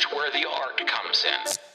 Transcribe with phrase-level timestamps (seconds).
[0.00, 1.69] That's where the art comes in.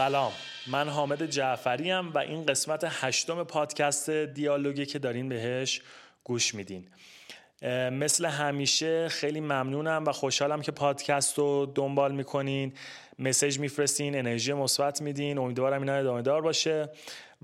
[0.00, 0.32] سلام.
[0.66, 5.82] من حامد جعفری و این قسمت هشتم پادکست دیالوگی که دارین بهش
[6.24, 6.88] گوش میدین.
[7.92, 12.72] مثل همیشه خیلی ممنونم و خوشحالم که پادکست رو دنبال می‌کنین.
[13.18, 15.38] مسیج میفرستین انرژی مثبت میدین.
[15.38, 16.88] امیدوارم اینا ادامه دار باشه.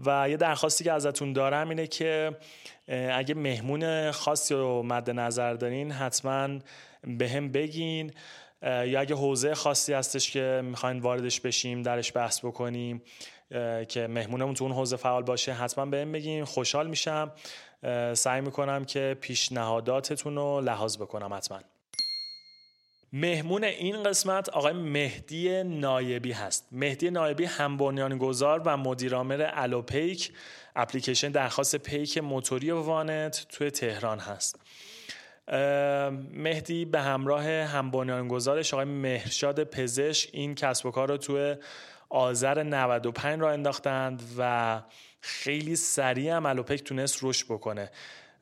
[0.07, 2.37] و یه درخواستی که ازتون دارم اینه که
[3.13, 6.49] اگه مهمون خاصی رو مد نظر دارین حتما
[7.05, 8.13] به هم بگین.
[8.67, 13.03] یا اگه حوزه خاصی هستش که می‌خواین واردش بشیم درش بحث بکنیم
[13.89, 17.33] که مهمونمون تو اون حوزه فعال باشه حتما بهم بگین خوشحال میشم.
[18.15, 21.61] سعی می‌کنم که پیشنهاداتتون رو لحاظ بکنم حتما.
[23.13, 26.69] مهمون این قسمت آقای مهدی نایبی هست.
[26.73, 30.33] مهدی نایبی هم بنیانگذار و مدیرعامل الوپیک
[30.77, 34.61] اپلیکیشن درخواست پیک موتوری وانت توی تهران هست.
[36.33, 41.57] مهدی به همراه هم بنیانگذارش آقای مهرشاد پزشک این کسب و کار رو توی
[42.09, 44.83] آذر 95 را انداختند و
[45.21, 47.91] خیلی سریع هم الوپک تونست رشد بکنه.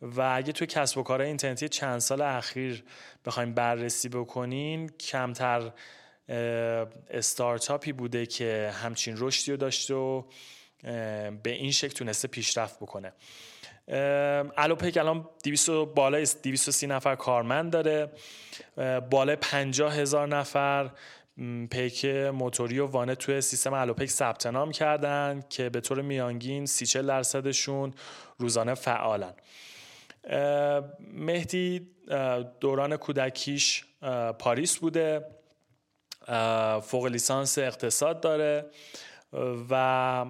[0.03, 2.85] و اگه توی کسب و کارهای اینترنتی چند سال اخیر
[3.25, 5.73] بخوایم بررسی بکنین کمتر
[7.11, 10.23] استارتاپی بوده که همچین رشدی رو داشته و
[11.43, 13.13] به این شکل تونسته پیشرفت بکنه.
[13.89, 18.11] الوپیک الان 200 بالای 230 نفر کارمند داره
[19.11, 20.91] بالای 50 هزار نفر
[21.71, 27.03] پیک موتوری و وانه توی سیستم الوپک ثبت نام کردن که به طور میانگین 30
[27.03, 27.95] درصدشون
[28.39, 29.35] روزانه فعالن.
[31.01, 31.91] مهدی
[32.61, 33.85] دوران کودکیش
[34.39, 35.27] پاریس بوده
[36.83, 38.67] فوق لیسانس اقتصاد داره.
[39.71, 40.27] و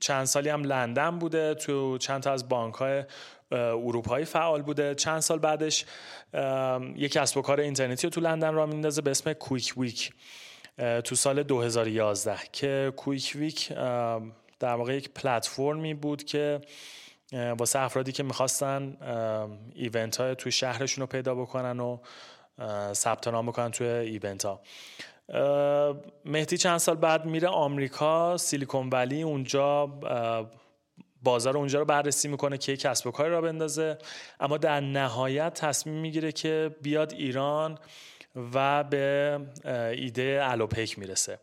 [0.00, 3.04] چند سالی هم لندن بوده تو چند تا از بانک های
[3.52, 4.94] اروپایی فعال بوده.
[4.94, 5.84] چند سال بعدش
[6.96, 10.12] یک کسب و کار اینترنتی رو تو لندن راه میندازه به اسم کویک ویک
[11.04, 13.72] تو سال 2011 که کویک ویک
[14.58, 16.60] در واقع یک پلتفرمی بود که
[17.32, 18.96] واسه افرادی که می‌خواستن
[19.74, 21.98] event های توی شهرشون رو پیدا بکنن و
[22.92, 24.60] ثبت نام بکنن توی event ها
[26.24, 29.86] مهدی چند سال بعد میره آمریکا سیلیکون ولی اونجا
[31.22, 33.98] بازار اونجا رو بررسی می‌کنه که کسب و کاری را بندازه.
[34.40, 37.78] اما در نهایت تصمیم می‌گیره که بیاد ایران
[38.54, 39.38] و به
[39.92, 41.38] ایده الوپیک می‌رسه.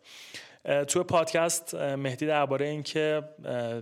[0.87, 3.23] توی پادکست مهدی درباره اینکه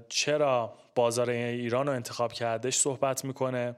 [0.10, 3.76] چرا بازار ایران رو انتخاب کردش صحبت می‌کنه.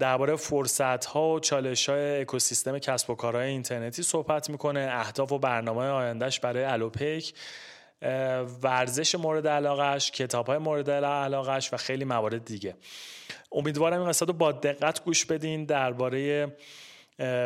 [0.00, 4.88] درباره فرصت ها و چالش های اکوسیستم کسب و کارهای اینترنتی صحبت می‌کنه.
[4.92, 7.34] اهداف و برنامه آیندهش برای الوپیک
[8.62, 12.76] ورزش مورد علاقش کتاب های مورد علاقش و خیلی موارد دیگه.
[13.52, 15.64] امیدوارم این قصد رو با دقت گوش بدین.
[15.64, 16.52] درباره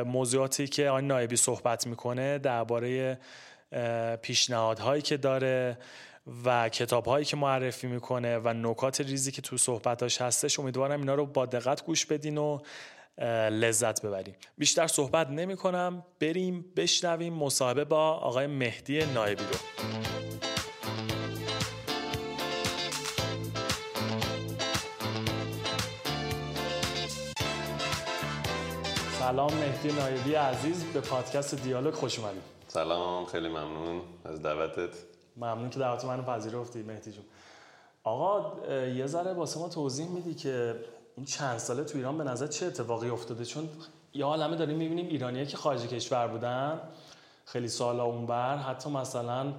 [0.07, 3.19] موضوعاتی که آن نایبی صحبت می‌کنه درباره
[4.23, 5.79] پیشنهادهایی که داره
[6.45, 11.15] و کتاب هایی که معرفی می‌کنه و نکات ریزی که تو صحبتاش هستش امیدوارم اینا
[11.15, 12.59] رو با دقت گوش بدین و
[13.51, 19.59] لذت ببریم بیشتر صحبت نمی کنم بریم بشنویم مصاحبه با آقای مهدی نایبی رو.
[29.19, 35.14] سلام مهدی نایبی عزیز به پادکست دیالوگ خوش اومدید سلام خیلی ممنون از دعوتت.
[35.37, 37.25] ممنون که دعوت منو پذیرفتی مهدی جون.
[38.05, 38.53] آقا
[38.87, 40.77] یه ذره واسه ما توضیح میدی که
[41.17, 43.69] این چند ساله تو ایران به نظر چه اتفاقی افتاده؟ چون
[44.15, 46.81] یه عالمه داریم می‌بینیم ایرانیایی که خارج کشور بودن
[47.45, 49.53] خیلی سالا اونور حتی مثلا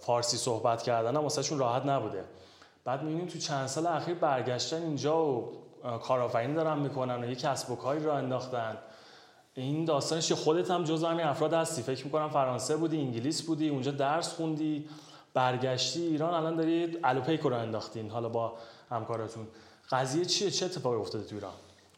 [0.00, 2.24] فارسی صحبت کردن هم واسه راحت نبوده.
[2.84, 5.52] بعد می‌بینیم تو چند سال اخیر برگشتن اینجا و
[6.02, 8.76] کارآفرینی دارن می‌کنن و یه کسب و کاری را انداختن.
[9.56, 11.82] این داستانش خودت هم جز همین افراد هستی.
[11.82, 14.88] فکر می‌کنم فرانسه بودی انگلیس بودی اونجا درس خوندی
[15.34, 16.02] برگشتی.
[16.02, 18.10] ایران الان دارید الوپیک رو انداختین.
[18.10, 18.58] حالا با
[18.90, 19.46] همکارتون.
[19.90, 21.52] قضیه چیه؟ چه اتفاقی افتاده تو ایران؟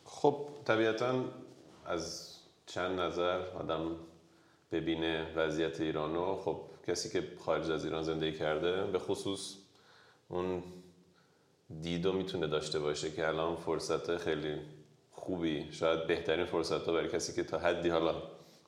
[0.04, 1.24] خب طبیعتا
[1.86, 2.34] از
[2.66, 3.80] چند نظر آدم
[4.72, 9.54] ببینه وضعیت ایرانو خب کسی که خارج از ایران زندگی کرده به خصوص
[10.28, 10.62] اون
[11.82, 14.54] دیدو می‌تونه داشته باشه که الان فرصت خیلی
[15.28, 15.68] خوبی.
[15.70, 18.22] شاید بهترین فرصت ها برای کسی که تا حدی حالا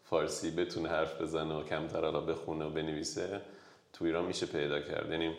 [0.04, 3.40] فارسی بتونه حرف بزنه و کمتر حالا بخونه و بنویسه
[3.92, 5.10] تو ایران میشه پیدا کرد.
[5.10, 5.34] یعنی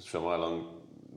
[0.00, 0.60] شما الان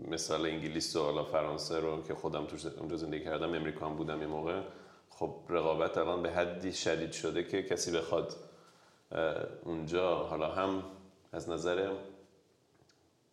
[0.07, 4.27] مثال انگلیس و حالا فرانسه رو که خودم توش اونجا زندگی کردم امریکان بودم یه
[4.27, 4.61] موقع.
[5.09, 8.35] خب رقابت الان به حدی شدید شده که کسی بخواد
[9.63, 10.83] اونجا حالا هم
[11.31, 11.91] از نظر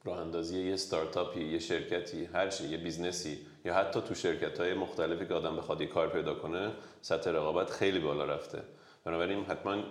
[0.04, 4.60] راه اندازی یه استارتاپی یه شرکتی هر چی یه business ی یا حتی تو شرکت
[4.60, 8.62] های مختلفی که آدم بخواد یه کار پیدا کنه سطح رقابت خیلی بالا رفته.
[9.04, 9.82] بنابراین حتما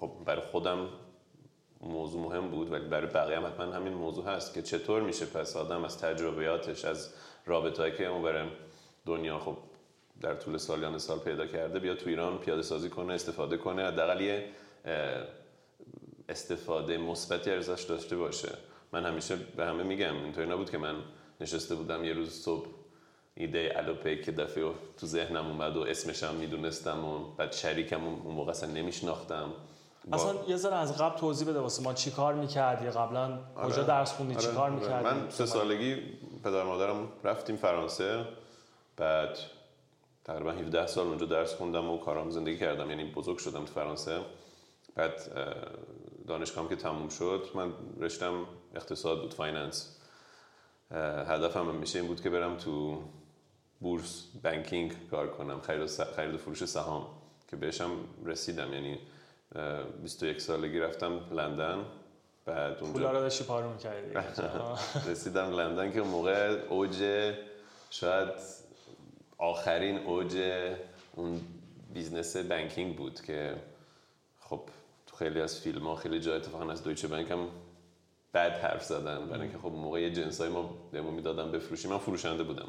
[0.00, 0.88] خب برای خودم
[1.80, 5.56] موضوع مهم بود ولی برای بقیه هم حتما همین موضوع هست که چطور میشه پس
[5.56, 7.14] آدم از تجربیاتش از
[7.46, 8.48] رابطه‌ای که اون
[9.06, 9.56] دنیا خب
[10.20, 14.20] در طول سالیان سال پیدا کرده بیاد تو ایران پیاده سازی کنه استفاده کنه حداقل
[14.20, 14.44] یه
[16.28, 18.48] استفاده مثبتی ارزش داشته باشه.
[18.92, 20.96] من همیشه به همه میگم اینطوری نبود که من
[21.40, 22.68] نشسته بودم یه روز صبح
[23.40, 24.70] ایده الوپی که دفعه
[25.00, 29.52] تو ذهنم اومد و اسمش هم می‌دونستم و بعد شریکم اون موقع اصلا نمیشناختم.
[30.12, 33.84] اصلا یه ذره از قبل توضیح بده واسه ما چی کار می‌کردی؟ قبلا کجا آره.
[33.84, 34.44] درس خوندی؟ آره.
[34.46, 34.70] چی کار.
[34.70, 35.96] می‌کردی؟ من سه سالگی
[36.44, 38.24] پدر مادرم رفتیم فرانسه.
[38.96, 39.38] بعد
[40.24, 42.90] تقریبا 17 سال اونجا درس خوندم و کارام زندگی کردم.
[42.90, 44.20] یعنی بزرگ شدم تو فرانسه.
[44.94, 45.20] بعد
[46.28, 49.94] دانشگاهم که تموم شد من رشته‌م اقتصاد بود finance.
[50.90, 53.02] هدفم همیشه این بود که برم تو
[53.80, 55.86] بورس banking کار کنم خرید و,
[56.16, 57.06] خرید و فروش سهام
[57.48, 57.90] که بهشم
[58.24, 58.74] رسیدم.
[58.74, 58.98] یعنی
[60.02, 61.84] 21 سالگی رفتم لندن
[62.44, 64.14] بعد اونجا پولا رو داشتی پارو می‌کردی.
[65.10, 67.34] رسیدم لندن که موقع اوج
[67.90, 68.28] شاید
[69.38, 70.36] آخرین اوج
[71.14, 71.40] اون
[71.94, 73.54] business banking بود که
[74.40, 74.60] خب
[75.06, 77.48] تو خیلی از فیلم ها خیلی جای اتفاقا از دویچه بانک هم
[78.34, 79.26] بد حرف زدن.
[79.26, 82.68] برای اینکه خب موقع یه جنسای ما دمو می‌دادن بفروشیم من فروشنده بودم.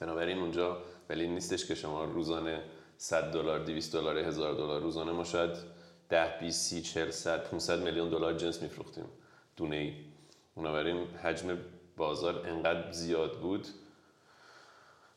[0.00, 2.62] بنابراین اونجا ولی نیستش که شما روزانه
[2.96, 5.50] 100 دلار 200 دلار 1000 دلار روزانه ما شاید
[6.08, 9.04] 10 20 30 40 100 500 میلیون دلار جنس میفروختیم
[9.56, 9.94] دونه ای
[10.56, 11.58] بنابراین حجم
[11.96, 13.66] بازار انقدر زیاد بود.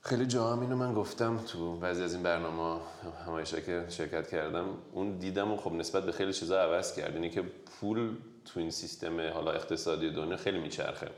[0.02, 2.82] خیلی جا هم اینو من گفتم تو بعضی از این برنامه
[3.26, 7.16] همایشه که شرکت کردم اون دیدم و خب نسبت به خیلی چیزا عوض کرد.
[7.16, 8.16] اینی که پول
[8.46, 11.10] تو این سیستم حالا اقتصادی دنیا خیلی میچرخه.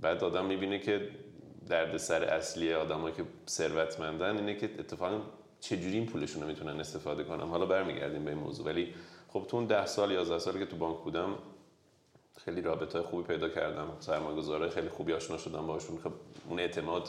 [0.00, 1.10] بعد آدم می‌بینه که
[1.68, 5.20] دردسر اصلی آدمایی که ثروتمندن اینه که اتفاقا
[5.60, 8.94] چجوری این پولشون رو می‌تونن استفاده کنن؟ حالا برمیگردیم به این موضوع ولی
[9.28, 11.38] خب تو اون ده سال 11 سالی که تو بانک بودم
[12.44, 16.12] خیلی رابطه های خوبی پیدا کردم سرمایه‌گذارای خیلی خوبی آشنا شدم باشون خب
[16.48, 17.08] اون اعتماد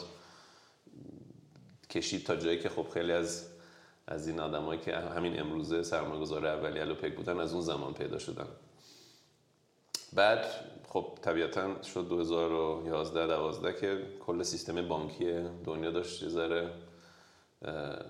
[1.90, 3.48] کشید تا جایی که خب خیلی از
[4.06, 8.46] از این آدمایی که همین امروزه سرمایه‌گذار اولی الوپک بودن از اون زمان پیدا شدن.
[10.12, 10.46] بعد
[10.92, 15.34] خب طبیعتا شد 2011 12 که کل سیستم بانکی
[15.64, 16.70] دنیا داشت یه ذره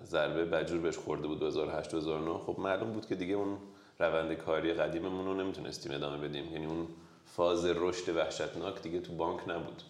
[0.05, 3.59] ضربه بجور بهش خورده بود 2008 2009 خب معلوم بود که دیگه اون
[3.99, 6.53] روند کاری قدیممون رو نمی‌تونستیم ادامه بدیم.
[6.53, 6.87] یعنی اون
[7.27, 9.83] فاز رشد وحشتناک دیگه تو بانک نبود.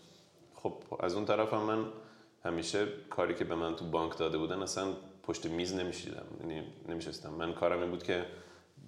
[0.55, 1.85] خب از اون طرف هم من
[2.45, 4.87] همیشه کاری که به من تو بانک داده بودن اصلا
[5.23, 6.27] پشت میز نمیشیدم.
[6.41, 7.31] یعنی نمیشستم.
[7.31, 8.25] من کارم این بود که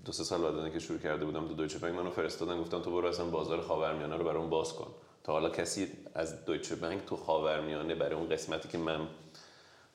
[0.04, 2.90] دو سه سال بعد که شروع کرده بودم تو دویچه بانک منو فرستادن گفتن تو
[2.90, 4.86] برو اصلا بازار خاورمیانه رو برام باز کن.
[5.24, 9.00] تا حالا کسی از دویچه بانک تو خاورمیانه برای اون قسمتی که من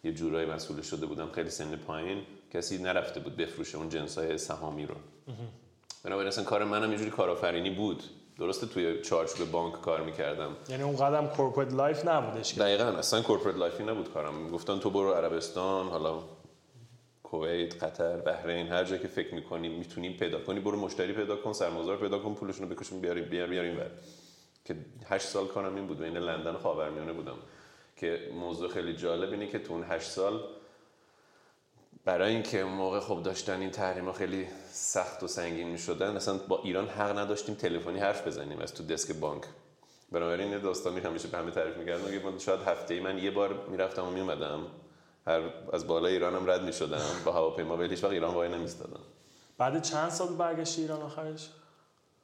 [0.04, 4.86] یه جورایی مسئول شده بودم خیلی سن پایین کسی نرفته بود بفروشه اون جنسای سهامی
[4.86, 4.96] رو.
[6.04, 8.04] بنابراین اصلا کار منم یه جوری کارآفرینی بود.
[8.40, 10.56] درسته توی چارچوب بانک کار می‌کردم.
[10.70, 14.50] یعنی اون قدم corporate life نبودش دقیقا اصلا corporate life ی نبود کارم.
[14.52, 16.20] گفتن تو برو عربستان حالا
[17.32, 21.54] کویت قطر بحرین هر جایی که فکر می‌کنی می‌تونیم پیدا کنی برو مشتری پیدا کن
[21.54, 23.92] سرمایه‌گذار پیدا کن پولشون رو بکشون بیاریم بیار بیاریم بر
[24.66, 27.38] که هشت سال کارم این بود بین لندن و خاورمیانه بودم.
[27.96, 30.44] که موضوع خیلی جالب اینه که تو اون هشت سال
[32.06, 36.38] برای اینکه اون موقع خب داشتن این تحریم خیلی سخت و سنگین می شدن اصلا
[36.38, 39.44] با ایران حق نداشتیم تلفنی حرف بزنیم از تو دسک بانک.
[40.12, 43.68] بنابراین این داستانی همیشه به همه تعریف می‌کردم که شاید هفته ای من یه بار
[43.68, 44.66] می‌رفتم و میومدم
[45.30, 45.42] هر
[45.74, 47.02] از بالای ایرانم رد می‌شدم.
[47.26, 49.00] با هواپیما ولی هیچ وقت ایران وای نمیستادم
[49.58, 51.50] بعد چند سال برگشتی ایران آخرش؟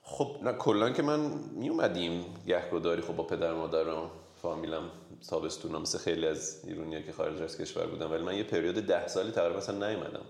[0.02, 1.20] خب نه کلا که من
[1.56, 4.90] میومدیم گهگداری خب با پدر مادرم فامیلم
[5.30, 8.12] تابستونا مثل خیلی از ایرونیا که خارج از کشور بودم.
[8.12, 10.26] ولی من یه پریود ده سالی تقریبا اصلا نیومدم.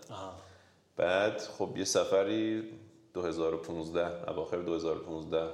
[0.98, 2.70] بعد خب یه سفری
[3.14, 5.50] 2015 اواخر 2015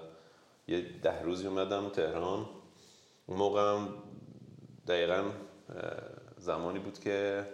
[0.67, 2.45] یه ده روزی اومدم تهران.
[3.27, 3.79] اون موقع
[4.87, 5.23] دقیقا
[6.41, 7.45] زمانی بود که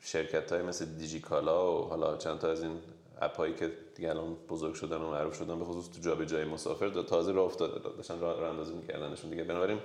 [0.00, 2.78] شرکت های مثل دیجیکالا و حالا چند تا از این
[3.20, 7.02] اپایی که دیگه الان بزرگ شدن و معروف شدن به خصوص تو جابجایی مسافر دا
[7.02, 7.88] تازه راه افتاده.
[7.96, 9.44] داشتن راه را اندازی میکردنشون دیگه.
[9.44, 9.78] بنابراین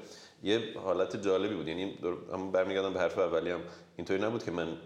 [0.44, 1.68] یه حالت جالبی بود.
[1.68, 1.98] یعنی
[2.34, 3.62] هم برمیگردم به حرف اولی هم.
[3.96, 4.77] اینطوری نبود که من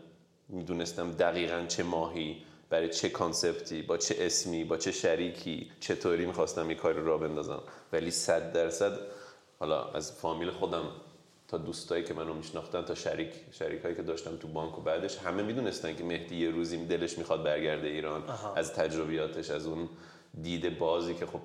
[0.49, 6.67] می‌دونستم دقیقا چه ماهی برای چه کانسپتی با چه اسمی با چه شریکی چطوری می‌خواستم
[6.67, 7.63] این کار را بندازم.
[7.93, 8.99] ولی صد درصد
[9.59, 10.83] حالا از فامیل خودم
[11.51, 15.43] تا دوستایی که منو میشناختن تا شریک شریکایی که داشتم تو بانک و بعدش همه
[15.43, 18.23] می‌دونستن که مهدی یه روزی دلش می‌خواد برگرده ایران.
[18.55, 19.89] از تجربیاتش از اون
[20.41, 21.39] دید بازی که خب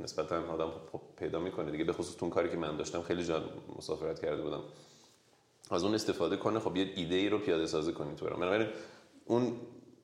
[0.00, 1.84] نسبتا آدم خب پیدا می‌کنه دیگه.
[1.84, 3.42] به خصوص اون کاری که من داشتم خیلی جا
[3.78, 4.60] مسافرت کرده بودم.
[5.70, 8.68] از اون استفاده کنه خب یه ایده ای رو پیاده سازی کنی تو بنابراین
[9.24, 9.52] اون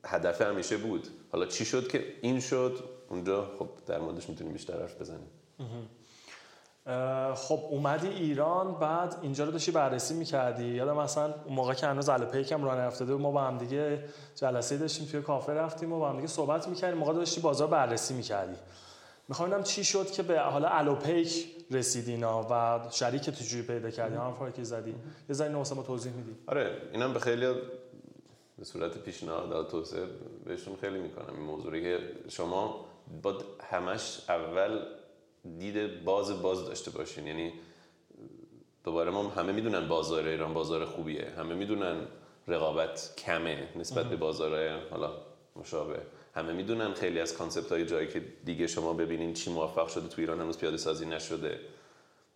[0.05, 1.09] هدف همیشه بود.
[1.33, 5.29] حالا چی شد که این شد اونجا خب در موردش می‌تونیم بیشتر حرف بزنیم
[7.35, 10.64] خب اومدی ایران بعد اینجا رو داشتی بررسی می‌کردی.
[10.64, 15.07] یادم مثلا اون موقع که هنوز پیکم راه نرفته ما با هم دیگه جلسه داشتیم
[15.07, 16.99] توی کافه رفتیم و با هم دیگه صحبت می‌کردیم.
[16.99, 18.55] موقع داشتی بازار بررسی می‌کردی.
[19.29, 24.14] می‌خوام چی شد که به حالا الوپیک رسیدینا و شریک تو پیدا کردی.
[24.14, 24.95] هم فارکی زدی.
[25.29, 26.37] یه ذره ما توضیح میدی.
[26.47, 27.55] آره اینم به خیلی
[28.59, 30.07] به صورت پیشنهاد توسعه
[30.45, 31.35] بهشون خیلی می‌کنم.
[31.35, 31.99] این موضوعی که
[32.29, 32.85] شما
[33.23, 33.35] با
[33.71, 34.81] همش اول
[35.59, 37.27] دید باز باز داشته باشین.
[37.27, 37.53] یعنی
[38.85, 41.31] دوباره ما همه می‌دونن بازار ایران بازار خوبیه.
[41.39, 42.07] همه می‌دونن
[42.49, 45.13] رقابت کمه نسبت به بازارهای حالا
[45.57, 45.99] مشابه.
[46.35, 50.21] همه می‌دونن خیلی از concept های جایی که دیگه شما ببینین چی موفق شده تو
[50.21, 51.61] ایران هنوز پیاده سازی نشده.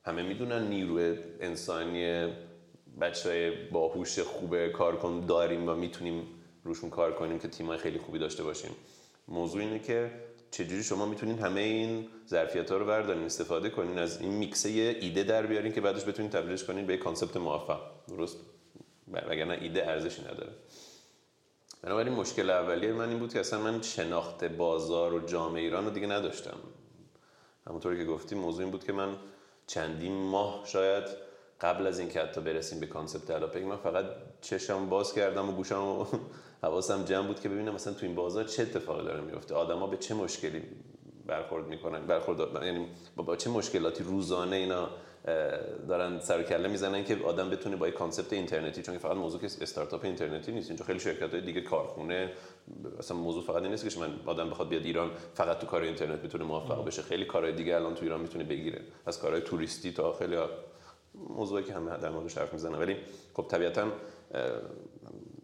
[0.05, 2.33] همه می‌دونن نیروی انسانی
[3.01, 6.27] بچه های باهوش خوبه کار کن داریم و می‌تونیم
[6.65, 8.71] روشون کار کنیم که تیمای خیلی خوبی داشته باشیم.
[9.29, 10.11] موضوع اینه که
[10.51, 15.23] چجوری شما می‌تونین همه این ظرفیت ها رو بردارین استفاده کنین از این میکسه ایده
[15.23, 17.81] در بیارین که بعدش بتونین تبدیلش کنین به concept موفق.
[18.09, 18.37] درست؟
[19.13, 20.53] وگرنه ایده ارزشی نداره.
[21.83, 25.91] بنابراین مشکل اولیه من این بود که اصلا من شناخت بازار و جامعه ایران رو
[25.91, 26.57] دیگه نداشتم.
[27.67, 29.17] همونطوری که گفتیم موضوع این بود که من
[29.67, 31.05] چندین ماه شاید
[31.61, 34.05] قبل از اینکه حتی برسیم به کانسپت الاپک من فقط
[34.41, 36.07] چشم باز کردم و گوشم و
[36.63, 39.55] حواسم جمع بود که ببینم مثلا تو این بازار چه اتفاقی داره میفته.
[39.55, 40.63] آدما به چه مشکلی
[41.27, 42.87] برخورد می‌کنن؟ برخورد یعنی
[43.17, 44.91] با چه مشکلاتی روزانه اینا
[45.89, 50.05] دارن سر کله می‌زنن که آدم بتونه با concept اینترنتی چون فقط موضوع که استارتاپ
[50.05, 50.69] اینترنتی نیست.
[50.71, 52.33] اینجا خیلی شرکت های دیگه کارخونه
[52.99, 56.23] اصلا موضوع فقط این نیست که من آدم بخواد بیاد ایران فقط تو کار اینترنت
[56.23, 57.03] بتونه موفق بشه.
[57.03, 58.81] خیلی کارهای دیگه الان تو ایران می‌تونه بگیره.
[59.07, 60.37] از کارهای توریستی تا خیلی
[61.15, 62.79] موضوعی که همه در موردش حرف می‌زنن.
[62.79, 62.97] ولی
[63.35, 63.89] خب طبیعتا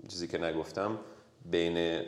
[0.09, 0.99] چیزی که نگفتم
[1.45, 2.03] بین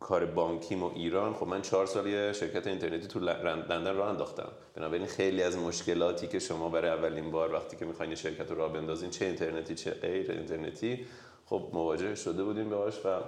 [0.00, 4.48] کار بانکیم و ایران خب من چهار سال یه شرکت اینترنتی تو لندن راه انداختم.
[4.74, 8.72] بنابراین خیلی از مشکلاتی که شما برای اولین بار وقتی که می‌خواین شرکت رو راه
[8.72, 11.06] بندازین چه اینترنتی چه غیر اینترنتی
[11.46, 13.20] خب مواجه شده بودیم باهاش و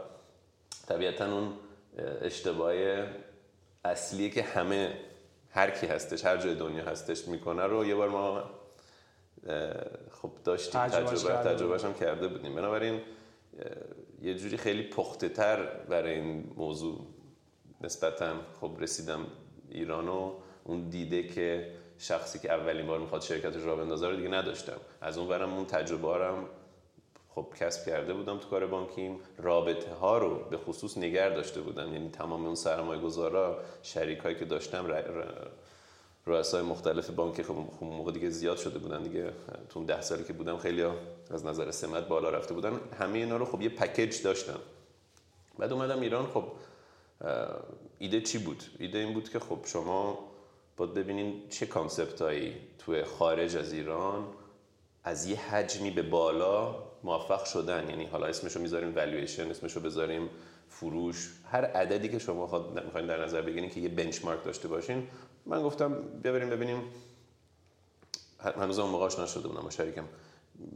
[0.89, 1.53] طبیعتا اون
[2.23, 2.75] اشتباه
[3.85, 4.99] اصلی که همه
[5.51, 8.43] هر کی هستش هر جای دنیا هستش می‌کنه رو یه بار ما
[10.11, 12.55] خب داشتیم تجربه تجربهش هم کرده بودیم.
[12.55, 13.01] بنابراین
[14.23, 17.07] یه جوری خیلی پخته تر برای این موضوع.
[17.81, 19.27] نسبتا خب رسیدم
[19.71, 20.33] ایران و
[20.65, 24.81] اون دیده که شخصی که اولین بار می‌خواد شرکتش را بندازه رو دیگه نداشتم.
[25.01, 26.29] از اون برم اون تجربه
[27.35, 29.21] خب کسب کرده بودم تو کار بانکیم.
[29.39, 31.93] رابطه ها رو به خصوص نگر داشته بودم.
[31.93, 34.87] یعنی تمام اون سرمایه گذارا شریک هایی که داشتم
[36.27, 39.33] رؤسای مختلف بانک خب موقع دیگه زیاد شده بودن دیگه.
[39.69, 40.83] تو ده سالی که بودم خیلی
[41.31, 42.81] از نظر سمت بالا رفته بودن.
[42.99, 44.59] همه اینا رو خب یه پکیج داشتم
[45.59, 46.45] بعد اومدم ایران خب
[47.99, 50.19] ایده چی بود؟ ایده این بود که خب شما
[50.77, 54.25] باید ببینین چه concept هایی توی خارج از ایران
[55.05, 57.89] از یه حجمی به بالا موفق شدن.
[57.91, 60.31] یعنی حالا اسمشو می‌ذاریم والویشن اسمشو بذاریم
[60.69, 61.33] فروش.
[61.51, 65.09] هر عددی که شما می‌خواین در نظر بگیرین که یه benchmark داشته باشین
[65.47, 66.83] من گفتم ببریم ببینیم.
[68.41, 70.05] هنوز اون موقع آشنا شده بودم شریکم.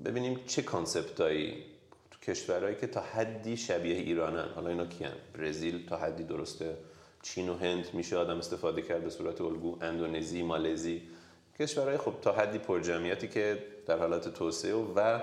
[0.05, 1.65] ببینیم چه کانسپتایی
[2.11, 4.49] تو کشورهایی که تا حدی شبیه ایرانن.
[4.55, 6.77] حالا اینا کیان؟ برزیل تا حدی درسته.
[7.23, 9.79] چین و هند میشه آدم استفاده کرد به صورت الگو.
[9.81, 11.03] اندونزی مالزی.
[11.61, 15.21] کشورهای خب تا حدی پرجمعیتی که در حالت توسعه و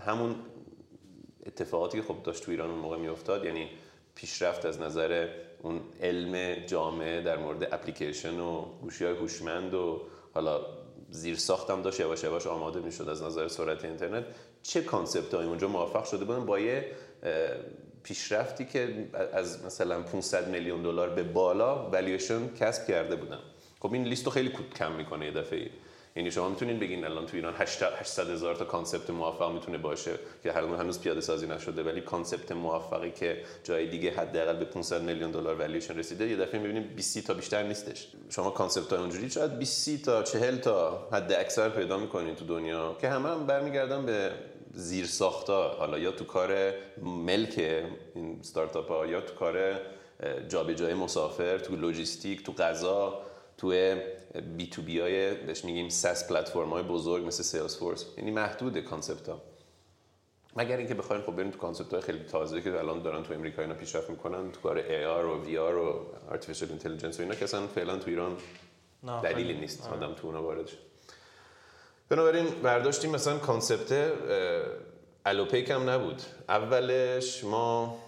[0.00, 0.34] همون
[1.46, 3.44] اتفاقاتی که خب داشت تو ایران اون موقع میافتاد.
[3.44, 3.70] یعنی
[4.16, 5.28] پیشرفت از نظر
[5.62, 10.02] اون علم جامعه در مورد اپلیکیشن و گوشی های هوشمند و
[10.34, 10.60] حالا
[11.10, 14.24] زیر ساختم داشت یواش یواش آماده می‌شد از نظر سرعت اینترنت.
[14.62, 16.84] چه concept های اونجا موفق شده بودن با یه
[18.02, 23.40] پیشرفتی که از مثلا 500 میلیون دلار به بالا والیوشن کسب کرده بودن.
[23.80, 25.70] خب این لیست رو خیلی کم می‌کنه یه دفعه.
[26.16, 30.52] یعنی شما می‌تونین بگین الان تو ایران 800 هزار تا concept موفق می‌تونه باشه که
[30.52, 35.54] هنوز پیاده سازی نشده ولی concept موفقی که جای دیگه حداقل به 500 میلیون دلار
[35.54, 38.08] والیوشن رسیده یه دفعه می‌بینیم 20 تا بیشتر نیستش.
[38.30, 42.96] شما concept های اونجوری شاید 20 تا 40 تا حد اکثر پیدا می‌کنین تو دنیا
[43.00, 44.32] که همه هم برمیگردن به
[44.72, 49.80] زیر ساختا حالا یا تو کار ملک این استارتاپ ها یا تو کار
[50.48, 53.25] جابجایی مسافر تو لوجیستیک تو غذا.
[53.58, 53.96] تو
[54.56, 59.42] B2B های بهش میگیم SaaS platform های بزرگ مثل Salesforce یعنی محدود concept ها
[60.56, 63.62] مگر اینکه بخواین خب بریم تو concept های خیلی تازه که الان دارن تو امریکا
[63.62, 67.66] اینا پیشرفت می‌کنن تو کار AR و VR و artificial intelligence و اینا که اصلا
[67.66, 68.36] فعلا تو ایران
[69.22, 70.76] دلیلی نیست آدم تو اونا وارد شه
[72.08, 74.12] بنابراین برداشتیم مثلا concept
[75.26, 76.22] الوپیک هم نبود.
[76.48, 77.98] اولش ما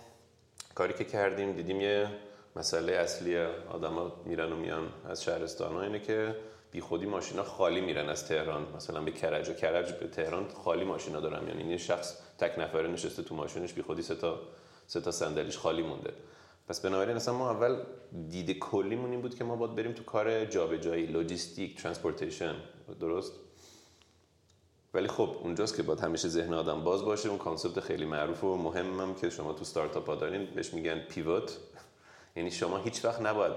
[0.74, 2.08] کاری که کردیم دیدیم یه
[2.58, 3.38] مسئله اصلی
[3.70, 6.36] آدما میرن و میان از شهرستان ها اینه که
[6.70, 8.66] بی خودی ماشینا خالی میرن از تهران.
[8.76, 12.88] مثلا به کرج و کرج به تهران خالی ماشینا دارن یعنی این شخص تک نفره
[12.88, 14.40] نشسته تو ماشینش بی خودی سه تا
[14.86, 16.12] سه تا صندلیش خالی مونده.
[16.68, 17.76] پس بنابراین اصلا ما اول
[18.30, 22.54] دید کلیمون این بود که ما باید بریم تو کار جابجایی logistic transportation.
[23.00, 23.32] درست؟
[24.94, 27.28] ولی خب اونجاست که باید همیشه ذهن آدم باز باشه.
[27.28, 30.46] اون concept خیلی معروف و مهمم که شما تو استارتاپ ها دارین.
[30.54, 31.58] بهش میگن pivot.
[32.37, 33.56] یعنی شما هیچ وقت نباید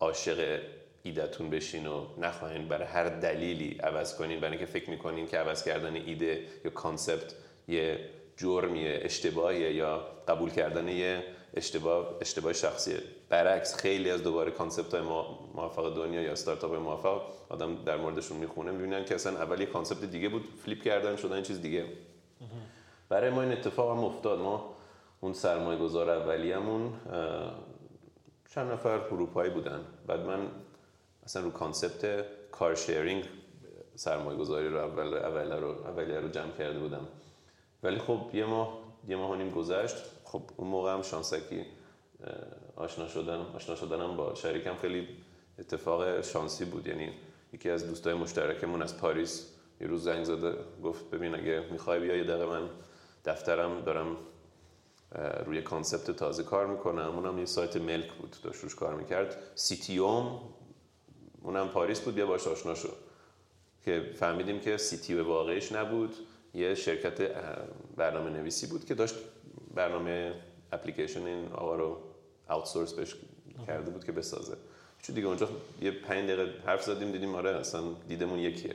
[0.00, 0.60] عاشق
[1.02, 4.40] ایدهتون بشین و نخواهین برای هر دلیلی عوض کنین.
[4.40, 7.34] برای اینکه فکر می‌کنین که عوض کردن ایده یا concept
[7.68, 7.98] یه
[8.36, 11.24] جرمیه اشتباهیه یا قبول کردن یه
[11.54, 12.98] اشتباه اشتباه شخصیه.
[13.28, 15.02] برعکس خیلی از دوباره concept های
[15.54, 18.70] موفق دنیا یا استارتاپ موفق آدم در موردشون می‌خونه.
[18.70, 21.84] می‌بینن که اصلا اول یه concept دیگه بود flip کردن شدن چیز دیگه.
[23.08, 24.38] برای ما این اتفاق هم افتاد.
[24.38, 24.74] ما
[25.20, 26.92] اون سرمایه گذار اولیه‌مون
[28.48, 29.80] چند نفر اروپایی بودن.
[30.06, 30.48] بعد من
[31.22, 33.24] اصلا رو concept car sharing
[33.94, 37.08] سرمایه گذاری رو اول اول رو اولی رو جمع کرده بودم.
[37.82, 38.78] ولی خب یه ماه
[39.08, 39.96] یه ماه نیم گذشت.
[40.24, 41.66] خب اون موقع هم شانسکی
[42.76, 45.08] آشنا شدن آشنا شدنم با شریکم خیلی
[45.58, 46.86] اتفاق شانسی بود.
[46.86, 47.12] یعنی
[47.52, 52.16] یکی از دوستای مشترکمون از پاریس یه روز زنگ زده گفت ببین اگه می‌خوای بیا
[52.16, 52.68] یه دقیقه من
[53.24, 54.16] دفترم دارم
[55.46, 59.36] روی concept تازه کار می‌کنم اونم یه سایت ملک بود داشت روش کار می‌کرد.
[59.54, 60.40] CTO م
[61.42, 62.14] اونم پاریس بود.
[62.14, 62.96] بیا باش آشنا شد
[63.84, 66.14] که فهمیدیم که سیتی واقعیش نبود.
[66.54, 67.20] یه شرکت
[67.96, 69.14] برنامه نویسی بود که داشت
[69.74, 70.34] برنامه
[70.72, 72.00] اپلیکیشن این آقا رو
[72.48, 73.16] آوتسورس بهش
[73.66, 74.56] کرده بود که بسازه.
[75.02, 75.48] چون دیگه اونجا
[75.80, 78.74] یه پنج دقیقه حرف زدیم دیدیم آره اصلا دیدمون یکیه.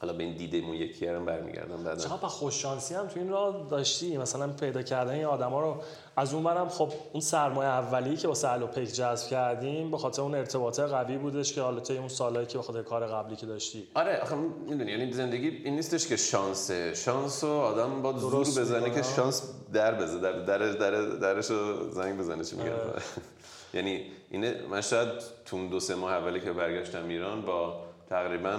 [0.00, 2.04] حالا به این دیدمون یکی هم برمیگردم بعدا.
[2.04, 5.76] چقدر خوش شانسی هم تو این راه داشتی؟ مثلا پیدا کردن این آدما رو
[6.16, 10.34] از اون برم خب اون سرمایه اولی که واسه پیک جذب کردیم به خاطر اون
[10.34, 13.88] ارتباط قوی بودش که حالا اون سالایی که به خاطر کار قبلی که داشتی.
[13.94, 16.94] آره آخه می‌دونی یعنی زندگی این نیستش که شانسه.
[16.94, 21.44] شانس و آدم با زور بزنه که شانس در بزنه در در در درش
[21.90, 23.02] زنگ بزنه چی میگن آره.
[23.74, 25.08] یعنی اینه من شاید
[25.44, 28.58] تو دو سه ماه اولی که برگشتم ایران با تقریبا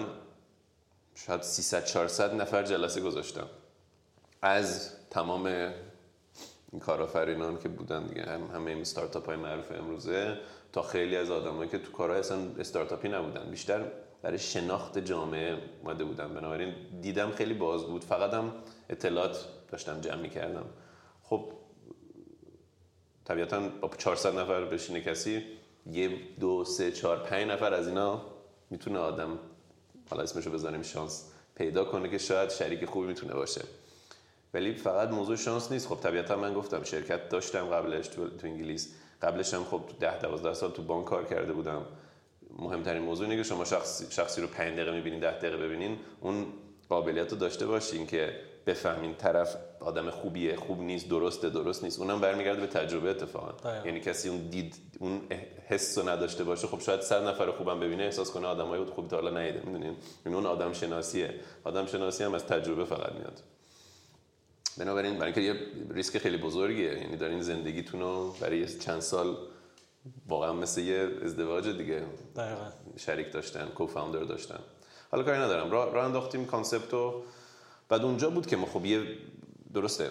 [1.15, 3.47] شاید 300 400 نفر جلسه گذاشتم.
[4.41, 5.45] از تمام
[6.71, 10.37] این کارآفرینان که بودن دیگه هم همه این استارتاپ های معروف امروزه
[10.73, 13.49] تا خیلی از آدمایی که تو کارهای اصلا استارتاپی نبودن.
[13.49, 13.85] بیشتر
[14.21, 16.33] برای شناخت جامعه ماده بودن.
[16.33, 18.03] بنابراین دیدم خیلی باز بود.
[18.03, 18.53] فقط هم
[18.89, 20.65] اطلاعات داشتم جمع کردم
[21.23, 21.51] خب
[23.25, 25.43] طبیعتا با 400 نفر بشینه کسی
[25.85, 28.21] یه دو سه چهار پنج نفر از اینا
[28.69, 29.39] می‌تونه آدم
[30.09, 31.23] حالا اسمشو بزنیم شانس
[31.55, 33.61] پیدا کنه که شاید شریک خوبی می‌تونه باشه.
[34.53, 35.87] ولی فقط موضوع شانس نیست.
[35.87, 38.93] خب طبیعتا من گفتم شرکت داشتم قبلش تو, تو انگلیس.
[39.21, 41.85] قبلش هم خب 10 12 سال تو بانک کار کرده بودم.
[42.59, 45.97] مهمترین موضوع اینه که شما شخصی, شخصی رو 5 دقیقه می‌بینین 10 دقیقه ببینین.
[46.21, 46.45] اون
[46.89, 51.99] قابلیت رو داشته باشین که بفهمین طرف آدم خوبیه خوب نیست درسته درست نیست.
[51.99, 53.75] اونم برمیگرده به تجربه اتفاقا.
[53.85, 55.21] یعنی کسی اون دید اون
[55.67, 59.15] حس رو نداشته باشه خب شاید صد نفر خوبم ببینه احساس کنه آدمای خوب تا
[59.15, 63.41] حالا ندیده می‌دونین؟ این اون آدم شناسیه آدم شناسی هم از تجربه فقط میاد.
[64.77, 65.55] بنابراین برای اینکه یه
[65.89, 66.93] ریسک خیلی بزرگیه.
[66.93, 69.37] یعنی دارین زندگیتون رو برای چند سال
[70.27, 72.03] واقعا مثل یه ازدواج دیگه
[72.35, 72.65] دقیقا.
[72.97, 74.59] شریک داشتن co-founder داشتن.
[75.11, 75.71] حالا کاری ندارم.
[75.71, 77.23] راه را انداختیم concept رو
[77.89, 79.01] بعد اونجا بود که ما خب یه
[79.73, 80.09] درسته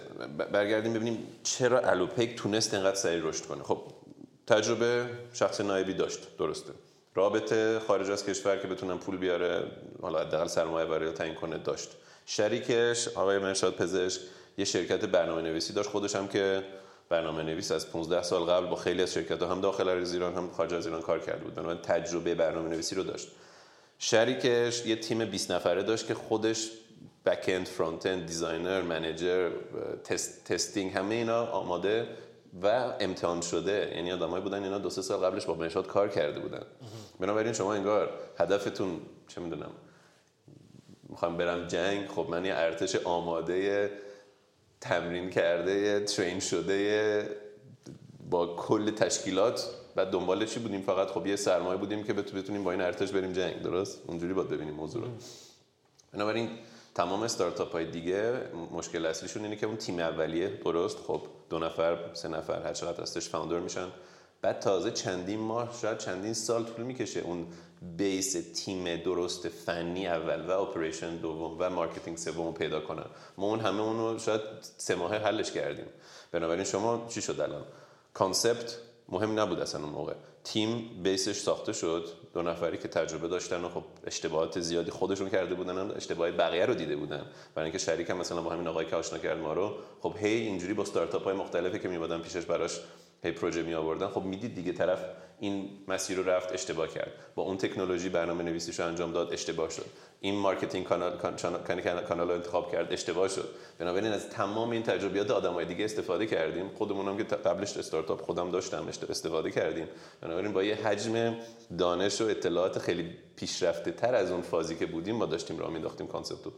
[0.52, 3.62] برگردیم ببینیم چرا الوپیک تونست اینقدر سریع رشد کنه.
[3.62, 3.82] خب
[4.46, 6.72] تجربه شخص نایبی داشت درسته.
[7.14, 9.64] رابطه خارج از کشور که بتونن پول بیاره
[10.02, 11.88] حالا حداقل سرمایه برای تامین کنه داشت.
[12.26, 14.20] شریکش آقای مهرشاد پزشک
[14.58, 15.88] یه شرکت برنامه نویسی داشت.
[15.88, 16.64] خودش هم که
[17.08, 20.34] برنامه نویس از 15 سال قبل با خیلی از شرکت ها هم داخل از ایران
[20.34, 21.54] هم خارج از ایران کار کرده بود.
[21.54, 23.28] بنابراین تجربه برنامه نویسی رو داشت.
[23.98, 26.70] شریکش یه تیم 20 نفره داشت که خودش
[27.26, 29.50] back end front end designer manager
[30.04, 32.08] test، testing همه اینا آماده
[32.62, 32.66] و
[33.00, 33.92] امتحان شده.
[33.96, 36.62] یعنی آدمایی بودن اینا دو سه سال قبلش با مهرشاد کار کرده بودن.
[37.20, 39.70] بنابراین شما انگار هدفتون چه می‌دونم
[41.08, 43.90] می‌خوام برم جنگ خب من یه ارتش آماده
[44.80, 47.28] تمرین کرده ترین شده
[48.30, 49.70] با کل تشکیلات.
[49.94, 53.32] بعد دنبال چی بودیم؟ فقط خب یه سرمایه بودیم که بتونیم با این ارتش بریم
[53.32, 53.62] جنگ.
[53.62, 55.08] درست؟ اونجوری باید ببینیم موضوع رو.
[56.12, 56.48] بنابراین
[56.94, 58.40] تمام استارتاپ های دیگه
[58.72, 63.02] مشکل اصلیشون اینه که اون تیم اولیه درست خب دو نفر سه نفر هر چقدر
[63.02, 63.88] هستش فاوندر میشن.
[64.42, 67.46] بعد تازه چندین ماه شاید چندین سال طول می‌کشه اون
[67.96, 73.06] بیس تیم درست فنی اول و اپریشن دوم و مارکتینگ سوم پیدا کنن.
[73.38, 74.40] ما اون همه اون رو شاید
[74.76, 75.86] سه ماه حلش کردیم.
[76.32, 77.64] بنابراین شما چی شد الان؟
[78.14, 78.78] کانسپت
[79.08, 80.14] مهم نبود اصلا اون موقع.
[80.44, 82.08] تیم base ش ساخته شد.
[82.34, 86.74] دو نفری که تجربه داشتن و خب اشتباهات زیادی خودشون کرده بودن اشتباه بقیه رو
[86.74, 87.26] دیده بودن.
[87.54, 90.40] برای اینکه شریک هم مثلا با همین آقایی که آشنا کرد ما رو خب هی
[90.40, 92.80] اینجوری با استارتاپ های مختلفی که میوادن پیشش براش
[93.24, 95.04] هی پروژه می آوردن خب می‌دید دیگه طرف
[95.40, 97.12] این مسیر رو رفت اشتباه کرد.
[97.34, 99.86] با اون تکنولوژی برنامه نویسیش رو انجام داد اشتباه شد.
[100.20, 101.18] این marketing کانال
[102.08, 103.48] کانال رو انتخاب کرد اشتباه شد.
[103.78, 106.68] بنابراین از تمام این تجربیات آدمای دیگه استفاده کردیم.
[106.68, 109.88] خودمون هم که قبلش استارتاپ خودم داشتم استفاده کردیم.
[110.20, 111.34] بنابراین با یه حجم
[111.78, 116.06] دانش و اطلاعات خیلی پیشرفته تر از اون فازی که بودیم ما داشتیم راه مینداختیم
[116.06, 116.50] concept و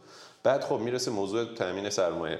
[0.43, 2.39] بعد خب می‌رسه موضوع تامین سرمایه.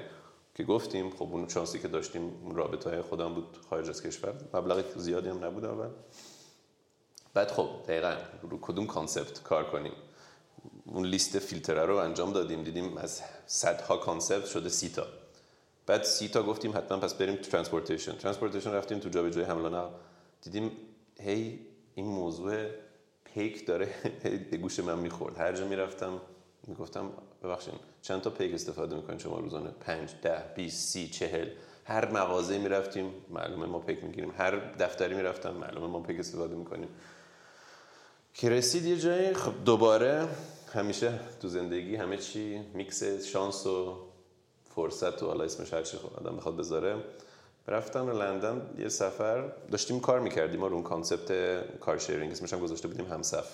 [0.58, 4.34] که گفتیم خب اون شانسی که داشتیم رابطه های خودم بود خارج از کشور.
[4.54, 5.88] مبلغ زیادی هم نبود اول.
[7.34, 9.92] بعد خب دقیقا رو کدوم concept کار کنیم؟
[10.84, 12.62] اون لیست فیلتره رو انجام دادیم.
[12.62, 15.06] دیدیم از صدها concept شده سی تا.
[15.86, 18.12] بعد سی تا گفتیم حتما پس بریم تو transportation.
[18.12, 19.90] transportation رفتیم تو جابجایی حمل و نقل.
[20.42, 20.70] دیدیم
[21.20, 22.66] هی این موضوع
[23.24, 23.94] پیک داره
[24.50, 25.38] به گوش من می‌خورد.
[25.38, 26.20] هر جا می‌رفتم
[26.68, 27.10] می‌گفتم
[27.42, 31.48] ببخشید چند تا پیک استفاده می‌کنید؟ شما روزانه 5 10 20 30 40
[31.84, 34.32] هر مغازه می‌رفتیم معلومه ما پیک می‌گیریم.
[34.38, 36.88] هر دفتری می‌رفتم معلومه ما پیک استفاده می‌کنیم.
[38.34, 40.28] که رسید یه جایی خب دوباره
[40.74, 43.96] همیشه تو زندگی همه چی میکس شانس و
[44.74, 46.96] فرصت و حالا اسمش هر چی خب آدم بخواد بذاره.
[47.68, 50.60] رفتم لندن یه سفر داشتیم کار می‌کردیم.
[50.60, 51.32] ما رو اون concept
[51.80, 53.46] کار شیرینگ اسمش هم گذاشته بودیم همسف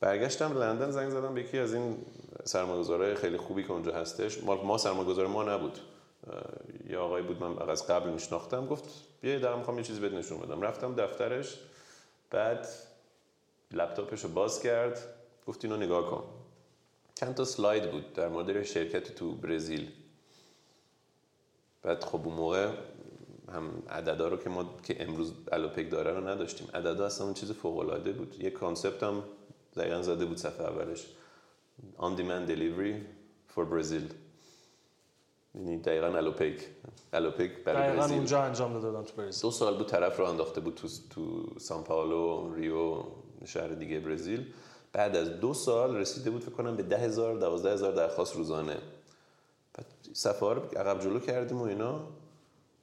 [0.00, 1.98] برگشتم لندن زنگ زدم به یکی از این
[2.44, 4.44] سرمایه‌گذارای خیلی خوبی که اونجا هستش.
[4.44, 5.78] ما ما سرمایه‌گذار ما نبود.
[6.90, 8.66] یه آقایی بود من از قبل میشناختم.
[8.66, 8.84] گفت
[9.20, 10.62] بیا دارم می‌خوام یه چیزی بهت نشون بدم.
[10.62, 11.58] رفتم دفترش
[12.30, 12.68] بعد
[13.72, 14.98] لپتاپش رو باز کرد.
[15.46, 16.24] گفت اینو نگاه کن.
[17.14, 19.88] چند تا سلاید بود در مورد شرکت تو برزیل.
[21.82, 22.70] بعد خب اون موقع
[23.52, 26.68] هم عددا رو که ما که امروز الوپیک داره رو نداشتیم.
[26.74, 28.42] عددا اصلا اون چیز فوق العاده بود.
[28.42, 29.24] یه concept هم
[29.78, 31.06] دقیقا زده بود صفحه اولش.
[31.98, 32.94] On demand delivery
[33.54, 34.14] for Brazil.
[35.54, 36.66] یعنی دقیقا الوپیک
[37.12, 39.42] الوپیک برای دقیقا اونجا انجام دادن تو برزیل.
[39.42, 43.02] دو سال بود طرف رو انداخته بود تو, تو سان پائولو ریو
[43.44, 44.46] شهر دیگه برزیل.
[44.92, 48.76] بعد از دو سال رسیده بود فکر کنم به ده هزار دوازده هزار درخواست روزانه.
[49.74, 49.86] بعد
[50.40, 52.00] رو عقب جلو کردیم و اینا.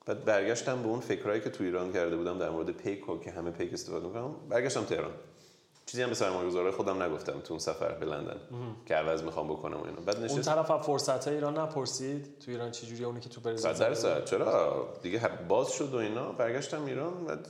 [0.05, 3.31] بعد برگشتم به اون فکرهایی که تو ایران کرده بودم در مورد پیک و که
[3.31, 4.35] همه پیک استفاده می‌کنم.
[4.49, 5.11] برگشتم تهران.
[5.85, 8.39] چیزی هم به سرمایه‌گذارای خودم نگفتم تو اون سفر به لندن
[8.85, 10.01] که عوض می‌خوام بکنم و اینا.
[10.01, 12.39] بعد نشست اون طرف هم فرصت ایران نپرسید.
[12.39, 16.31] تو ایران چه جوریه اونی که تو برزیل صد چرا؟ دیگه باز شد و اینا.
[16.31, 17.47] برگشتم ایران بعد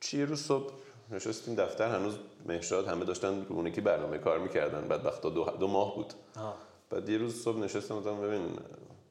[0.00, 0.72] چی؟ روز صبح
[1.10, 1.98] نشستیم دفتر.
[1.98, 2.14] هنوز
[2.46, 4.88] مهشاد همه داشتن رو اونکی برنامه کار می‌کردن.
[4.88, 6.12] بعد وقتا دو, دو ماه بود.
[6.36, 6.56] آه.
[6.90, 8.58] بعد یه روز صبح نشستم گفتم ببین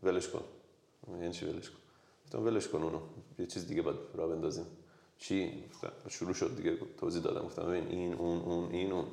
[0.04, 0.42] ولش کن.
[1.08, 1.78] یعنی چی ولش کن؟
[2.26, 3.00] گفتم ولش کن اونو.
[3.40, 4.66] یه چیز دیگه باید راه بندازیم.
[5.20, 5.64] چی؟
[6.10, 9.08] شروع شد دیگه توضیح دادم گفتم ببین این اون اون این اون.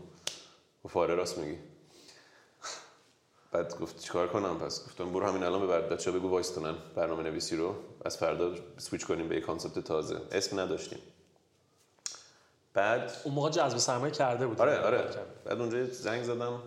[0.88, 1.59] گفت آره راست میگی.
[3.53, 7.57] بعد گفت چیکار کنم پس؟ گفتم برو همین الان به بچه‌ها بگو وایستونن برنامه نویسی
[7.57, 7.75] رو.
[8.05, 10.21] از فردا سویچ کنیم به یه concept تازه.
[10.33, 10.99] اسم نداشتیم.
[12.75, 14.61] بعد اون موقع جذب سرمایه کرده بود.
[14.61, 15.11] آره آره.
[15.45, 16.62] بعد اونجا زنگ زدم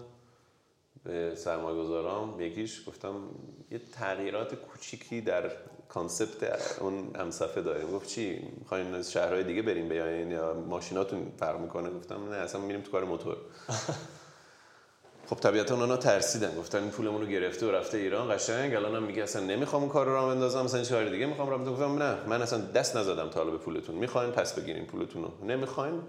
[1.04, 3.30] به سرمایه گذارام یکیش گفتم
[3.72, 5.52] یه تغییرات کوچیکی در
[5.90, 6.44] کانسپت
[6.82, 11.90] اون همصفه داریم گفت چی؟ می‌خواین از شهرهای دیگه بریم بیاین یا ماشیناتون فرق می‌کنه؟
[11.90, 13.38] گفتم نه اصلا میریم تو کار موتور.
[15.30, 16.56] خب طبیعتا اونا ترسیدن.
[16.56, 18.76] گفتن این پولمون رو گرفته و رفته ایران قشنگ.
[18.76, 20.62] الان هم میگه اصلا نمی‌خوام اون کار رو راه بندازم.
[20.62, 23.96] مثلا چه دیگه می‌خوام راه گفتم نه من اصلا دست نزدم تا به پولتون.
[23.96, 26.02] می‌خواین پس بگیرین پولتون رو نمی‌خواین؟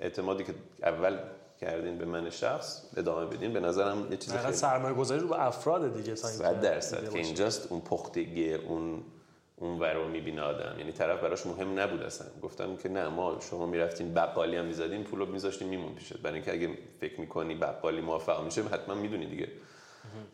[0.00, 1.18] اعتمادی که اول
[1.60, 3.52] کردین به من شخص ادامه بدین.
[3.52, 7.10] به نظرم یه چیز خیلی سرمایه گذاری رو به افراد دیگه تا 100 درصد.
[7.10, 9.02] که اینجاست اون پختگی اون
[9.60, 12.26] اون ور رو می‌بینه آدم یعنی طرف براش مهم نبود اصلا.
[12.42, 16.16] گفتم که نه ما شما می‌رفتین بقالی هم می‌زدین پول رو میذاشتین میمون پیشت.
[16.16, 19.48] برای اینکه اگه فکر می‌کنی بقالی موفق میشه حتما می‌دونی دیگه.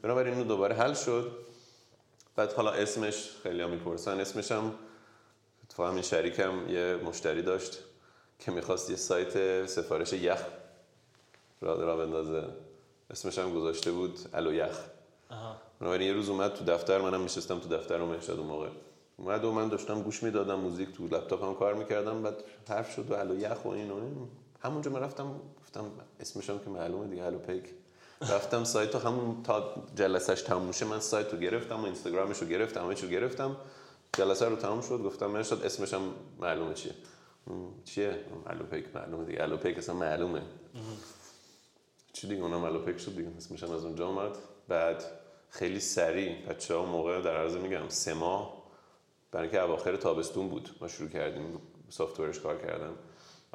[0.02, 1.32] بنابراین اون دوباره حل شد.
[2.36, 4.20] بعد حالا اسمش خیلی ها می‌پرسن.
[4.20, 4.74] اسمش هم
[5.64, 7.78] اتفاقا این شریکم یه مشتری داشت
[8.38, 10.42] که می‌خواست یه سایت سفارش یخ
[11.60, 12.44] را را بندازه.
[13.10, 14.80] اسمش هم گذاشته بود الو یخ.
[15.80, 18.68] بنابراین یه روز اومد تو دفتر منم میشستم تو دفتر رو مهشد اون موقع.
[19.16, 22.34] اومد و من داشتم گوش می‌دادم موزیک تو لپتاپم کار می‌کردم بعد
[22.68, 24.28] حرف شد و الو یخ و این و این
[24.60, 25.84] همونجا من رفتم گفتم
[26.20, 27.64] اسمش هم که معلومه دیگه الو پیک.
[28.20, 32.48] رفتم سایت رو همون تا جلسش تموم شه من سایت رو گرفتم و اینستاگرامش رو
[32.48, 33.56] گرفتم همه رو گرفتم.
[34.16, 36.00] جلسه رو تموم شد گفتم من شد اسمش هم
[36.38, 36.92] معلومه چیه.
[37.84, 40.42] چیه؟ الو پیک معلومه دیگه الو پیک اصلا معلومه.
[42.12, 44.36] چی دیگه؟ اونم الو پیک شد دیگه اسمش هم از اونجا اومد.
[44.68, 45.04] بعد
[45.50, 48.63] خیلی سریع بچه ها موقع در عرض میگم سه ماه
[49.34, 50.70] برای اینکه اواخر تابستون بود.
[50.80, 52.92] ما شروع کردیم سافتورش کار کردم.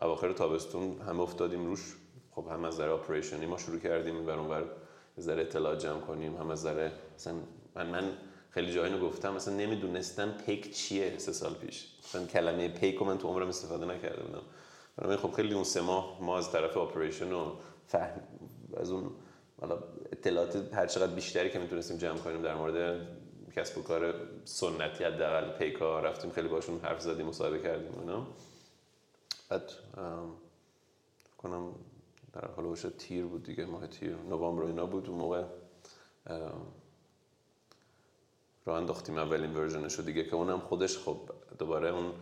[0.02, 1.96] اواخر تابستون هم افتادیم روش.
[2.32, 4.64] خب هم از ذره اپریشنی ما شروع کردیم بر اونور
[5.20, 6.38] ذره اطلاع جمع کنیم.
[6.38, 7.34] هم از ذره مثلا
[7.76, 8.12] من من
[8.50, 11.88] خیلی جایی گفتم مثلا نمی‌دونستم پیک چیه سه سال پیش.
[12.04, 14.42] مثلا کلمه پیک رو من تو عمرم استفاده نکرده بودم.
[14.98, 17.56] بنابراین خب خیلی اون سه ماه ما از طرف اپریشن و
[17.88, 18.22] فهم
[18.78, 19.12] از اون
[20.12, 23.08] اطلاعات هر چقدر بیشتری که می‌تونستیم جمع کنیم در مورد
[23.56, 24.14] کسب و کار
[24.46, 28.28] سنتی حداقل پیکا رفتیم خیلی باشون حرف زدیم مصاحبه کردیم اونا
[29.50, 29.72] بعد
[31.38, 31.76] کنم
[32.34, 35.10] در حال تیر بود دیگه ماه تیر نوامبر اینا بود.
[35.10, 35.44] اون موقع
[38.66, 41.18] راه انداختیم اولین version ش رو دیگه که اونم خودش خب
[41.60, 42.14] دوباره اون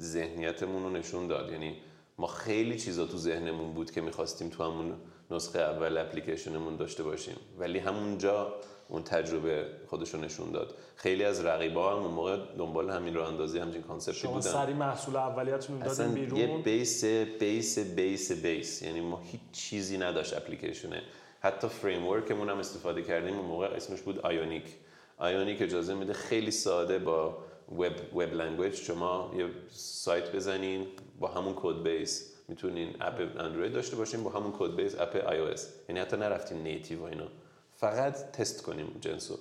[0.00, 1.52] ذهنیتمون رو نشون داد.
[1.52, 1.76] یعنی
[2.18, 7.36] ما خیلی چیزا تو ذهنمون بود که می‌خواستیم تو همون نسخه اول اپلیکیشنمون داشته باشیم.
[7.58, 8.54] ولی همونجا
[8.88, 10.74] اون تجربه خودش رو نشون داد.
[10.96, 14.40] خیلی از رقیبا هم اون موقع دنبال همین راه اندازی همین concept ی بودن.
[14.40, 18.82] شما سریع محصول اولیتون دادین بیرون یه base base base base.
[18.82, 21.02] یعنی ما هیچ چیزی نداشت اپلیکیشنه.
[21.40, 23.38] حتی framework مون هم استفاده کردیم.
[23.38, 24.64] اون موقع اسمش بود Ionic
[25.18, 27.38] Ionic اجازه میده خیلی ساده با
[27.78, 30.86] web web language شما یه سایت بزنین
[31.20, 36.00] با همون code base می‌تونین اپ اندروید داشته باشین با همون code base iOS یعنی
[36.00, 37.26] حتی نرفتین native و اینا.
[37.84, 39.38] فقط تست کنیم جنسو.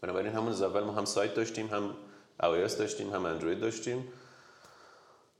[0.00, 1.94] بنابراین همون از اول ما هم سایت داشتیم هم
[2.42, 4.04] او داشتیم هم اندروید داشتیم.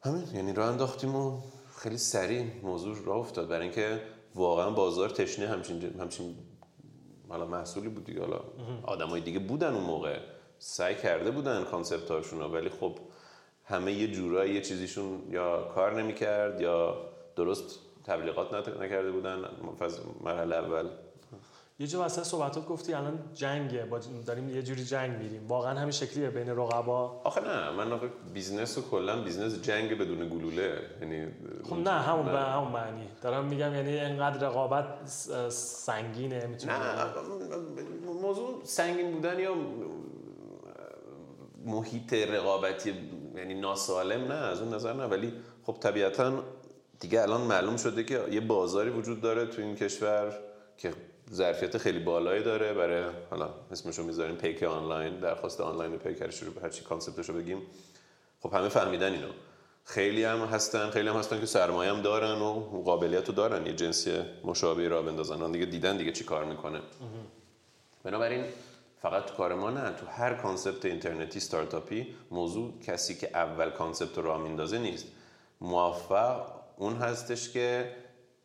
[0.02, 1.40] همین یعنی راه انداختیم و
[1.76, 3.48] خیلی سریع موضوع راه افتاد.
[3.48, 4.02] برای اینکه
[4.34, 6.34] واقعا بازار تشنه همچین همچین
[7.28, 8.20] حالا محصولی بود دیگه.
[8.20, 8.40] حالا
[8.82, 10.18] آدمای دیگه بودن اون موقع.
[10.58, 12.98] سعی کرده بودن کانسپت هاشون ولی خب
[13.64, 16.96] همه یه جورایی یه چیزیشون یا کار نمی‌کرد یا
[17.36, 19.44] درست تبلیغات نکرده بودن.
[20.20, 20.88] مرحله اول.
[21.78, 25.46] یه جا واسه صحبتات گفتی الان جنگه با داریم یه جوری جنگ میریم.
[25.46, 30.28] واقعا همین شکلیه بین رقبا؟ آخه نه من آخه business و کلا business جنگ بدون
[30.28, 30.80] گلوله.
[31.00, 31.26] یعنی
[31.64, 33.08] خب نه همون به همون معنی.
[33.22, 34.86] دارم میگم یعنی انقدر رقابت
[35.48, 37.04] سنگینه می‌تونه نه
[38.22, 39.54] موضوع سنگین بودن یا
[41.64, 42.94] محیط رقابتی
[43.36, 45.04] یعنی ناسالم نه از اون نظر نه.
[45.04, 46.42] ولی خب طبیعتا
[47.00, 50.38] دیگه الان معلوم شده که یه بازاری وجود داره تو این کشور
[50.76, 50.92] که
[51.32, 56.68] ظرفیت خیلی بالایی داره برای حالا اسمشو می‌ذاریم پیک آنلاین درخواست آنلاین پیکر شروع هر
[56.68, 57.62] چی concept شو بگیم.
[58.40, 59.28] خب همه فهمیدن اینو.
[59.84, 63.66] خیلی هم هستن خیلی هم هستن که سرمایه هم دارن و قابلیت رو دارن.
[63.66, 65.52] یه جنسی مشابهی راه بندازن.
[65.52, 66.80] دیگه دیدن دیگه چی کار می‌کنه.
[68.04, 68.44] بنابراین
[69.02, 69.90] فقط تو کار ما نه.
[69.90, 75.06] تو هر concept اینترنتی استارتاپی موضوع کسی که اول concept رو راه میندازه نیست.
[75.60, 77.92] موفق اون هستش که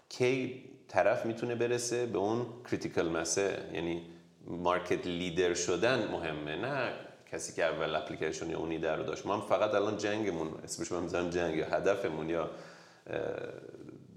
[0.10, 4.02] کی طرف می‌تونه برسه به اون critical mass ه یعنی
[4.48, 6.92] market leader شدن مهمه نه
[7.32, 9.26] کسی که اول اپلیکیشن یا اونی در رو داشت.
[9.26, 12.50] ما هم فقط الان جنگمون اسمش من می‌ذارم جنگ یا هدفمون یا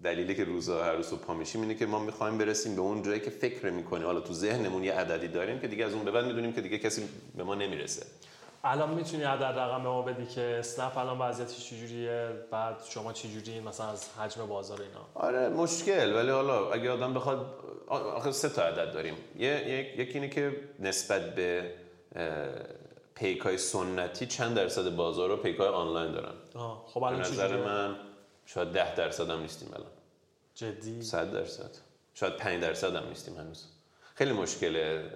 [0.04, 3.20] دلیلی که روزا هر روز پا میشیم اینه که ما می‌خوایم برسیم به اون جایی
[3.20, 6.24] که فکر می‌کنیم حالا تو ذهنمون یه عددی داریم که دیگه از اون به بعد
[6.24, 7.02] می‌دونیم که دیگه کسی
[7.36, 8.06] به ما نمی‌رسه.
[8.64, 13.60] الان می‌تونی عدد رقم به ما بدی که اسنپ الان وضعیتش چجوریه؟ بعد شما چجوری
[13.60, 16.14] مثلا از حجم بازار اینا؟ آره مشکل.
[16.16, 17.46] ولی حالا اگه آدم بخواد
[17.88, 19.14] آخه سه تا عدد داریم.
[19.38, 21.74] یه یکی اینه که نسبت به
[23.14, 26.84] پیک های سنتی چند درصد بازار رو پیک های آنلاین دارن؟ آه.
[26.86, 27.96] خب الان نظر من
[28.46, 29.90] شاید ده درصد هم نیستیم الان.
[30.54, 31.70] جدی؟ صد درصد.
[32.14, 33.64] شاید پنج درصد هم نیستیم هنوز.
[34.14, 35.10] خیلی مشکله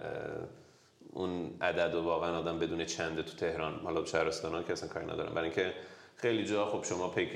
[1.13, 5.07] اون عدد و واقعا آدم بدون چنده تو تهران حالا شهرستان ها که اصلا کاری
[5.07, 5.35] ندارن.
[5.35, 5.73] برای اینکه
[6.17, 7.31] خیلی جا خب شما پیک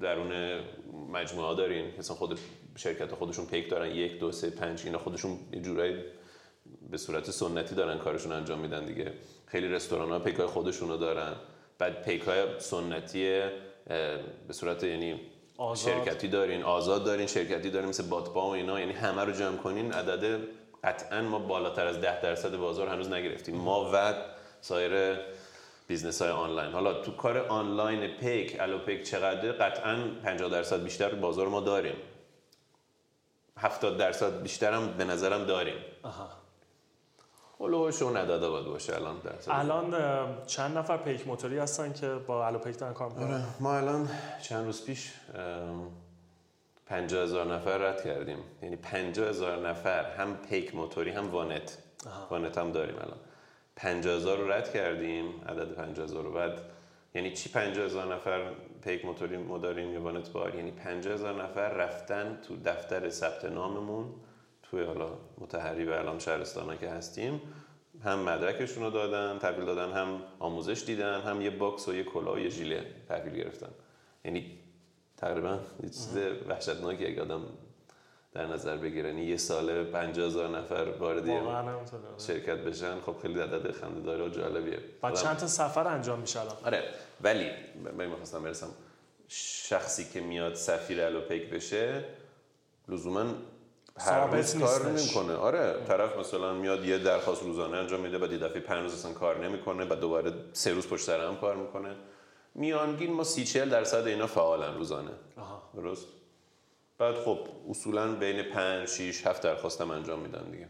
[0.00, 0.60] درون
[1.12, 1.92] مجموعه دارین.
[1.98, 2.38] مثلا خود
[2.76, 3.90] شرکت خودشون پیک دارن.
[3.90, 5.94] یک دو سه پنج اینا خودشون یه جورایی
[6.90, 9.12] به صورت سنتی دارن کارشون انجام میدن دیگه.
[9.46, 11.34] خیلی رستوران ها پیک های خودشونو دارن.
[11.78, 13.40] بعد پیک های سنتی
[14.46, 15.20] به صورت یعنی
[15.56, 15.94] آزاد.
[15.94, 18.80] شرکتی دارین آزاد دارین شرکتی دارین مثل بادپا و اینا.
[18.80, 20.40] یعنی همه رو جمع کنین عدد
[20.84, 23.56] قطعا ما بالاتر از 10 درصد بازار هنوز نگرفتیم.
[23.56, 24.14] ما و
[24.60, 25.18] سایر
[25.88, 26.72] business های آنلاین.
[26.72, 31.96] حالا تو کار آنلاین پیک الو پیک چقدر قطعا 50 درصد بیشتر بازار ما داریم.
[33.58, 35.76] 70 درصد بیشتر هم به نظرم داریم.
[36.02, 36.28] آها.
[37.60, 39.50] هلوش اون عدده باید باشه الان درصد.
[39.50, 39.96] الان
[40.46, 44.08] چند نفر پیک موتوری هستن که با الوپیک دارن کار می‌کنن؟ آره ما الان
[44.42, 45.12] چند روز پیش
[46.90, 48.38] پنجاه هزار نفر رد کردیم.
[48.62, 51.78] یعنی پنجاه هزار نفر هم پیک موتوری هم وانت.
[52.30, 53.18] وانت هم داریم الان.
[53.76, 56.60] پنجاه هزار رو رد کردیم عدد پنجاه هزار رو بعد.
[57.14, 61.42] یعنی چی پنجاه هزار نفر پیک موتوری ما داریم یا وانت بار؟ یعنی پنجاه هزار
[61.42, 64.14] نفر رفتن تو دفتر ثبت ناممون
[64.62, 67.40] توی حالا مطهری و الان شهرستان که هستیم.
[68.04, 72.34] هم مدرکشون رو دادن تحویل دادن هم آموزش دیدن هم یه box و یه کلاه
[72.34, 73.70] و یه ژیله تحویل گرفتن.
[74.24, 74.59] یعنی
[75.20, 76.16] تقریبا یه چیز
[76.48, 77.42] وحشتناکی اگه آدم
[78.32, 79.08] در نظر بگیره.
[79.08, 82.02] یعنی یه ساله 50 هزار نفر وارد همینطوره.
[82.18, 83.00] شرکت بشن.
[83.00, 84.78] خب خیلی عدد خنده داره و جالبیه.
[85.02, 86.82] بعد چند تا سفر انجام میشه الان؟ آره
[87.20, 87.50] ولی
[87.98, 88.68] من می‌خواستم برسم
[89.28, 92.04] شخصی که میاد سفیر الوپیک بشه
[92.88, 93.24] لزوما
[93.96, 94.86] هر روز کار.
[94.86, 95.34] نمی‌کنه.
[95.34, 99.12] آره طرف مثلا میاد یه درخواست روزانه انجام میده بعد یه دفعه پنج روز اصلا
[99.12, 101.94] کار نمی‌کنه بعد دوباره سه روز پشت سر هم کار می‌کنه.
[102.54, 105.62] میانگین ما سی چهل درصد اینا فعالن روزانه آها.
[105.74, 106.06] درست
[106.98, 107.38] بعد خب
[107.70, 110.68] اصولا بین پنج شیش هفت درخواست هم انجام میدن دیگه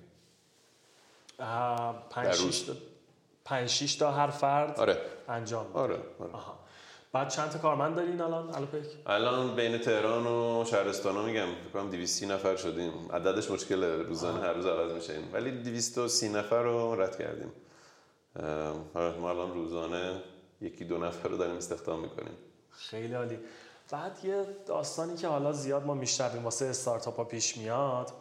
[1.38, 2.32] اه، پنج در
[3.66, 3.98] شیش روز.
[3.98, 5.78] تا هر فرد آره انجام میده.
[5.78, 6.32] آره, آره.
[6.32, 6.58] آها.
[7.12, 11.72] بعد چند تا کارمند دارین الان الوپیک الان بین تهران و شهرستان ها میگم فکر
[11.72, 17.00] کنم 230 نفر شدیم عددش مشکل روزانه هر روز عوض میشه ولی 230 نفر رو
[17.00, 17.52] رد کردیم
[18.94, 20.22] آره، ما الان روزانه
[20.60, 22.34] یکی دو نفر رو داریم استخدام می‌کنیم.
[22.70, 23.38] خیلی عالی.
[23.90, 28.12] بعد یه داستانی که حالا زیاد ما میشنویم واسه استارتاپ ها پیش میاد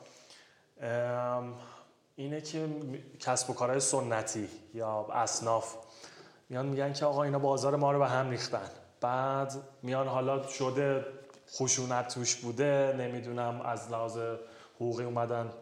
[2.16, 2.70] اینه که
[3.20, 5.76] کسب و کارهای سنتی یا اصناف
[6.50, 8.70] میان میگن که آقا اینا بازار ما رو به هم ریختن.
[9.02, 11.06] بعد میان حالا شده
[11.52, 14.18] خشونت توش بوده نمی‌دونم از لحاظ
[14.76, 15.54] حقوقی اومدن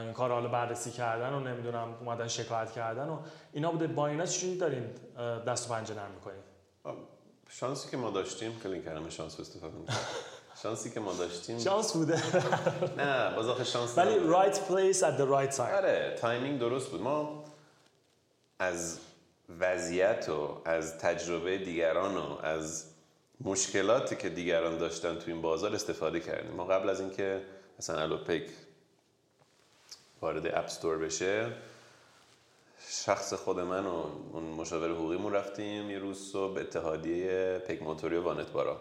[0.00, 3.18] این کار حالا بررسی کردن و نمی‌دونم اومدن شکایت کردن و
[3.52, 3.86] اینا بوده.
[3.86, 4.90] با اینا چجوری دارین
[5.46, 6.42] دست و پنجه نرم می‌کنین؟
[7.48, 9.96] شانسی که ما داشتیم این کلمه شانس استفاده می‌کنم.
[10.62, 12.22] شانسی که ما داشتیم شانس بوده.
[12.96, 15.60] نه باز آخه شانس ولی right place at the right time.
[15.60, 17.00] آره timing درست بود.
[17.02, 17.44] ما
[18.58, 18.98] از
[19.60, 22.84] وضعیت و از تجربه دیگران و از
[23.40, 26.52] مشکلاتی که دیگران داشتن تو این بازار استفاده کردیم.
[26.52, 27.42] ما قبل از اینکه
[27.78, 28.50] مثلا الوپیک
[30.22, 31.52] وارد app store بشه.
[32.88, 38.22] شخص خود من و اون مشاور حقوقیمون رفتیم یه روز صبح اتحادیه پیک موتوری و
[38.22, 38.80] وانت بارا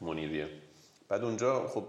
[0.00, 0.48] منیریه.
[1.08, 1.84] بعد اونجا خب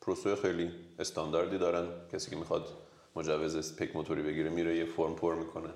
[0.00, 1.88] پروسه خیلی استانداردی دارن.
[2.12, 2.68] کسی که می‌خواد
[3.16, 5.70] مجوز پیک موتوری بگیره میره یه فرم پر می‌کنه.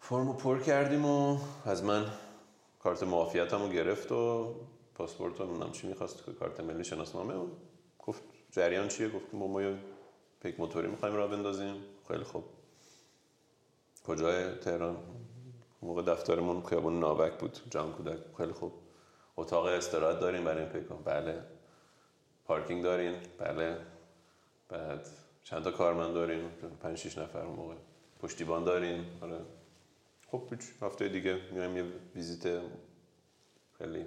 [0.00, 2.06] فرم رو پر کردیم و از من
[2.82, 4.54] کارت معافیتم رو گرفت و
[4.94, 7.34] پاسپورت رو چی می‌خواست کارت ملی شناسنامه
[8.52, 9.78] جریان چیه؟ گفت ما یه
[10.40, 11.84] پیک موتوری می‌خوایم راه بندازیم.
[12.08, 12.44] خیلی خوب.
[14.04, 14.96] کجای تهران؟
[15.82, 17.58] موقع دفترمون خیابون ونک بود.
[17.70, 18.18] جهان کودک.
[18.36, 18.72] خیلی خوب.
[19.36, 21.42] اتاق استراحت داریم برای این پیکا بله.
[22.44, 23.14] پارکینگ دارین.
[23.38, 23.78] بله.
[24.68, 25.08] بعد
[25.44, 27.74] چند تا کارمند دارین پنج شیش نفر موقع.
[28.20, 29.04] پشتیبان دارین.
[29.20, 29.40] آره.
[30.30, 30.42] خب
[30.82, 31.84] هفته دیگه میایم یه
[32.14, 32.62] ویزیت.
[33.78, 34.06] خیلی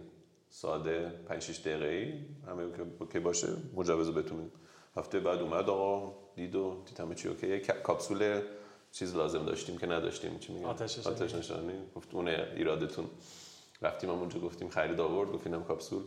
[0.55, 2.13] ساده 5 6 دقیقه ای
[2.51, 4.51] همه که- که باشه مجوز میدیم.
[4.97, 8.41] هفته بعد اومد آقا دید و دید همه چی OK کاپسول
[8.91, 11.15] چیز لازم داشتیم که نداشتیم چی میگن؟ آتش نشانی.
[11.15, 11.73] آتش نشانی.
[11.95, 13.05] گفت اون ایرادتون.
[13.81, 16.03] رفتیم هم اونجا گفتیم خرید آورد گفت اینم کاپسول.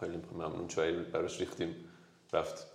[0.00, 1.74] خیلی ممنون چای براش ریختیم.
[2.32, 2.66] رفت.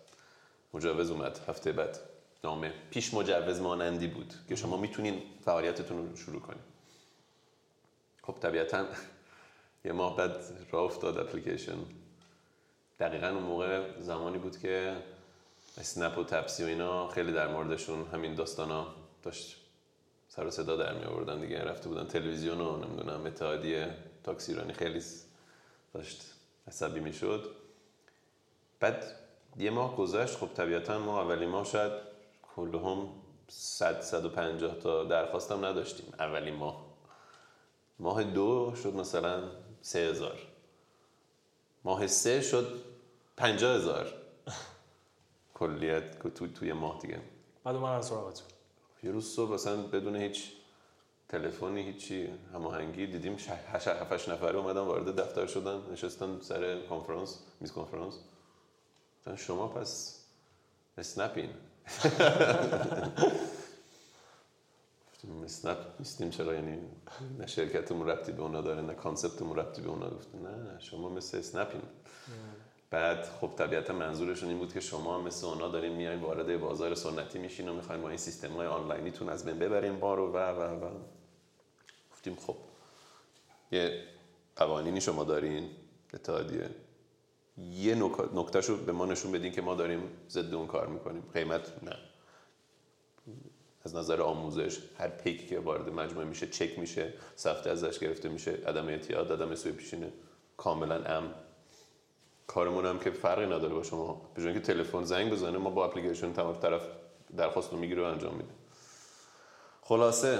[0.74, 2.00] مجوز اومد هفته بعد.
[2.44, 2.74] نامه.
[2.90, 6.64] پیش مجوز مانندی بود که شما می‌تونین فعالیتتون رو شروع کنید
[8.24, 8.86] خب طبیعتا
[9.86, 10.38] یه ماه بعد
[10.72, 11.78] راه افتاد اپلیکیشن.
[13.00, 14.96] دقیقا اون موقع زمانی بود که
[15.78, 18.88] اسنپ و تپسی و اینا خیلی در موردشون همین داستانا
[19.24, 19.58] داشت
[20.28, 21.60] سر و صدا در می آوردن دیگه.
[21.60, 25.02] رفته بودن تلویزیون و نمی‌دونم اتحادیه تاکسی ایرانی خیلی
[25.94, 26.34] داشت
[26.68, 27.56] عصبی می‌شد.
[28.80, 29.06] بعد
[29.58, 30.38] یه ماه گذشت.
[30.38, 31.92] خب طبیعتا ما اولین ماه شاید
[32.56, 33.10] کل هم
[33.48, 36.86] 100 150 تا درخواستم نداشتیم اولین ماه.
[38.00, 39.63] ماه دو شد مثلا.
[39.84, 40.40] سه هزار.
[41.84, 42.82] ماه سه شد
[43.38, 44.14] پنجاه هزار.
[45.54, 47.22] کلیت تو توی ماه دیگه.
[47.64, 48.48] بعد من از سراغتون
[49.04, 50.52] یه روز صبح مثلا بدون هیچ
[51.30, 57.72] تلفنی هیچی هماهنگی دیدیم 8 7 نفره اومدن وارد دفتر شدن نشستن سر کنفرانس میز
[57.72, 58.20] کنفرانس.
[59.38, 60.20] شما پس
[60.98, 61.50] اسنپین.
[65.46, 66.78] اسنپ نیستیم چرا یعنی
[67.40, 71.38] نه شرکتمون ربطی به اونا داره نه کانسپتمون ربطی به اونا گفتن نه شما مثل
[71.38, 71.82] اسنپین.
[72.90, 77.40] بعد خب طبیعتا منظورشون این بود که شما مثل اونا دارین میاین وارد بازار سنتی
[77.40, 80.86] میشین و می‌خواین با این سیستم های آنلاینیتون از بین ببرین ما رو و و
[80.86, 80.90] و.
[82.12, 82.56] گفتیم خب
[83.72, 84.04] یه
[84.56, 85.70] قوانینی شما دارین
[86.14, 86.70] اتحادیه.
[87.58, 87.96] یه
[88.34, 91.24] نکتهشو به ما نشون بدین که ما داریم ضد اون کار می‌کنیم.
[91.34, 91.98] قیمت نه.
[93.86, 98.52] از نظر آموزش هر پیک که وارد مجموعه میشه چک میشه سفته ازش گرفته میشه
[98.52, 100.14] عدم اعتیاد عدم سوی پیشینه
[100.58, 101.34] کاملا ام
[102.48, 104.22] کارمون هم که فرقی نداره با شما.
[104.36, 106.82] به که تلفن زنگ بزنه ما با اپلیکیشن تمام طرف
[107.38, 108.50] درخواست رو می‌گیره و انجام میده.
[109.82, 110.40] خلاصه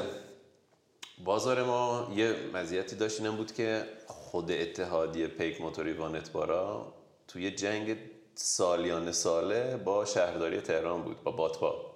[1.24, 6.94] بازار ما یه مزیتی داشت اینم بود که خود اتحادیه پیک موتوری وانتبارا
[7.28, 7.98] توی جنگ
[8.36, 11.93] سالیان ساله با شهرداری تهران بود با باتپا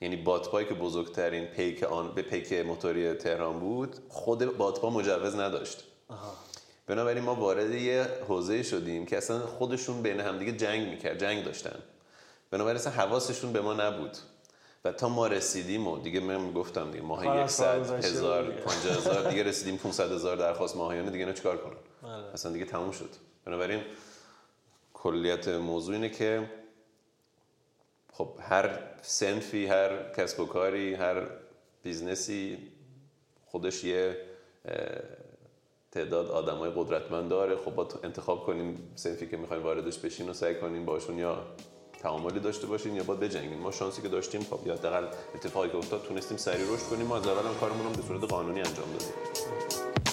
[0.00, 5.84] یعنی باتپایی که بزرگترین پیک آن به پیک موتوری تهران بود خود باتپا مجوز نداشت.
[6.86, 11.78] بنابراین ما وارد یه حوزه شدیم که اصلا خودشون بین همدیگه جنگ می‌کرد جنگ داشتن.
[12.50, 14.16] بنابراین اصلا حواسشون به ما نبود.
[14.84, 19.42] و تا ما رسیدیم و دیگه من گفتم دیگه ماه صد هزار پنجه هزار دیگه
[19.50, 22.34] رسیدیم 500 هزار درخواست ماهیانه دیگه نه چیکار کنن؟ بله.
[22.34, 23.10] اصلا دیگه تموم شد.
[23.44, 23.80] بنابراین
[24.94, 26.50] کلیت موضوع اینه که
[28.18, 31.26] خب هر صنفی هر کسب و کاری هر
[31.82, 32.58] business ی
[33.46, 34.16] خودش یه
[35.92, 37.56] تعداد آدمای قدرتمند داره.
[37.56, 41.42] خب باید انتخاب کنیم صنفی که می‌خوایم واردش بشین و سعی کنیم باشون یا
[42.02, 43.58] تعاملی داشته باشین یا باید بجنگیم.
[43.58, 47.06] ما شانسی که داشتیم خب یا حداقل اتفاقی که افتاد تونستیم سریع رشد کنیم.
[47.06, 50.07] ما از اول هم کارمون رو به صورت قانونی انجام دادیم.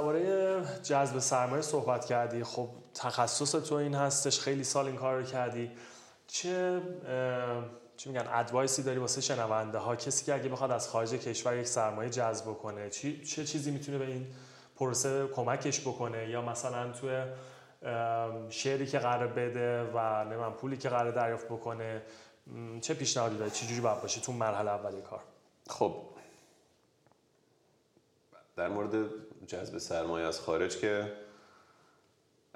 [0.00, 2.44] درباره جذب سرمایه صحبت کردی.
[2.44, 5.70] خب تخصص تو این هستش خیلی سال این کار رو کردی.
[6.26, 6.82] چه
[7.96, 11.66] چی میگن ادوایسی داری واسه شنونده ها؟ کسی که اگه بخواد از خارج کشور یک
[11.66, 14.26] سرمایه جذب کنه چی چه چیزی می‌تونه به این
[14.76, 17.24] پروسه کمکش بکنه؟ یا مثلا تو
[18.50, 22.02] شعری که قرار بده و نمی‌دونم پولی که قرار دریافت بکنه
[22.80, 25.20] چه پیشنهادی داری؟ چه جوری باید باشه تو مرحله اولی کار؟
[25.68, 25.94] خب
[28.60, 29.10] در مورد
[29.46, 31.12] جذب سرمایه از خارج که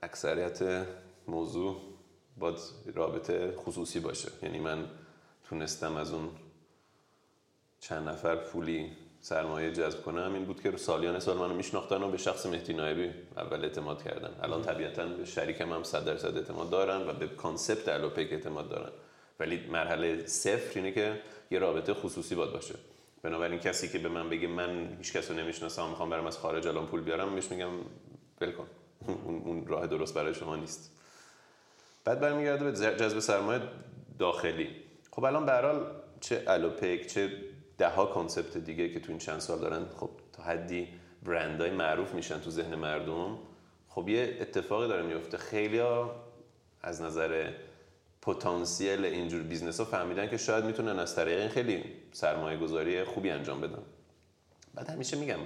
[0.03, 0.87] اکثریت
[1.29, 1.77] موضوع
[2.37, 2.59] باید
[2.95, 4.29] رابطه خصوصی باشه.
[4.43, 4.85] یعنی من
[5.45, 6.31] تونستم از اون
[7.81, 12.17] چند نفر پولی سرمایه جذب کنم این بود که سالیان سال منو میشناختن و به
[12.17, 14.35] شخص مهدی نایبی اول اعتماد کردن.
[14.43, 18.93] الان طبیعتا به شریکم هم صد درصد اعتماد دارن و به کانسپت الوپک اعتماد دارن.
[19.41, 22.75] ولی مرحله صفر اینه که یه رابطه خصوصی باید باشه.
[23.25, 26.67] بنابراین کسی که به من بگه من هیچ کس رو نمی‌شناسم می‌خوام برم از خارج
[26.67, 27.71] الان پول بیارم بهش میگم
[28.41, 28.67] ول کن.
[29.25, 30.91] اون راه درست برای شما نیست.
[32.05, 33.61] بعد برمیگرده به جذب سرمایه
[34.19, 34.71] داخلی.
[35.11, 35.87] خب الان به
[36.21, 37.31] چه الوپیک چه
[37.79, 40.89] ده ها concept دیگه که تو این چند سال دارن خب تا حدی
[41.23, 43.39] برندهای معروف میشن تو ذهن مردم.
[43.89, 45.81] خب یه اتفاقی داره میفته خیلی
[46.83, 47.51] از نظر
[48.23, 53.31] پتانسیل اینجور business ها فهمیدن که شاید می‌تونن از طریق این خیلی سرمایه گذاری خوبی
[53.31, 53.83] انجام بدن
[54.75, 55.39] بعد همیشه میگم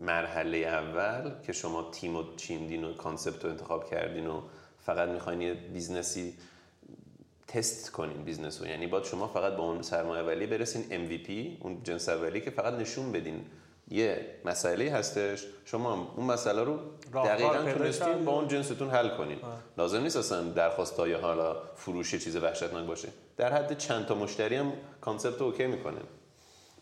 [0.00, 4.42] مرحله اول که شما تیم و چیدین و concept رو انتخاب کردین و
[4.80, 6.34] فقط می‌خواین یه business ی
[7.48, 8.66] تست کنین business رو.
[8.66, 11.30] یعنی باید شما فقط با اون سرمایه اولی برسین MVP
[11.64, 13.44] اون جنس اولی که فقط نشون بدین
[13.90, 15.46] یه مسئله هستش.
[15.64, 16.78] شما اون مسئله رو
[17.14, 19.38] دقیقا تونستین با اون جنستون حل کنین.
[19.78, 23.08] لازم نیست اصلا درخواست های حالا فروش چیز وحشتناک باشه.
[23.38, 26.00] در حد چند تا مشتری هم concept OK می‌کنه.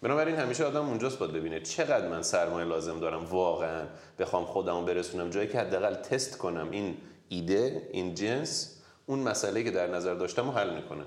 [0.03, 3.87] بنابراین همیشه آدم اونجاست باید ببینه چقدر من سرمایه لازم دارم واقعا.
[4.19, 5.31] بخوام خودمو برسونم.
[5.31, 6.97] جایی که حداقل تست کنم این
[7.29, 11.05] ایده این جنس اون مسئله که در نظر داشتم رو حل می‌کنه.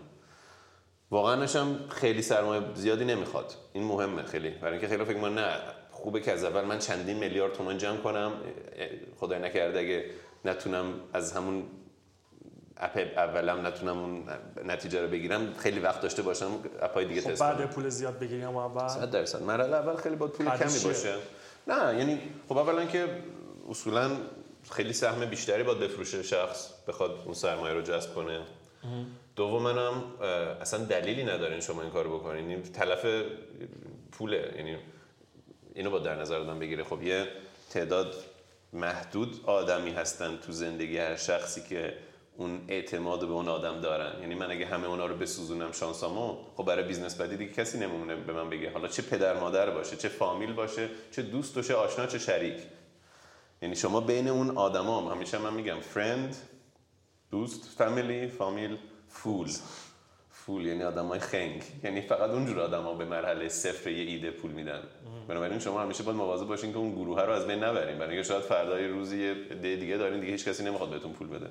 [1.12, 3.54] واقعا هم خیلی سرمایه زیادی نمی‌خواد.
[3.74, 4.50] این مهمه خیلی.
[4.50, 5.56] برای اینکه خیلی فکر نه
[5.92, 8.32] خوبه که از اول من چندین میلیارد تومان جمع کنم.
[9.20, 10.06] خدای نکرده اگه
[10.46, 11.64] نتونم از همون
[12.80, 14.24] اپ اولم نتونم اون
[14.66, 16.52] نتیجه رو بگیرم خیلی وقت داشته باشم
[16.82, 17.68] اپای دیگه خب تست بعد کنم.
[17.68, 19.42] پول زیاد بگیریم اول؟ 100 درصد.
[19.42, 21.16] مرحله اول خیلی با پول کمی؟ باشه.
[21.68, 22.20] نه یعنی
[22.50, 23.08] خب اولا که
[23.70, 24.12] اصولا
[24.72, 28.42] خیلی سهم بیشتری باید بفروشه شخص بخواد اون سرمایه رو جذب کنه.
[29.36, 29.66] دوم
[30.62, 32.50] اصلا دلیلی ندارین شما این کارو بکنین.
[32.50, 33.06] این تلف
[34.12, 34.54] پوله.
[34.58, 34.78] یعنی
[35.76, 36.84] اینو با در نظر آدم بگیره.
[36.84, 37.28] خب یه
[37.70, 38.16] تعداد
[38.74, 41.94] محدود آدمی هستن تو زندگی هر شخصی که
[42.40, 44.22] اون اعتماد به اون آدم دارن.
[44.22, 48.16] یعنی من اگه همه اونا رو بسوزونم شانسامو خب برای business بعدی دیگه کسی نمونه
[48.16, 48.72] به من بگه.
[48.72, 52.58] حالا چه پدر مادر باشه چه فامیل باشه چه دوست و چه آشنا چه شریک.
[53.62, 56.36] یعنی شما بین اون آدما هم همیشه من میگم friend
[57.32, 58.78] دوست family فامیل
[59.10, 59.50] fool
[60.32, 61.64] فول یعنی آدمای خنگ.
[61.84, 64.82] یعنی فقط اونجور آدما به مرحله صفر یه ایده پول میدن.
[65.28, 67.98] بنابراین شما همیشه باید مواظب باشین که اون گروه رو از بین نبرین.
[67.98, 71.50] برای اینکه شاید فردای روزی دیگه دارین دیگه هیچ کسی نمی‌خواد بهتون پول بده.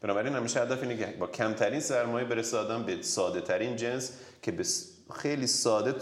[0.00, 4.52] بنابراین همیشه هدف اینه که با کمترین سرمایه برسه آدم به ساده ترین جنس که
[4.52, 4.64] به
[5.14, 5.94] خیلی ساده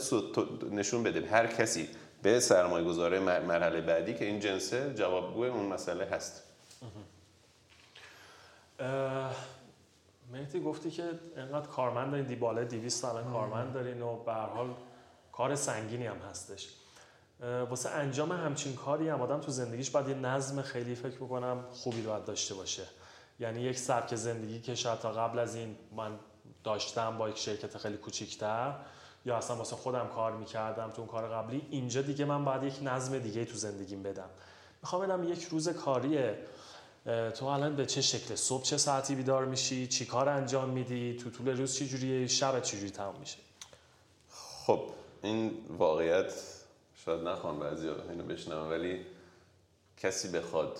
[0.70, 1.26] نشون بده.
[1.26, 1.88] هر کسی
[2.22, 6.42] به سرمایه گذاره مرحله بعدی که این جنسه جوابگو اون مسئله هست.
[10.32, 11.03] مهدی گفتی که
[11.36, 14.74] انقدر کارمند دارین دی بالای 200 الان کارمند دارین و به هر حال
[15.32, 16.68] کار سنگینی هم هستش.
[17.40, 22.03] واسه انجام همچین کاری هم آدم تو زندگیش باید یه نظم خیلی فکر می‌کنم خوبی
[22.03, 22.82] باید داشته باشه.
[23.41, 26.18] یعنی یک سبک زندگی که شاید تا قبل از این من
[26.64, 28.74] داشتم با یک شرکت خیلی کوچیکتر
[29.24, 32.78] یا اصلا واسه خودم کار می‌کردم تو اون کار قبلی اینجا دیگه من باید یک
[32.82, 34.30] نظم دیگه تو زندگیم بدم.
[34.82, 36.39] می‌خوام بدم یک روز کاریه
[37.07, 41.16] اه، تو الان به چه شکل؟ صبح چه ساعتی بیدار میشی؟ چی کار انجام میدی؟
[41.16, 43.39] تو طول روز چی جوریه؟ شب چی جوری تموم میشه؟
[44.66, 44.80] خب
[45.22, 46.32] این واقعیت
[47.05, 49.07] شاید نخوان بعضی اینو بشنوم ولی
[49.97, 50.78] کسی بخواد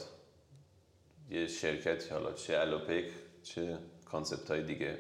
[1.31, 3.05] یه شرکتی حالا چه الوپیک
[3.43, 4.99] چه concept های دیگه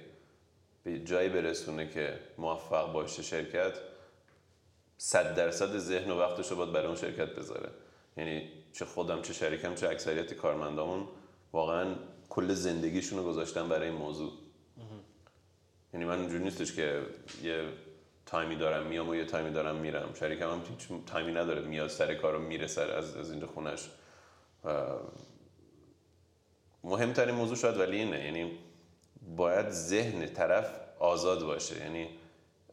[0.84, 3.72] به جایی برسونه که موفق باشه شرکت
[4.98, 7.70] صد درصد ذهن و وقتش رو باید برای اون شرکت بذاره.
[8.16, 11.08] یعنی چه خودم چه شریکم چه اکثریت کارمندامون
[11.52, 11.94] واقعا
[12.28, 14.32] کل زندگیشون رو گذاشتن برای این موضوع.
[15.94, 17.02] یعنی من اونجوری نیستش که
[17.42, 17.64] یه
[18.26, 20.14] تایمی دارم میام و یه تایمی دارم میرم.
[20.14, 23.90] شریکم هم هیچ تایمی نداره میاد سر کار رو میره سر از, از اینجا خونش
[26.84, 28.58] مهمترین موضوع شاید ولی اینه یعنی
[29.36, 31.78] باید ذهن طرف آزاد باشه.
[31.78, 32.08] یعنی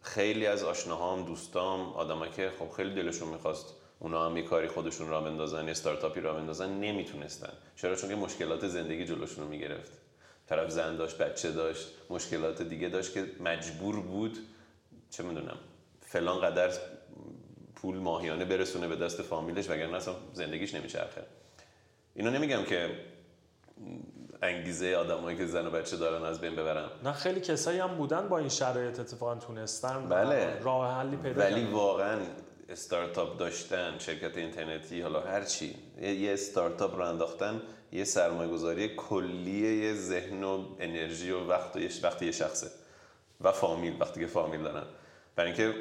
[0.02, 5.10] خیلی از آشناهام دوستام آدمایی که خب خیلی دلشون می‌خواست اونا هم یه کاری خودشون
[5.10, 7.54] را بندازن یه استارتاپی را بندازن نمی‌تونستن.
[7.76, 9.92] چرا؟ چون که مشکلات زندگی جلوشون رو می‌گرفت.
[10.48, 14.38] طرف زن داشت بچه داشت مشکلات دیگه داشت که مجبور بود
[15.10, 15.58] چه می‌دونم
[16.02, 16.72] فلان قدر
[17.76, 21.24] پول ماهیانه برسونه به دست فامیلش وگرنه اصلا زندگیش نمیچرخه.
[22.16, 22.90] اینو نمیگم که
[24.42, 28.30] انگیزه آدمایی که زن و بچه دارن از بین ببرم نه خیلی کسایی هم بودن
[28.30, 30.10] با این شرایط اتفاقا تونستن.
[30.10, 30.60] بله.
[30.60, 31.74] راه حلی پیدا ولی کردن.
[31.74, 32.20] واقعا
[32.70, 35.76] استارتاپ داشتن شرکت اینترنتی حالا هر چی.
[36.02, 37.62] یه استارتاپ رو انداختن
[37.92, 42.68] یه سرمایه گذاری کلیه یه ذهن و انرژی و وقت و یه وقت یه شخصه.
[43.42, 44.84] و فامیل وقتی که فامیل دارن.
[45.36, 45.76] برای اینکه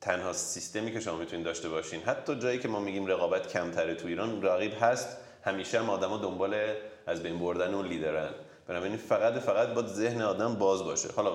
[0.00, 4.08] تنها سیستمی که شما می‌تونید داشته باشین حتی جایی که ما میگیم رقابت کمتره تو
[4.08, 6.74] ایران رقیب هست همیشه هم آدما دنبال
[7.08, 8.28] از بین بردن اون لیدرن
[8.66, 11.08] بنابراین فقط فقط با ذهن آدم باز باشه.
[11.16, 11.32] حالا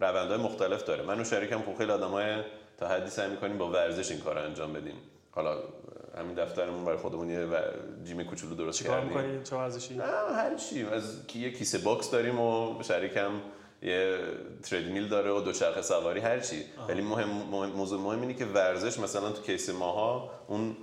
[0.00, 1.02] روندهای مختلف داره.
[1.02, 2.42] من و شریکم خب خیلی آدمای
[2.78, 4.94] تا حدی سعی می‌کنیم با ورزش این کار انجام بدیم.
[5.30, 5.58] حالا
[6.18, 7.56] همین دفترمون برای خودمون یه و-
[8.04, 9.18] gym کوچولو درست چیکار کردیم.
[9.18, 10.04] می‌کنی؟ چه ورزشی؟ نه
[10.34, 10.86] هر چی.
[10.86, 13.30] از یه کیسه box داریم و شریکم
[13.82, 14.18] یه
[14.62, 16.64] تردمیل داره و دوچرخه سواری هر چی.
[16.88, 20.76] ولی مهم, مهم موضوع مهم اینه که ورزش مثلا تو case ماها اون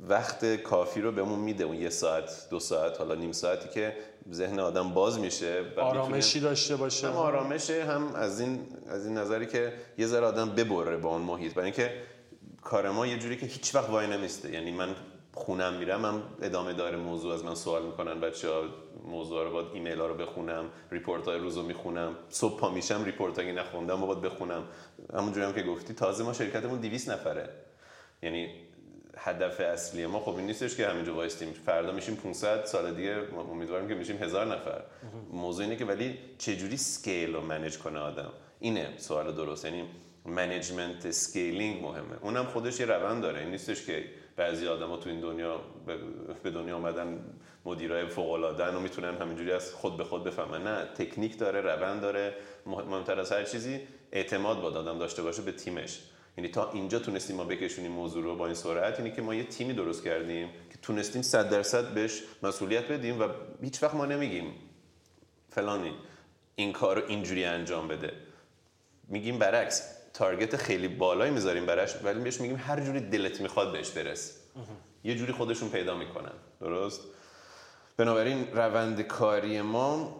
[0.00, 3.96] وقت کافی رو بهمون میده اون یه ساعت دو ساعت حالا نیم ساعتی که
[4.32, 7.08] ذهن آدم باز میشه و آرامشی داشته باشه.
[7.08, 11.22] هم آرامشه هم از این از این نظری که یه ذره آدم ببره با اون
[11.22, 11.54] محیط.
[11.54, 11.92] برای اینکه
[12.62, 14.52] کار ما یه جوری که هیچ وقت وای نمیسته.
[14.52, 14.94] یعنی من
[15.34, 18.62] خونم میرم هم ادامه داره موضوع از من سوال می‌کنن بچه ها
[19.04, 22.16] موضوع رو باید ایمیل ها رو بخونم report های روز رو می‌خونم.
[22.28, 24.62] صبح پا میشم report هایی نخوندم و باید بخونم.
[25.14, 27.48] همونجوری هم که گفتی تازه ما شرکتمون 200 نفره.
[28.22, 28.67] یعنی
[29.18, 31.52] هدف اصلی ما خب این نیستش که همینجا وایستیم.
[31.52, 34.82] فردا میشیم 500 سال دیگه ما امیدواریم که میشیم هزار نفر.
[35.32, 39.64] موضوع اینه که ولی چجوری scale رو manage کنه آدم؟ اینه سوال درست.
[39.64, 39.84] یعنی
[40.24, 42.16] management scaling مهمه.
[42.20, 43.40] اونم خودش یه روند داره.
[43.40, 44.04] این نیستش که
[44.36, 45.60] بعضی آدما تو این دنیا
[46.42, 47.18] به دنیا آمدن
[47.64, 50.62] مدیرای فوق العاده و می‌تونن همینجوری از خود به خود بفهمن.
[50.62, 52.34] نه تکنیک داره روند داره.
[52.66, 53.80] مهمتر از هر چیزی
[54.12, 56.00] اعتماد با آدم داشته باشه به تیمش.
[56.38, 59.44] یعنی تا اینجا تونستیم ما بکشونیم موضوع رو با این سرعت اینه که ما یه
[59.44, 63.28] تیمی درست کردیم که تونستیم 100 درصد بهش مسئولیت بدیم و
[63.62, 64.54] هیچ وقت ما نمیگیم
[65.50, 65.94] فلانی
[66.54, 68.12] این کار رو اینجوری انجام بده.
[69.08, 69.82] میگیم برعکس
[70.14, 74.40] تارگت خیلی بالایی می‌ذاریم براش ولی بهش میگیم هر جوری دلت می‌خواد بهش برس.
[75.04, 76.34] یه جوری خودشون پیدا می‌کنن.
[76.60, 77.00] درست؟
[77.96, 80.16] بنابراین روند کاری ما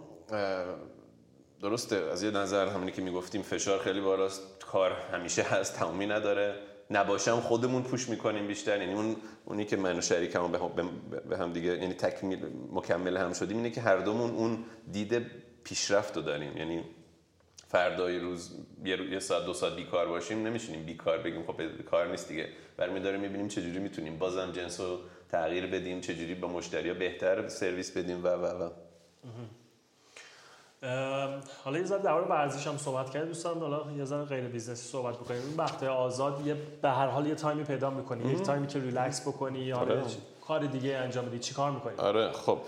[1.62, 6.54] درسته از یه نظر همونی که می‌گفتیم فشار خیلی بالاست کار همیشه هست تمومی نداره.
[6.90, 10.68] نباشم خودمون پوش می‌کنیم بیشتر یعنی اون اونی که من و شریکم به هم,
[11.10, 15.26] به- به هم دیگه یعنی تکمیل مکمل هم شدیم اینه که هر دومون اون دید
[15.64, 16.56] پیشرفت رو داریم.
[16.56, 16.84] یعنی
[17.68, 18.50] فردای روز
[18.84, 22.48] یه, رو- یه ساعت دو ساعت بیکار باشیم نمیشینیم بیکار بگیم خب کار نیست دیگه.
[22.76, 24.80] برمیداریم می‌بینیم چجوری می‌تونیم بازم جنس
[25.28, 28.70] تغییر بدیم چجوری با مشتری بهتر سرویس بدیم و و و.
[31.64, 34.83] حالا یه ذره در مورد ورزش هم صحبت کردیم دوستان حالا یه ذره غیر business
[34.83, 35.42] ی صحبت بکنیم.
[35.42, 38.32] این وقت آزاد یه به هر حال یه time ی پیدا می‌کنی.
[38.32, 40.02] یک time ی که ریلکس بکنی یا آره.
[40.46, 41.38] کار دیگه انجام بدی.
[41.38, 42.58] چی کار می‌کنی؟ آره خب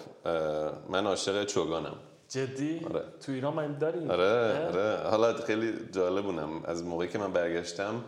[0.88, 1.94] من عاشق چوگانم.
[2.28, 3.02] جدی؟ آره.
[3.26, 5.11] تو ایران من داری؟ آره آره.
[5.11, 8.04] حالا خیلی جالب بودم از موقعی که من برگشتم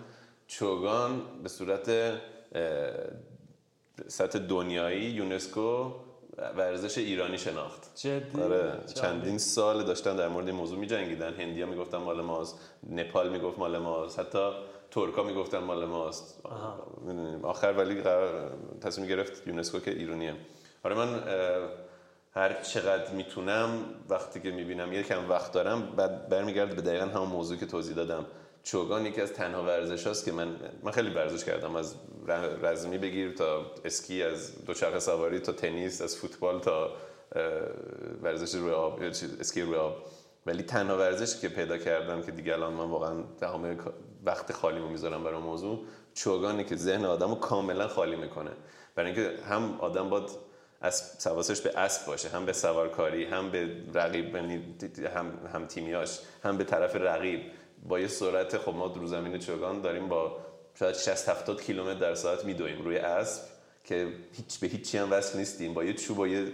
[0.46, 1.90] چوگان به صورت
[4.08, 5.92] سطح دنیایی یونسکو
[6.38, 7.96] ورزش ایرانی شناخت.
[7.96, 8.72] جدی؟ آره.
[8.94, 12.58] چندین سال داشتن در مورد این موضوع می جنگیدن هندیا می‌گفتن مال ماست
[12.90, 14.50] نپال می‌گفت مال ماست حتی
[14.90, 16.40] ترکا می‌گفتن مال ماست.
[17.42, 20.34] آخر ولی قرار تصمیم گرفت یونسکو که ایرانیه
[20.84, 21.22] آره من
[22.34, 23.70] هر چقدر می‌تونم
[24.08, 27.96] وقتی که می‌بینم یه کم وقت دارم بعد برمیگرده به دقیقا همون موضوعی که توضیح
[27.96, 28.26] دادم.
[28.62, 31.76] چوگان یکی از تنها ورزش هاست که من من خیلی ورزش کردم.
[31.76, 31.94] از
[32.62, 36.90] رزمی بگیر تا اسکی از دوچرخه سواری تا تنیس از فوتبال تا
[38.22, 39.00] ورزش روی آب
[39.40, 39.96] اسکی روی آب.
[40.46, 43.76] ولی تنها ورزشی که پیدا کردم که دیگه الان من واقعا تمام
[44.24, 45.84] وقت خالیمو می‌ذارم برای موضوع
[46.14, 48.50] چوگانی که ذهن آدمو کاملا خالی می‌کنه.
[48.94, 50.30] برای اینکه هم آدم باید
[50.82, 54.76] اسب سواسش به اسب باشه هم به سوارکاری هم به رقیب یعنی
[55.14, 57.40] هم هم تیمیاش هم به طرف رقیب.
[57.82, 60.36] با یه سرعت خب ما رو زمین چوگان داریم با
[60.74, 63.42] شاید 60 70 کیلومتر در ساعت میدویم روی اسب
[63.84, 65.74] که هیچ به هیچی هم وصل نیستیم.
[65.74, 66.52] با یه چوب و یه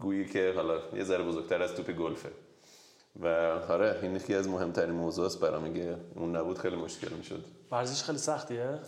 [0.00, 2.28] گویی که حالا یه ذره بزرگتر از توپ گلفه.
[3.20, 3.26] و
[3.68, 5.62] آره این یکی از مهمترین موضوع است برام.
[5.62, 7.44] میگه اون نبود خیلی مشکل می‌شد.
[7.70, 8.78] ورزش خیلی سختیه؟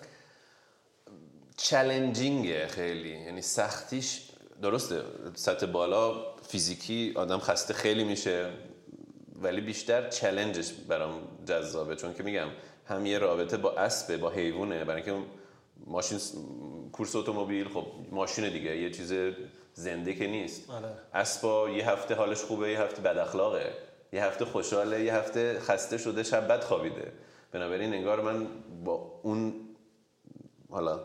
[1.56, 3.08] چلنجینگه خیلی.
[3.08, 4.30] یعنی سختیش
[4.62, 5.02] درسته.
[5.34, 8.50] سطح بالا فیزیکی آدم خسته خیلی میشه.
[9.42, 12.48] ولی بیشتر چلنجش برام جذابه چون که میگم
[12.86, 14.84] هم یه رابطه با اسبه با حیوانه.
[14.84, 15.26] برای اینکه
[15.86, 16.18] ماشین
[16.92, 19.12] کورس اتومبیل خب ماشین دیگه یه چیز
[19.74, 20.70] زنده که نیست.
[20.70, 20.88] آره.
[21.14, 23.72] اسبا یه هفته حالش خوبه یه هفته بد اخلاقه
[24.12, 27.12] یه هفته خوشحاله یه هفته خسته شده شب بد خوابیده.
[27.52, 28.46] بنابراین انگار من
[28.84, 29.54] با اون
[30.70, 31.00] حالا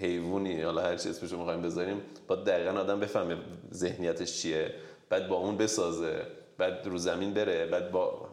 [0.00, 3.36] حیوانی حالا هر چی اسمشو می‌خوایم بذاریم با دقیقا آدم بفهمه
[3.72, 4.74] ذهنیتش چیه.
[5.12, 6.26] بعد با اون بسازه
[6.58, 8.28] بعد رو زمین بره بعد با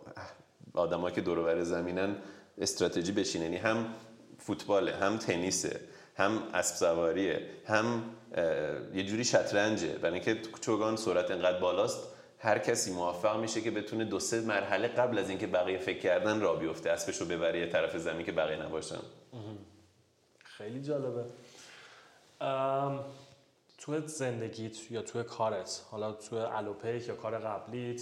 [0.74, 2.16] آدما که دور زمینن
[2.58, 3.44] استراتژی بشینه.
[3.44, 3.94] یعنی هم
[4.38, 5.80] فوتباله هم تنیسه
[6.16, 8.04] هم اسب سواریه هم
[8.94, 9.88] یه جوری شطرنجه.
[9.88, 12.08] برای اینکه چوگان سرعت انقدر بالاست
[12.40, 16.42] هر کسی موفق میشه که بتونه دو سه مرحله قبل از اینکه بقیه فکر کردن
[16.42, 19.00] را بیفته اسبش رو ببره یه طرف زمین که بقیه نباشن.
[20.40, 21.24] خیلی جالبه.
[23.98, 28.02] تو زندگیت یا تو کارت حالا تو الوپیک یا کار قبلیت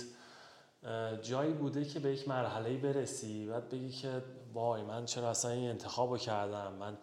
[1.22, 4.22] جایی بوده که به یک مرحله برسی بعد بگی که
[4.54, 6.98] وای من چرا اصلا این انتخاب رو کردم؟ من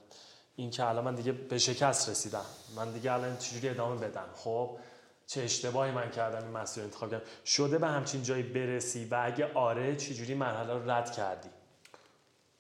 [0.57, 2.45] این که الان من دیگه به شکست رسیدم.
[2.76, 4.78] من دیگه الان چجوری ادامه بدم؟ خب
[5.26, 7.24] چه اشتباهی من کردم این مسیر انتخاب کردم.
[7.47, 11.49] شده به همچین جایی برسی و اگه آره چجوری مرحله رو رد کردی؟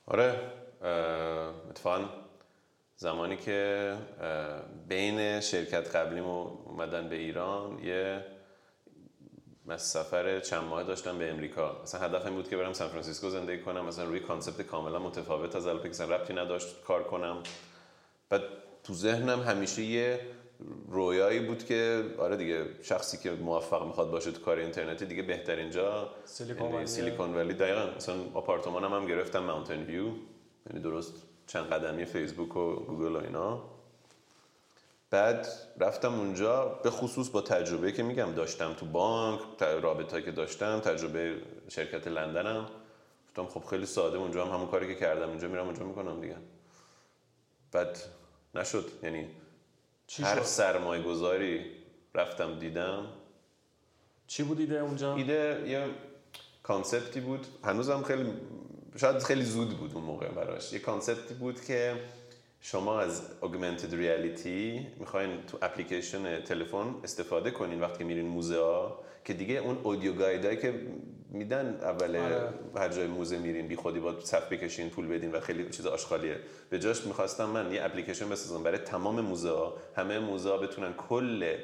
[0.06, 0.52] آره
[1.70, 2.04] اتفاقا
[2.96, 3.92] زمانی که
[4.88, 8.24] بین شرکت قبلیم اومدن به ایران یه
[9.66, 11.80] من سفر چند ماه داشتم به امریکا.
[11.82, 15.56] مثلا هدف این بود که برم سان فرانسیسکو زندگی کنم مثلا روی concept کاملا متفاوت
[15.56, 17.42] از اصلا ربطی نداشت کار کنم.
[18.28, 18.42] بعد
[18.84, 20.20] تو ذهنم همیشه یه
[20.88, 25.70] رویایی بود که آره دیگه شخصی که موفق می‌خواد باشه تو کار اینترنتی دیگه بهترین
[25.70, 26.14] جا.
[26.24, 26.86] Silicon یعنی Valley.
[26.86, 30.04] Silicon Valley دقیقا مثلا آپارتمانم هم گرفتم Mountain View
[30.70, 33.62] یعنی درست چند قدمی فیسبوک و گوگل و اینا.
[35.10, 39.40] بعد رفتم اونجا به خصوص با تجربه که میگم داشتم تو بانک
[39.82, 42.66] رابطه که داشتم تجربه شرکت لندنم.
[43.28, 46.36] گفتم خب خیلی ساده اونجا هم همون کاری که کردم اینجا میرم اونجا می‌کنم دیگه.
[47.72, 47.98] بعد
[48.54, 48.84] نشد.
[49.02, 49.26] یعنی
[50.06, 51.64] چی هر؟ سرمایه گذاری
[52.14, 53.06] رفتم دیدم.
[54.26, 55.86] چی بود ایده اونجا؟ ایده یه
[56.62, 57.46] concept ی بود.
[57.64, 58.32] هنوزم خیلی
[58.96, 60.72] شاید خیلی زود بود اون موقع براش.
[60.72, 61.94] یه concept ی بود که
[62.60, 68.98] شما از augmented reality می‌خواین تو اپلیکیشن تلفن استفاده کنین وقتی که میرین موزه ها
[69.24, 70.74] که دیگه اون audio guide ایی که
[71.30, 72.48] میدن اول آره.
[72.76, 76.36] هر جای موزه میرین بی خودی باید صف بکشین پول بدین و خیلی چیز آشغالیه.
[76.70, 80.92] به جاش می‌خواستم من یه اپلیکیشن بسازم برای تمام موزه ها همه موزه ها بتونن
[80.92, 81.56] کل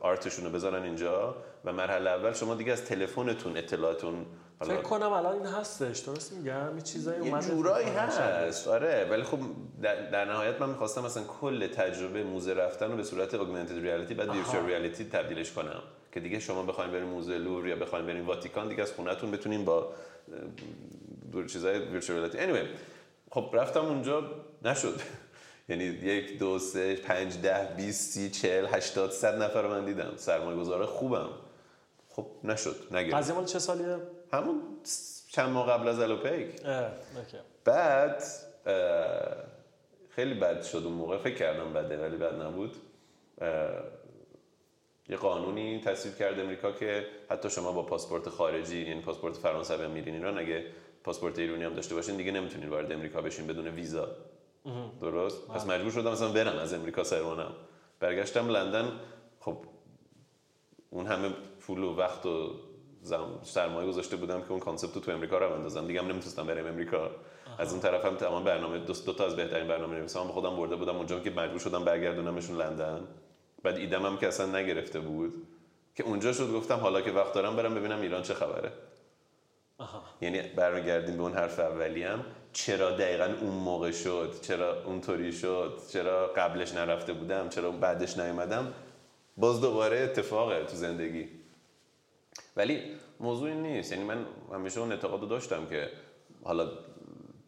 [0.00, 4.26] آرتشون رو بذارن اینجا و مرحله اول شما دیگه از تلفنتون اطلاعاتون
[4.60, 8.18] حالا فکر کنم الان این هستش درست میگم؟ یه چیزایی یه اومده جورایی شاید.
[8.18, 8.68] هست.
[8.68, 9.38] آره ولی خب
[9.82, 14.12] در, در نهایت من می‌خواستم مثلا کل تجربه موزه رفتن رو به صورت augmented reality
[14.12, 15.82] بعد virtual reality تبدیلش کنم.
[16.12, 19.64] که دیگه شما بخواین برین موزه لور یا بخواین برین واتیکان دیگه از خونهتون بتونین
[19.64, 19.92] با
[21.32, 22.36] دور چیزای virtual reality.
[22.36, 22.66] Anyway
[23.30, 24.22] خب رفتم اونجا
[24.64, 25.00] نشد.
[25.68, 30.12] یعنی یک دو سه پنج ده بیست سی چهل هشتاد صد نفر رو من دیدم.
[30.16, 31.28] سرمایه گذاره خوبم.
[32.08, 33.14] خب نشد نگرفت.
[33.14, 33.98] قضیه مال چه سالیه؟
[34.32, 34.62] همون
[35.32, 36.62] چند ماه قبل از الوپیک.
[37.64, 38.22] بعد
[40.10, 41.18] خیلی بد شد اون موقع.
[41.18, 42.76] فکر کردم بده ولی بد نبود.
[45.08, 49.90] یه قانونی تصویب کرد امریکا که حتی شما با پاسپورت خارجی یعنی پاسپورت فرانسوی هم
[49.90, 50.66] میرین ایران اگه
[51.04, 54.08] پاسپورت ایرانی هم داشته باشین دیگه نمی‌تونین وارد امریکا بشین بدون ویزا.
[55.00, 57.52] درست؟ پس مجبور شدم مثلا برم از امریکا سر همینم
[58.00, 58.92] برگشتم لندن
[59.40, 59.56] خب
[60.90, 61.30] اون همه
[61.60, 62.50] پول و وقت و
[63.02, 66.46] زم- سرمایه گذاشته بودم که اون concept رو تو امریکا راه بندازم دیگه هم نمی‌تونستم
[66.46, 67.10] برم امریکا.
[67.58, 70.56] از اون طرف هم تمام برنامه دو, دو تا از بهترین برنامه نویسامو با خودم
[70.56, 70.96] برده بودم.
[70.96, 73.08] اونجا که مجبور شدم برگردونمشون لندن.
[73.62, 75.46] بعد ایدم هم که اصلا نگرفته بود.
[75.94, 78.72] که اونجا شد گفتم حالا که وقت دارم برم ببینم ایران چه خبره.
[79.78, 80.02] آها.
[80.20, 82.24] یعنی برمیگردیم به اون حرف اولیم
[82.56, 88.72] چرا دقیقا اون موقع شد؟ چرا اونطوری شد؟ چرا قبلش نرفته بودم؟ چرا بعدش نیومدم؟
[89.36, 91.28] باز دوباره اتفاقه تو زندگی.
[92.56, 92.80] ولی
[93.20, 93.92] موضوعی نیست.
[93.92, 95.90] یعنی من همیشه اون اعتقاد داشتم که
[96.44, 96.68] حالا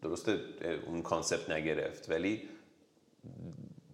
[0.02, 0.40] درسته
[0.86, 2.48] اون کانسپت نگرفت ولی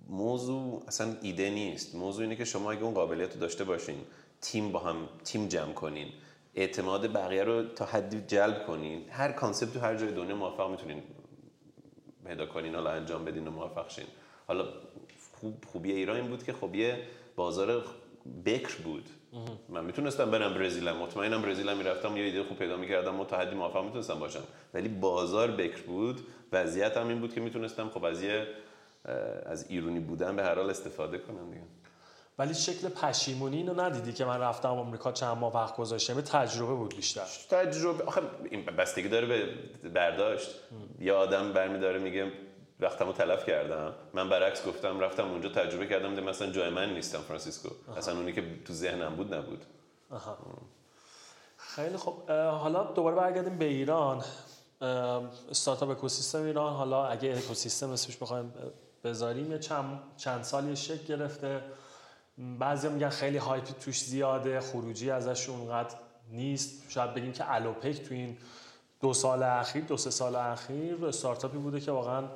[0.09, 1.95] موضوع اصلا ایده نیست.
[1.95, 3.99] موضوع اینه که شما اگه اون قابلیت رو داشته باشین
[4.41, 6.09] تیم با هم تیم جمع کنین.
[6.55, 9.09] اعتماد بقیه رو تا حدی جلب کنین.
[9.11, 11.03] هر کانسپت تو هر جای دنیا موفق می‌تونین
[12.27, 14.07] پیدا کنین حالا انجام بدین و موفق شین.
[14.47, 14.65] حالا
[15.33, 16.99] خوب خوبی ایران این بود که خب یه
[17.37, 17.85] بازار
[18.47, 19.05] بکر بود.
[19.69, 23.55] من می‌تونستم برم برزیلم مطمئنم برزیلم می‌رفتم یه ایده خوب پیدا می‌کردم و تا حدی
[23.55, 24.43] موفق می‌تونستم باشم.
[24.75, 26.21] ولی بازار بکر بود
[26.53, 28.47] وضعیت هم این بود که می‌تونستم خب از یه
[29.47, 31.63] از ایرونی بودن به هر حال استفاده کنم دیگه.
[32.39, 36.97] ولی شکل پشیمونی اینو ندیدی که من رفتم آمریکا چند ماه وقت گذاشتم؟ تجربه بود
[36.97, 37.26] بیشتر.
[37.51, 39.49] تجربه آخه این بستگی داره به
[39.89, 40.51] برداشت.
[41.01, 42.32] یه آدم برمیداره میگه
[42.80, 43.95] وقتمو تلف کردم.
[44.14, 47.68] من برعکس گفتم رفتم اونجا تجربه کردم دیدم مثلا جای من نیستم فرانسیسکو.
[47.97, 49.64] اصلا اونی که تو ذهنم بود نبود.
[50.11, 50.39] آها.
[51.57, 54.24] خیلی خب حالا دوباره برگردیم به ایران.
[55.51, 58.55] startup ecosystem ایران حالا اگه اکوسیستم اسمش بخوایم
[59.05, 61.61] بذاریم یه چند, چند سالی شکل گرفته.
[62.39, 65.97] بعضی میگن خیلی hype ی توش زیاده خروجی ازش اونقدر
[66.30, 66.91] نیست.
[66.91, 68.39] شاید بگیم که الوپیک تو این
[69.01, 72.28] دو سال اخیر دو سه سال اخیر استارتاپی بوده که واقعا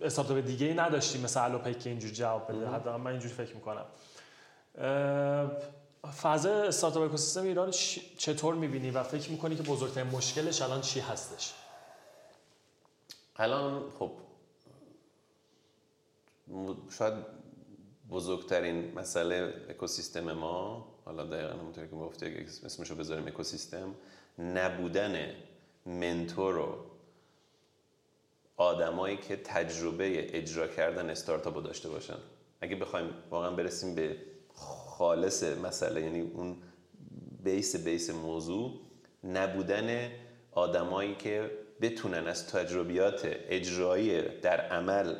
[0.00, 2.68] استارتاپ دیگه ای نداشتیم مثل الوپیک که اینجوری جواب بده.
[2.68, 3.84] حداقل من اینجوری فکر می‌کنم.
[6.22, 7.70] فضا startup ecosystem ایران
[8.18, 11.54] چطور می‌بینی و فکر می‌کنی که بزرگترین مشکلش الان چی هستش؟
[13.36, 14.10] الان خب
[16.98, 17.14] شاید
[18.10, 22.26] بزرگترین مسئله اکوسیستم ما حالا دقیقا همونطوری که گفتی
[22.64, 23.94] اسمشو بذاریم اکوسیستم
[24.38, 25.30] نبودن
[25.86, 26.74] منتور و
[28.56, 32.16] آدمایی که تجربه اجرا کردن استارتاپ رو داشته باشن.
[32.60, 34.16] اگه بخوایم واقعا برسیم به
[34.54, 36.56] خالص مسئله یعنی اون
[37.44, 38.80] بیس بیس موضوع
[39.24, 40.10] نبودن
[40.52, 41.50] آدمایی که
[41.80, 45.14] بتونن از تجربیات اجرایی در عمل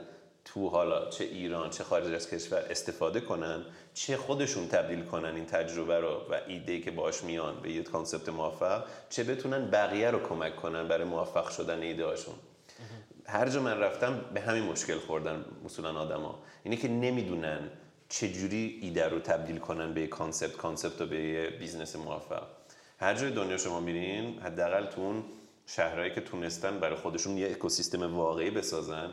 [0.54, 5.46] تو حالا چه ایران چه خارج از کشور استفاده کنن چه خودشون تبدیل کنن این
[5.46, 10.28] تجربه رو و ایده که باش میان به یه کانسپت موفق چه بتونن بقیه رو
[10.28, 12.34] کمک کنن برای موفق شدن ایده هاشون.
[13.26, 16.38] هر جا من رفتم به همین مشکل خوردن اصولا آدما.
[16.62, 17.70] اینه که نمی‌دونن
[18.08, 22.42] چجوری ایده رو تبدیل کنن به concept concept رو به یه business موفق.
[23.00, 25.24] هر جای دنیا شما میرین حداقل تو اون
[25.66, 29.10] شهرهایی که تونستن برای خودشون یه اکوسیستم واقعی بسازن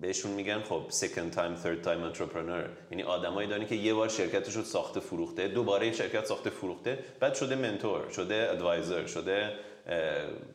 [0.00, 2.68] بهشون میگن خب second time third time entrepreneur.
[2.90, 7.04] یعنی آدمایی دارن که یه بار شرکتش رو ساخته فروخته دوباره یه شرکت ساخته فروخته
[7.20, 9.52] بعد شده mentor شده advisor شده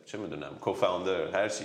[0.04, 1.64] چه می‌دونم co-founder هر چی.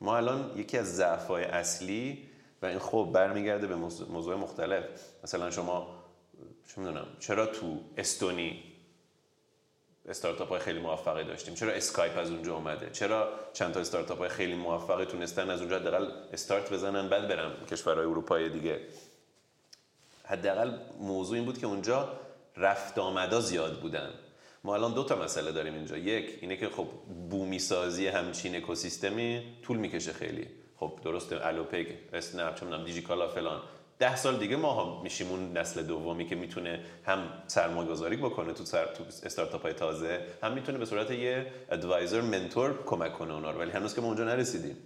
[0.00, 2.28] ما الان یکی از ضعف‌های اصلی
[2.62, 3.74] و این خب برمیگرده به
[4.10, 4.84] موضوع مختلف.
[5.24, 5.86] مثلا شما
[6.68, 8.71] چه می‌دونم چرا تو استونی
[10.08, 11.54] استارتاپ های خیلی موفقی داشتیم.
[11.54, 15.78] چرا اسکایپ از اونجا اومده؟ چرا چند تا استارتاپ های خیلی موفقی تونستن از اونجا
[15.78, 18.80] حداقل استارت بزنن بعد برن کشورهای اروپایی دیگه؟
[20.24, 22.08] حداقل موضوع این بود که اونجا
[22.56, 24.10] رفت آمدا زیاد بودن.
[24.64, 25.96] ما الان دو تا مسئله داریم اینجا.
[25.96, 26.86] یک اینه که خب
[27.30, 30.48] بومی سازی همچین اکوسیستمی طول می‌کشه خیلی.
[30.76, 33.62] خب درسته الوپیک اسنپ چه می‌دونم دیجیکالا فلان.
[34.02, 38.64] ده سال دیگه ما میشیم اون نسل دومی که می‌تونه هم سرمایه گذاری بکنه تو,
[38.64, 43.50] سر، تو استارتاپ های تازه هم می‌تونه به صورت یه ادوایزر منتور کمک کنه اونا
[43.50, 43.58] رو.
[43.58, 44.76] ولی هنوز که ما اونجا نرسیدیم.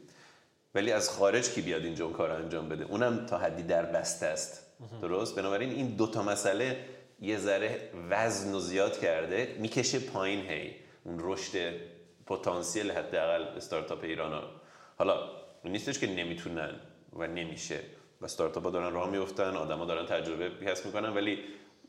[0.74, 4.26] ولی از خارج کی بیاد اینجا اون کار انجام بده؟ اونم تا حدی در بسته
[4.26, 4.66] است.
[5.02, 6.84] درست؟ بنابراین این دوتا مسئله
[7.20, 10.74] یه ذره وزن و زیاد کرده می‌کشه پایین هی.
[11.04, 11.72] اون رشد
[12.26, 14.42] پتانسیل حداقل استارتاپ ایران ها.
[14.98, 15.30] حالا
[15.64, 16.74] نیستش که نمی‌تونن
[17.12, 17.80] و نمیشه.
[18.22, 21.38] استارتاپ ها دارن راه میفتن آدما دارن تجربه کسب می‌کنن ولی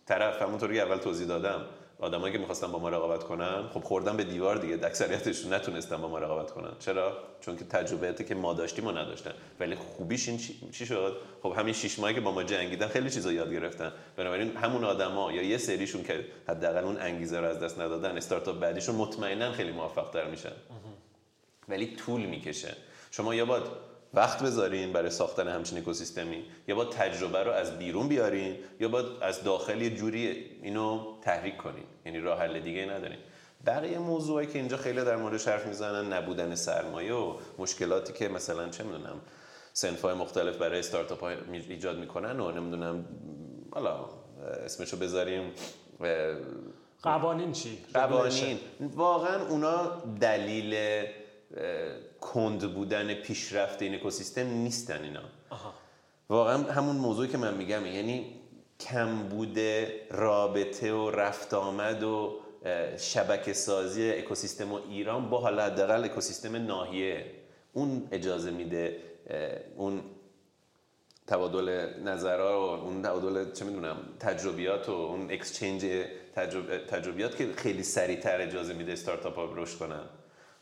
[0.06, 1.66] طرف همونطوری که اول توضیح دادم
[2.00, 6.08] آدمایی که می‌خواستن با ما رقابت کنن خب خوردن به دیوار دیگه اکثریتشون نتونستن با
[6.08, 6.72] ما رقابت کنن.
[6.80, 9.32] چرا؟ چون که تجربیاتی که ما داشتیم و نداشتن.
[9.60, 10.38] ولی خوبیش این
[10.72, 13.92] چی شد؟ خب همین شش ماهی که با ما جنگیدن خیلی چیزا یاد گرفتن.
[14.16, 18.60] بنابراین همون آدما یا یه سریشون که حداقل اون انگیزه رو از دست ندادن استارتاپ
[18.60, 20.54] بعدیشون مطمئنا خیلی موفق تر میشن
[21.70, 22.76] ولی طول می‌کشه.
[23.12, 23.64] شما یا باید
[24.14, 26.44] وقت بذارین برای ساختن همچین اکوسیستمی.
[26.68, 31.58] یا با تجربه رو از بیرون بیارین یا با از داخل یه جوری اینو تحریک
[31.58, 31.84] کنین.
[32.06, 33.20] یعنی راه حل دیگه ندارین.
[33.66, 38.70] بقیه موضوعی که اینجا خیلی در موردش حرف می‌زنن نبودن سرمایه و مشکلاتی که مثلا
[38.70, 39.22] چه می‌دونم
[39.74, 41.30] سنفای مختلف برای استارتاپ ها
[41.70, 43.06] ایجاد می‌کنن و نمی‌دونم
[43.72, 44.06] حالا
[44.66, 45.52] اسمشو بذاریم
[47.04, 48.60] قوانین چی؟ قوانین.
[48.96, 50.76] واقعا اونا دلیل
[52.22, 55.24] کند بودن پیشرفت این اکوسیستم نیستن اینا.
[56.30, 58.36] واقعا همون موضوعی که من میگم یعنی
[58.80, 62.40] کم بوده رابطه و رفت آمد و
[62.98, 67.26] شبکه سازی اکوسیستم و ایران با حالا حداقل اکوسیستم ناحیه.
[67.74, 68.98] اون اجازه میده
[69.76, 70.02] اون
[71.28, 75.86] تبادل نظرها و اون تبادل چه می‌دونم تجربیات و اون اکسچنج
[76.88, 80.04] تجربیات که خیلی سریعتر اجازه میده استارتاپ ها رشد کنن.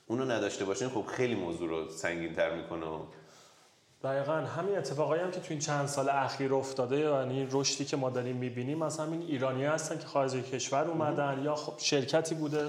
[0.08, 2.86] اونو نداشته باشین خب خیلی موضوع رو سنگین تر می‌کنه.
[4.04, 8.10] دقیقا همین اتفاقایی هم که تو این چند سال اخیر افتاده یعنی رشدی که ما
[8.10, 12.68] داریم می‌بینیم از همین ایرانی هستن که خارج کشور اومدن یا خب شرکتی بوده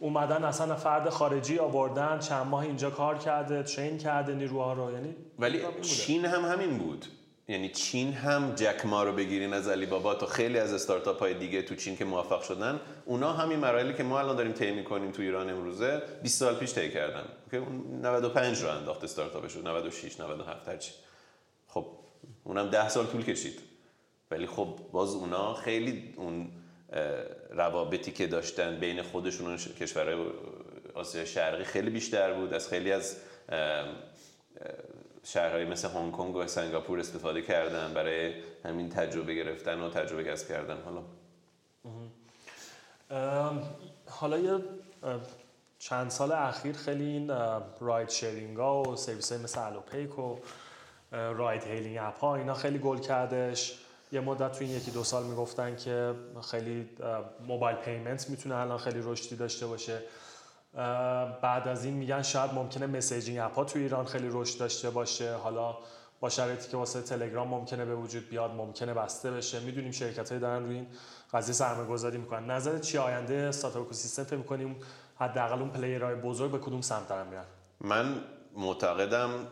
[0.00, 5.16] اومدن اصلا فرد خارجی آوردن چند ماه اینجا کار کرده ترین کرده نیروها رو یعنی
[5.38, 7.06] ولی چین هم همین بود.
[7.50, 11.34] یعنی چین هم جک ما رو بگیرین از علی بابا تا خیلی از استارتاپ های
[11.34, 12.80] دیگه تو چین که موفق شدن.
[13.04, 16.74] اونا همین مراحلی که ما الان داریم طی می‌کنیم تو ایران امروزه 20 سال پیش
[16.74, 17.24] طی کردن.
[17.50, 20.92] که اون 95 رو انداخت استارتاپش 96 97 هرچی
[21.68, 21.86] خب
[22.44, 23.58] اونم 10 سال طول کشید.
[24.30, 26.48] ولی خب باز اونا خیلی اون
[27.50, 30.26] روابطی که داشتن بین خودشون و کشورهای
[30.94, 32.54] آسیا شرقی خیلی بیشتر بود.
[32.54, 33.16] از خیلی از
[35.24, 40.48] شهرهایی مثل هنگ کنگ و سنگاپور استفاده کردن برای همین تجربه گرفتن و تجربه کسب
[40.48, 40.76] کردن.
[40.82, 41.02] حالا.
[44.06, 44.58] حالا یه
[45.78, 47.30] چند سال اخیر خیلی این
[47.80, 50.36] ride sharing ها و سرویس های مثل الوپیک و
[51.12, 53.78] ride hailing app ها اینا خیلی گل کردش.
[54.12, 56.14] یه مدت تو این یکی دو سال می‌گفتن که
[56.50, 56.88] خیلی
[57.46, 60.02] mobile payment می‌تونه الان خیلی رشدی داشته باشه.
[61.42, 65.34] بعد از این میگن شاید ممکنه messaging app ها تو ایران خیلی رشد داشته باشه.
[65.34, 65.78] حالا
[66.20, 69.60] با شرایطی که واسه تلگرام ممکنه به وجود بیاد ممکنه بسته بشه.
[69.60, 70.86] می‌دونیم شرکت های دارن روی این
[71.32, 72.50] قضیه سرمایه گذاری می‌کنن.
[72.50, 74.76] نظر چی آینده startup ecosystem فکر می‌کنیم
[75.18, 77.44] حداقل اون player های بزرگ به کدوم سمت دارن میرن؟
[77.80, 79.46] من معتقدم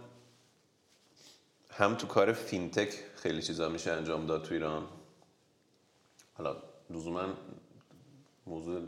[1.71, 4.87] هم تو کار fintech خیلی چیزا میشه انجام داد تو ایران.
[6.35, 6.57] حالا
[6.91, 7.25] لزوما
[8.47, 8.83] موضوع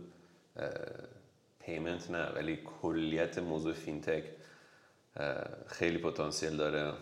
[1.60, 4.24] payment نه ولی کلیت موضوع fintech
[5.66, 6.92] خیلی پتانسیل داره.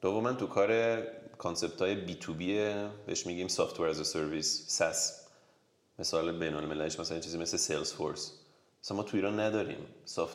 [0.00, 1.02] دوما تو کار
[1.38, 2.74] concept های B2B
[3.06, 5.28] بهش میگیم software as a service SaaS.
[5.98, 8.32] مثال بین المللیش مثلا چیزی مثل Salesforce
[8.82, 9.86] مثلا ما تو ایران نداریم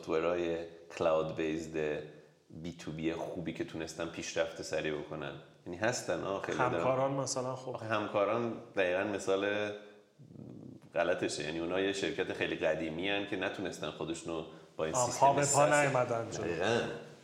[0.07, 0.57] های
[0.97, 2.03] cloud-based
[2.49, 5.33] B2B خوبی که تونستن پیشرفت سریع بکنن.
[5.65, 9.71] یعنی هستن آه خیلی همکاران مثلا خب همکاران دقیقا مثال
[10.95, 14.45] غلطشه یعنی اونا یه شرکت خیلی قدیمی هن که نتونستن خودشونو
[14.77, 16.27] با این سیستم پا پا نیومدن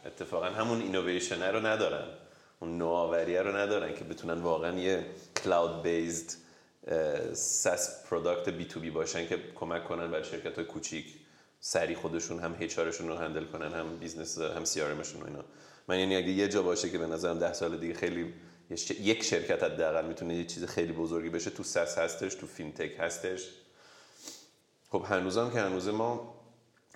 [0.06, 2.08] اتفاقا همون اینویشن رو ندارن.
[2.60, 5.06] اون نوآوریه رو ندارن که بتونن واقعا یه
[5.44, 6.34] cloud-based
[7.34, 11.06] SaaS product B2B باشن که کمک کنن برای شرکت های کوچیک.
[11.60, 15.44] سریع خودشون هم HR شون رو handle کنن هم business هم CR و اینا.
[15.88, 18.34] من یعنی اگه یه جا باشه که به نظرم ده سال دیگه خیلی
[19.00, 21.50] یک شرکت حداقل می‌تونه یه چیز خیلی بزرگی بشه.
[21.50, 23.50] تو SaaS هستش تو fintech هستش.
[24.90, 26.36] خب هنوزم که هنوز ما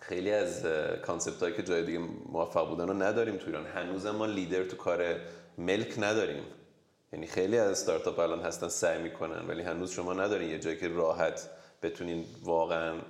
[0.02, 0.66] خیلی از
[1.06, 2.00] concept هایی که جای دیگه
[2.30, 3.66] موفق بودن رو نداریم تو ایران.
[3.66, 5.20] هنوزم ما لیدر تو کار
[5.58, 6.44] ملک نداریم.
[7.14, 10.88] یعنی خیلی از استارتاپ الان هستن سعی می‌کنن ولی هنوز شما ندارین یه جایی که
[10.88, 11.50] راحت
[11.82, 13.02] بتونین واقعا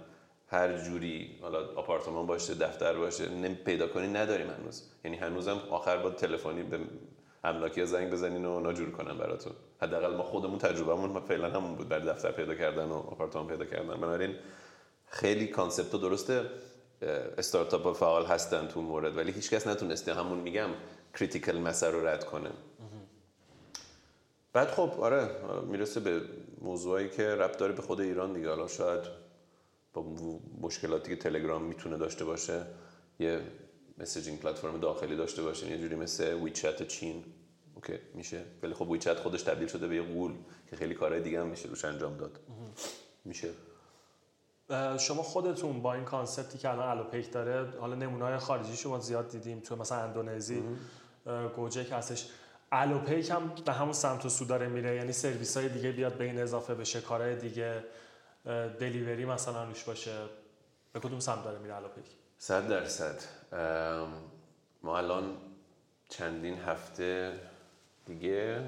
[0.47, 4.83] هر جوری حالا آپارتمان باشه دفتر باشه پیدا کنین نداریم هنوز.
[5.05, 6.79] یعنی هنوزم آخر باید تلفنی به
[7.43, 9.53] املاکی زنگ بزنین و اونا جور کنن براتون.
[9.81, 11.89] حداقل ما خودمون تجربهمون فعلا همون بود.
[11.89, 13.87] برای دفتر پیدا کردن و آپارتمان پیدا کردن.
[13.87, 14.35] بنابراین
[15.07, 16.45] خیلی concept درسته.
[17.37, 20.13] استارتاپ فعال هستن تو مورد ولی هیچکس نتونسته.
[20.13, 20.69] همون میگم
[21.13, 22.49] critical mass ئه رو رد کنه.
[24.53, 25.29] بعد خب آره
[25.67, 26.21] می‌رسه به
[26.61, 28.49] موضوعی که ربط داره به خود ایران دیگه.
[28.49, 29.01] حالا شاید
[29.93, 30.05] با
[30.61, 32.65] مشکلاتی که تلگرام می‌تونه داشته باشه
[33.19, 33.41] یه
[33.97, 37.25] messaging platform داخلی داشته باشه یه جوری مثل WeChat چین.
[37.75, 38.43] OK میشه.
[38.63, 40.33] ولی خب WeChat خودش تبدیل شده به یه غول
[40.69, 42.39] که خیلی کارهای دیگه هم میشه روش انجام داد.
[43.25, 43.49] میشه.
[44.99, 49.29] شما خودتون با این concept ی که الان الوپیک داره حالا نمونه خارجی شما زیاد
[49.29, 50.63] دیدیم تو مثلا اندونزی
[51.55, 52.29] Gojek هستش.
[52.71, 56.39] الوپیک هم به همون سمت و سو داره میره یعنی سرویس های دیگه بیاد بین
[56.39, 57.83] اضافه بشه کارهای دیگه
[58.79, 60.17] delivery مثلا روش باشه.
[60.93, 62.05] به کدوم سمت داره میره الوپیک
[62.37, 63.15] صد درصد.
[64.83, 65.37] ما الان
[66.09, 67.39] چندین هفته
[68.05, 68.63] دیگه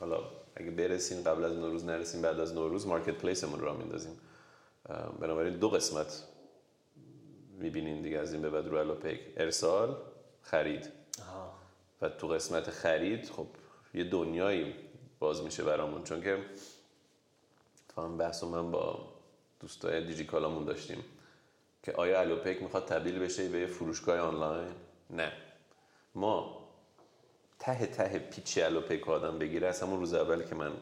[0.00, 0.20] حالا
[0.56, 4.20] اگه برسیم قبل از نوروز نرسیم بعد از نوروز مارکت پلیسمون رو میندازیم.
[5.20, 6.22] بنابراین دو قسمت
[7.58, 9.96] می‌بینین دیگه از این به بعد رو الوپیک ارسال
[10.42, 10.92] خرید.
[12.02, 13.46] و تو قسمت خرید خب
[13.94, 14.74] یه دنیایی
[15.18, 16.04] باز میشه برامون.
[16.04, 16.44] چون که
[17.96, 19.08] هم بحث من با
[19.60, 21.04] دوستای دیجیکالامون داشتیم.
[21.84, 24.74] که آیا الوپیک می‌خواد تبدیل بشه به فروشگاه آنلاین؟
[25.10, 25.32] نه.
[26.14, 26.68] ما
[27.58, 29.68] ته ته پیچ الوپیک آدم بگیره.
[29.68, 30.72] از همون روز اول که من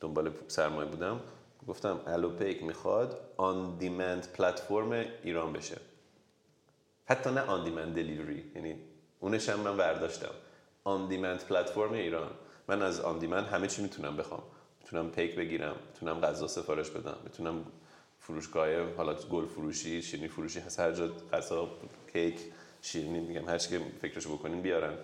[0.00, 1.20] دنبال سرمایه بودم
[1.68, 4.90] گفتم الوپیک می‌خواد آن دیمند پلتفرم
[5.22, 5.76] ایران بشه.
[7.06, 8.76] حتی نه آن دیمند دلیوری یعنی
[9.20, 10.34] اونش هم من برداشتم.
[10.84, 12.30] آن دیمند پلتفرم ایران.
[12.68, 14.42] من از آن دیمند همه چی می‌تونم بخوام.
[14.80, 15.76] می‌تونم پیک بگیرم.
[15.92, 17.16] می‌تونم غذا سفارش بدم.
[17.24, 17.64] می‌تونم
[18.22, 20.80] فروشگاه حالا گل فروشی شیرینی فروشی هست.
[20.80, 21.68] هر جا غذا
[22.12, 22.40] کیک
[22.82, 24.94] شیرینی میگم هر که فکرشو بکنین بیارن.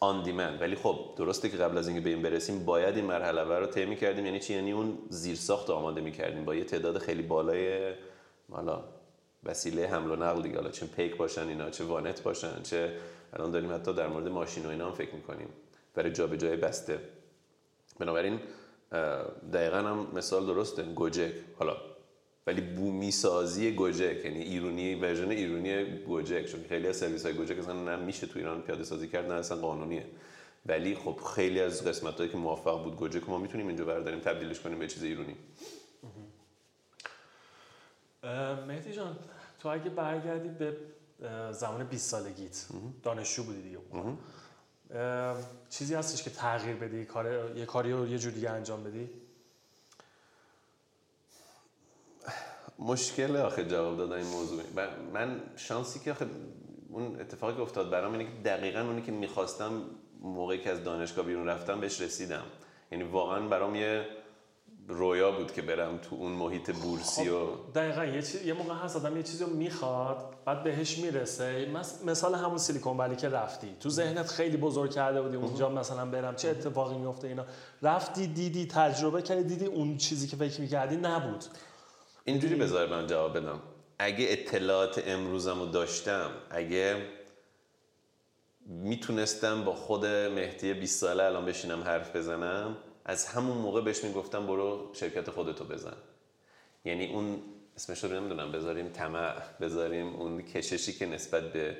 [0.00, 3.58] آن دیمند ولی خب درسته که قبل از اینکه به این برسیم باید این مرحله
[3.58, 6.44] رو طی کردیم یعنی چی؟ یعنی اون زیرساخت آماده می‌کردیم.
[6.44, 7.94] با یه تعداد خیلی بالای
[8.50, 8.84] حالا
[9.44, 10.56] وسیله حمل و نقل دیگه.
[10.56, 12.96] حالا چه پیک باشن اینا چه وانت باشن چه
[13.32, 15.48] الان داریم حتی در مورد ماشین و اینا هم فکر می‌کنیم.
[15.94, 16.98] برای جابجایی بسته.
[17.98, 18.40] بنابراین
[19.52, 20.82] دقیقا هم مثال درسته.
[20.82, 21.76] گوجک حالا
[22.46, 27.58] ولی بومی سازی گوجک یعنی ایرونی ورژن ایرونی گوجک چون خیلی از سرویس های گوجک
[27.58, 30.06] اصلا نه میشه تو ایران پیاده سازی کرد نه اصلا قانونیه.
[30.66, 34.60] ولی خب خیلی از قسمت هایی که موفق بود گوجک ما می‌تونیم اینجا برداریم تبدیلش
[34.60, 35.36] کنیم به چیز ایرونی.
[38.68, 39.16] مهدی جان
[39.60, 40.76] تو اگه برگردی به
[41.52, 42.66] زمان 20 سالگیت
[43.02, 43.78] دانشجو بودی دیگه.
[45.70, 49.10] چیزی هستش که تغییر بدی کار یه کاری رو یه جور دیگه انجام بدی؟
[52.78, 54.60] مشکل آخه جواب دادن این موضوع.
[55.14, 56.26] من شانسی که آخه
[56.90, 59.70] اون اتفاقی که افتاد برام اینه که دقیقا اونی که می‌خواستم
[60.20, 62.42] موقعی که از دانشگاه بیرون رفتم بهش رسیدم.
[62.92, 64.06] یعنی واقعا برام یه
[64.88, 68.74] رویا بود که برم تو اون محیط بورسی خب، و دقیقا یه, چیز، یه موقع
[68.74, 71.68] هست آدم یه چیزی رو می‌خواد بعد بهش می‌رسه.
[72.06, 73.76] مثال همون سیلیکون ولی که رفتی.
[73.80, 77.44] تو ذهنت خیلی بزرگ کرده بودی اونجا مثلا برم چه اتفاقی میفته اینا.
[77.82, 81.44] رفتی دیدی تجربه کردی دیدی اون چیزی که فکر می‌کردی نبود.
[82.24, 83.60] اینجوری بذار من جواب بدم.
[83.98, 87.06] اگه اطلاعات امروزم رو داشتم اگه
[88.66, 94.46] می‌تونستم با خود مهدی 20 ساله الان بشینم حرف بزنم از همون موقع بهش می‌گفتم
[94.46, 95.96] برو شرکت خودتو بزن.
[96.84, 97.42] یعنی اون
[97.76, 101.76] اسمش رو نمی‌دونم بذاریم طمع بذاریم اون کششی که نسبت به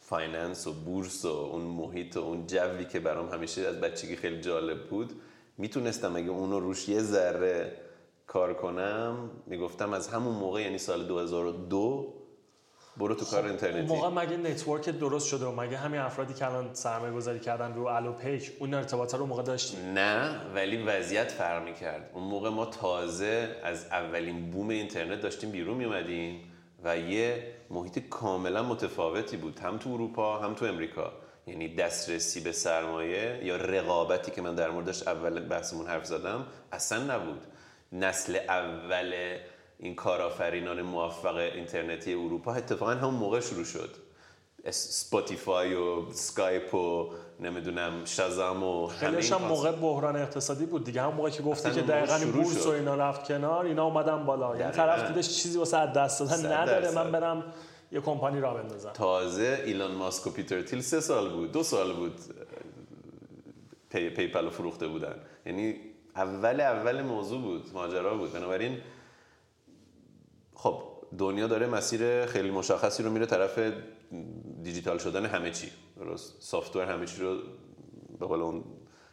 [0.00, 4.40] finance و بورس و اون محیط و اون جوی که برام همیشه از بچگی خیلی
[4.40, 5.20] جالب بود
[5.58, 7.76] می‌تونستم اگه اونو روش یه ذره
[8.26, 12.14] کار کنم می‌گفتم از همون موقع یعنی سال 2002
[12.96, 13.94] برو تو کار خب، اینترنتی.
[13.94, 17.86] موقع مگه network درست شده؟ و مگه همین افرادی که الان سرمایه گذاری کردن رو
[17.86, 22.66] الو پیک اون ارتباط رو موقع داشتی؟ نه ولی وضعیت فرق کرد اون موقع ما
[22.66, 26.40] تازه از اولین boom اینترنت داشتیم بیرون میومدیم
[26.84, 29.58] و یه محیط کاملا متفاوتی بود.
[29.58, 31.12] هم تو اروپا هم تو امریکا.
[31.46, 37.16] یعنی دسترسی به سرمایه یا رقابتی که من در موردش اول بحثمون حرف زدم اصلا
[37.16, 37.46] نبود.
[37.94, 39.38] نسل اول
[39.78, 43.90] این کارآفرینان موفق اینترنتی اروپا اتفاقا همون موقع شروع شد
[44.70, 51.14] Spotify و سکایپ و نمی‌دونم Shazam و خیلیش هم موقع بحران اقتصادی بود دیگه هم
[51.14, 52.66] موقع که گفتی که دقیقا این burst شد.
[52.66, 54.72] و اینا رفت کنار اینا اومدن بالا یعنی.
[54.72, 56.90] طرف دیدش چیزی واسه دست دادن نداره.
[56.90, 57.44] من برم
[57.92, 61.92] یه کمپانی راه بندازم تازه ایلان ماسک و پیتر تیل سه سال بود دو سال
[61.92, 62.14] بود
[63.90, 65.14] PayPal رو فروخته بودن
[65.46, 65.76] یعنی
[66.16, 68.32] اول اول موضوع بود ماجرا بود.
[68.32, 68.78] بنابراین
[70.54, 70.82] خب
[71.18, 73.72] دنیا داره مسیر خیلی مشخصی رو میره طرف
[74.62, 75.70] دیجیتال شدن همه چی.
[75.96, 77.38] درست؟ software همه چی رو
[78.20, 78.64] به قول اون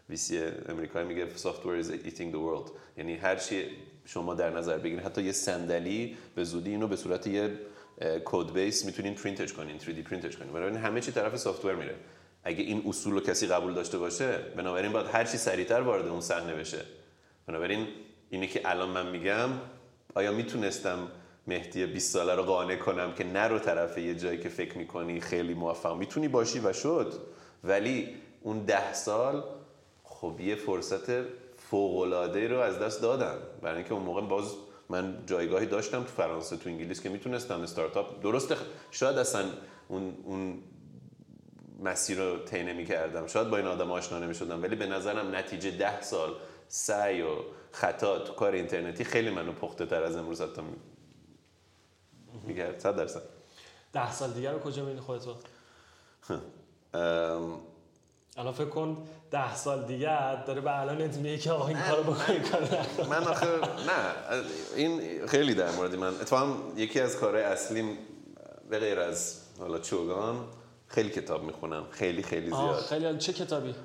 [0.09, 0.39] VC
[0.69, 2.71] امریکایی میگه software is eating the world.
[2.97, 3.65] یعنی هر چی
[4.05, 7.59] شما در نظر بگیرید حتی یه صندلی به زودی اینو به صورت یه
[8.25, 10.53] کد بیس می‌تونین پرینتش کنین 3D پرینتش کنین.
[10.53, 11.95] بنابراین همه چی طرف سافتور میره.
[12.43, 16.21] اگه این اصول رو کسی قبول داشته باشه بنابراین باید هر چی سریعتر وارد اون
[16.21, 16.85] صحنه بشه.
[17.47, 17.87] بنابراین
[18.29, 19.49] اینی که الان من میگم
[20.15, 21.07] آیا می‌تونستم
[21.47, 25.53] مهدی 20 ساله رو قانع کنم که نرو طرف یه جایی که فکر می‌کنی خیلی
[25.53, 27.13] موفق؟ می‌تونی باشی و شد.
[27.63, 28.09] ولی
[28.41, 29.43] اون ده سال
[30.03, 31.21] خب یه فرصت
[31.57, 33.37] فوق‌العاده رو از دست دادم.
[33.61, 34.55] برای اینکه اون موقع باز
[34.89, 38.55] من جایگاهی داشتم تو فرانسه تو انگلیس که می‌تونستم استارتاپ درسته
[38.91, 39.45] شاید اصلا
[39.87, 40.63] اون, اون
[41.81, 45.35] مسیر رو طی نمی کردم شاید با این آدم آشنا نمی شدم ولی به نظرم
[45.35, 46.35] نتیجه ده سال
[46.67, 47.35] سعی و
[47.71, 50.61] خطا تو کار اینترنتی خیلی منو پخته تر از امروز حتی
[52.43, 53.21] میگرد صد درصد.
[53.93, 55.35] ده سال دیگر رو کجا می‌بینی خودتو؟
[58.37, 62.31] الان فکر کن ده سال دیگر داره به الان میگه که آقا این کارو بکن
[62.31, 64.43] این کارو نکن من آخه نه
[64.75, 66.07] این خیلی در مورد من.
[66.07, 67.97] اتفاقا یکی از کارهای اصلیم
[68.69, 70.45] به غیر از حالا چوگان
[70.91, 71.85] خیلی کتاب می‌خونم.
[71.91, 72.75] خیلی خیلی زیاد.
[72.75, 73.17] خیلی.
[73.17, 73.75] چه کتابی؟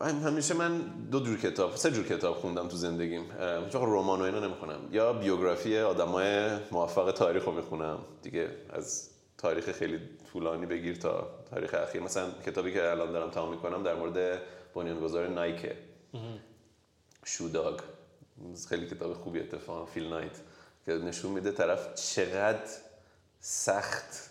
[0.00, 0.78] هم- همیشه من
[1.10, 3.22] دو جور کتاب سه جور کتاب خوندم تو زندگیم.
[3.64, 4.80] هیچ وقت رمان و اینا نمی‌خونم.
[4.90, 7.98] یا بیوگرافی آدمای موفق تاریخ رو می‌خونم.
[8.22, 10.00] دیگه از تاریخ خیلی
[10.32, 12.02] طولانی بگیر تا تاریخ اخیر.
[12.02, 14.40] مثلا کتابی که الان دارم تمام می‌کنم در مورد
[14.74, 15.76] بنیانگذار نایکه
[17.24, 17.80] شوداگ
[18.68, 19.86] خیلی کتاب خوبی اتفاقا.
[19.86, 20.36] فیل نایت.
[20.86, 22.68] که نشون میده طرف چقدر
[23.40, 24.29] سخت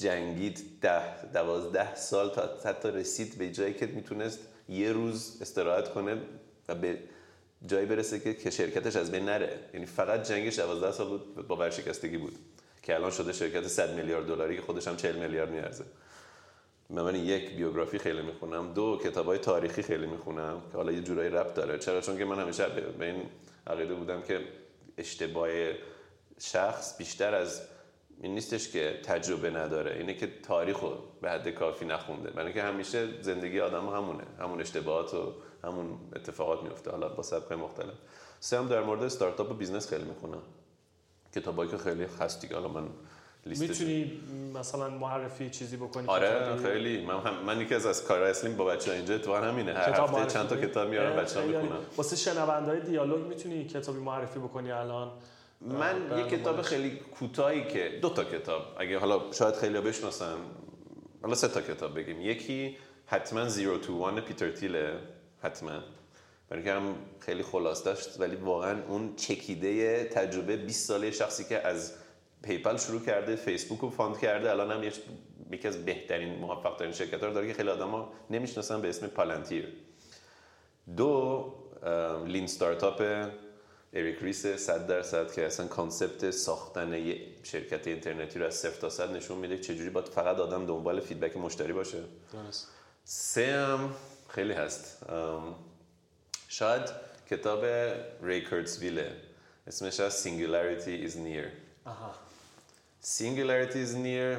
[0.00, 4.38] جنگید ده دوازده سال تا حتی رسید به جایی که می‌تونست
[4.68, 6.18] یه روز استراحت کنه
[6.68, 6.98] و به
[7.66, 9.58] جایی برسه که شرکتش از بین نره.
[9.74, 12.36] یعنی فقط جنگش دوازده سال بود با ورشکستگی بود
[12.82, 15.84] که الان شده شرکت 100 میلیارد دلاری که خودش هم 40 میلیارد میارزه.
[16.90, 21.54] من یک بیوگرافی خیلی می‌خونم دو کتابای تاریخی خیلی می‌خونم که حالا یه جورایی ربط
[21.54, 21.78] داره.
[21.78, 22.68] چرا؟ چون که من همیشه
[22.98, 23.22] به این
[23.66, 24.40] عقیده بودم که
[24.98, 25.48] اشتباه
[26.40, 27.60] شخص بیشتر از
[28.20, 30.92] این نیستش که تجربه نداره اینه که تاریخ رو
[31.22, 32.30] به حد کافی نخونده.
[32.30, 35.32] برای اینکه همیشه زندگی آدم همونه همون اشتباهات و
[35.64, 36.90] همون اتفاقات میفته.
[36.90, 37.94] حالا با سبکای مختلف.
[38.40, 40.42] سه هم در مورد استارتاپ و business خیلی می‌خونم.
[41.34, 42.54] کتابایی که خیلی هست دیگه.
[42.54, 42.88] حالا من
[43.46, 44.20] می‌تونی
[44.54, 47.06] مثلا معرفی چیزی بکنی آره؟ خیلی.
[47.06, 49.72] من هم من یکی از از کارهای اصلیم با بچه‌ها اینجا اتفاقا همینه.
[49.72, 51.46] هر کتاب هفته چند تا؟ کتاب میارم بچه‌ها.
[51.46, 55.10] می‌خونم واسه شنوندهای دیالوگ می‌تونی کتابی معرفی بکنی الان؟
[55.60, 55.78] من یه
[56.08, 56.62] برنامه کتاب.
[56.62, 58.62] خیلی کوتاهی که دو تا کتاب.
[58.78, 60.36] اگه حالا شاید خیلی بشناسن
[61.22, 62.20] حالا سه تا کتاب بگیم.
[62.20, 64.92] یکی حتما Zero to One پیتر تیله
[65.42, 65.70] حتما.
[66.50, 71.66] برای اینکه هم خیلی خلاص داشت ولی واقعا اون چکیده تجربه 20 ساله شخصی که
[71.66, 71.94] از
[72.42, 74.92] PayPal شروع کرده فیسبوک رو fund کرده الان هم یه-
[75.52, 79.68] یکی از بهترین موفق ترین شرکت رو داره که خیلی آدما نمی‌شناسن به اسم Palantir
[80.96, 81.54] The
[82.26, 83.28] Lean Startup
[83.92, 88.90] اریک ریس 100 درصد که اصلا concept ساختن یه شرکت اینترنتی رو از صفر تا
[88.90, 91.98] صد نشون میده چجوری باید فقط آدم دنبال feedback مشتری باشه.
[92.32, 92.68] درست.
[93.04, 93.94] سه هم
[94.28, 95.06] خیلی هست.
[96.48, 96.82] شاید
[97.30, 97.64] کتاب
[98.22, 99.12] ریکردز ویله
[99.66, 101.48] اسمش از Singularity is Near.
[101.84, 102.14] آها.
[103.02, 104.38] Singularity is Near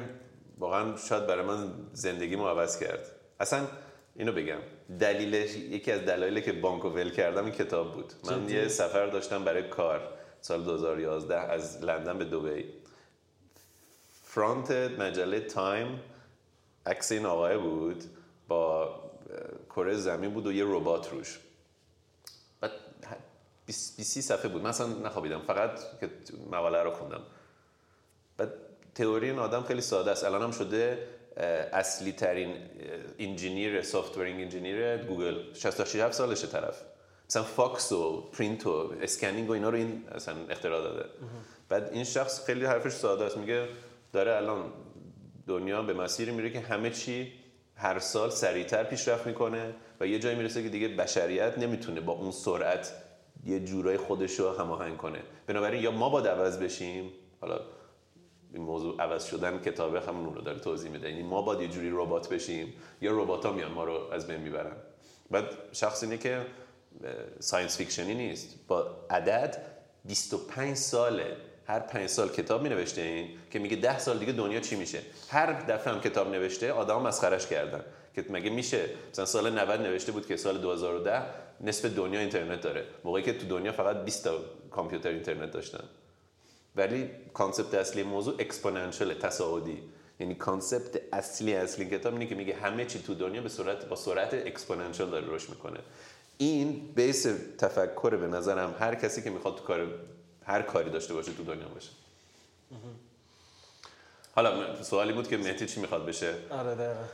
[0.58, 3.06] واقعا شاید برای من زندگیمو عوض کرد.
[3.40, 3.66] اصلا
[4.16, 4.60] اینو بگم.
[4.98, 8.12] دلیلش یکی از دلایلی که بانکو ول کردم این کتاب بود.
[8.24, 12.64] من؟ یه سفر داشتم برای کار سال 2011 از لندن به دبی.
[14.22, 16.00] front مجله تایم
[16.86, 18.04] عکس این آقای بود
[18.48, 19.00] با
[19.70, 21.38] کره زمین بود و یه ربات روش.
[22.60, 22.70] بعد
[23.66, 24.62] 20 صفحه بود.
[24.62, 26.10] من اصلا نخوابیدم فقط که
[26.50, 27.22] مقاله رو خوندم.
[28.36, 28.52] بعد
[28.94, 30.24] تئوری این آدم خیلی ساده است.
[30.24, 31.08] الان هم شده
[31.72, 32.56] اصلی ترین
[33.18, 35.54] engineer software engineer گوگل.
[35.54, 36.82] 67 سالشه طرف.
[37.28, 41.08] مثلا fax و پرینت و scanning و اینا رو این اصلا اختراع داده.
[41.68, 43.36] بعد این شخص خیلی حرفش ساده است.
[43.36, 43.68] میگه
[44.12, 44.72] داره الان
[45.46, 47.32] دنیا به مسیری میره که همه چی
[47.74, 52.30] هر سال سریعتر پیشرفت می‌کنه و یه جایی می‌رسه که دیگه بشریت نمی‌تونه با اون
[52.30, 52.92] سرعت
[53.44, 55.18] یه جورای خودش رو هماهنگ کنه.
[55.46, 57.10] بنابراین یا ما با عوض بشیم
[57.40, 57.60] حالا
[58.54, 61.10] این موضوع عوض شدن کتابه همون رو داره توضیح میده.
[61.10, 62.74] یعنی ما باید یه جوری ربات بشیم.
[63.00, 64.76] یا ربات ها میان ما رو از بین می‌برن.
[65.30, 66.46] بعد شخص اینه که
[67.38, 68.58] science fiction ی نیست.
[68.68, 69.56] با عدد
[70.04, 71.36] 25 ساله.
[71.66, 75.00] هر 5 سال کتاب می نوشته این که میگه 10 سال دیگه دنیا چی میشه؟
[75.28, 77.84] هر دفعه هم کتاب نوشته آدم مسخرش کردن.
[78.14, 81.22] که مگه میشه؟ مثلا سال 90 نوشته بود که سال 2010
[81.60, 82.84] نصف دنیا اینترنت داره.
[83.04, 84.38] موقعی که تو دنیا فقط 20 تا
[84.70, 85.84] کامپیوتر اینترنت داشتن.
[86.76, 89.82] ولی concept اصلی موضوع exponential تصاعدی.
[90.20, 93.96] یعنی concept اصلی اصلی کتاب اینه که میگه همه چی تو دنیا به صورت با
[93.96, 95.80] سرعت exponential داره رشد می‌کنه.
[96.38, 97.26] این بیس
[97.58, 99.88] تفکر به نظرم هر کسی که می‌خواد تو کار
[100.46, 101.90] هر کاری داشته باشه تو دنیا باشه.
[104.34, 107.04] حالا سوالی بود که مهدی چی می‌خواد بشه؟ آره دقیقا.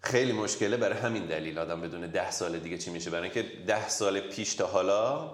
[0.00, 3.10] خیلی مشکله برای همین دلیل آدم بدون ده سال دیگه چی میشه.
[3.10, 5.30] برای اینکه ده سال پیش تا حالا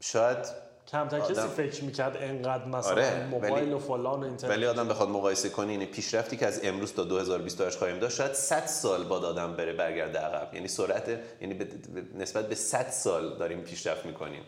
[0.00, 4.66] شاید کمتر کسی فکر می‌کرد انقدر مثلا آره، موبایل ولی- و فلان و اینترنت ولی
[4.66, 8.66] آدم بخواد مقایسه کنی این پیشرفتی که از امروز تا 2028 خواهیم داشت شاید 100
[8.66, 10.54] سال بعد آدم بره برگرده عقب.
[10.54, 11.08] یعنی سرعت
[11.40, 14.42] یعنی به- به- نسبت به 100 سال داریم پیشرفت می‌کنیم.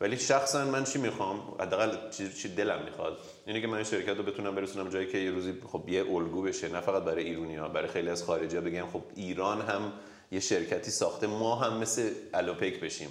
[0.00, 4.16] ولی شخصا من چی می‌خوام؟ حداقل چی, چی دلم می‌خواد؟ اینه که من این شرکت
[4.16, 7.56] رو بتونم برسونم جایی که یه روزی خب یه الگو بشه نه فقط برای ایرونی
[7.56, 9.92] ها برای خیلی از خارجی ها بگم خب ایران هم
[10.32, 13.08] یه شرکتی ساخته ما هم مثل الوپیک بشیم.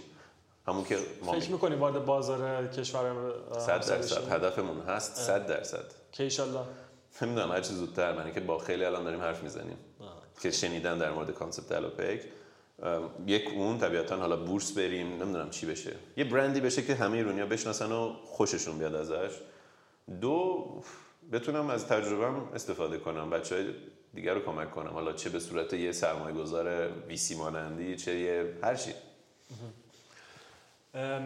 [0.67, 4.31] همون که ما فکر می‌کنی وارد بازار کشور صد درصد.
[4.31, 5.85] هدفمون هست صد درصد.
[6.11, 6.59] که ایشالله.
[7.21, 8.17] نمی‌دونم هر چی زودتر.
[8.17, 9.77] من که با خیلی الان داریم حرف می‌زنیم.
[10.41, 12.21] که شنیدن در مورد concept الوپیک
[13.27, 15.95] یک اون طبیعتا حالا بورس بریم نمی‌دونم چی بشه.
[16.17, 19.31] یه برندی بشه که همه ایرونیا بشناسن و خوششون بیاد ازش.
[20.21, 20.65] دو
[21.31, 23.29] بتونم از تجربهم استفاده کنم.
[23.29, 23.65] بچه های
[24.13, 24.89] دیگر رو کمک کنم.
[24.89, 28.91] حالا چه به صورت یه سرمایه گذار VC مانندی چه یه هر چی.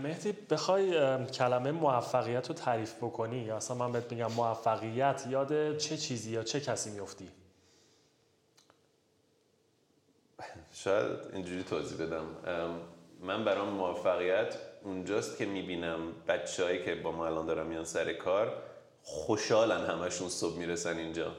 [0.03, 5.98] مهدی بخوای کلمه موفقیت رو تعریف بکنی؟ یا اصلا من بهت میگم موفقیت یاد چه
[5.98, 7.30] چیزی یا چه کسی میفتی؟
[10.73, 12.26] شاید اینجوری توضیح بدم.
[13.22, 18.64] من برام موفقیت اونجاست که می‌بینم بچههایی که با ما الان دارن میان سر کار
[19.03, 21.35] خوشحالن همشون صبح می‌رسن اینجا.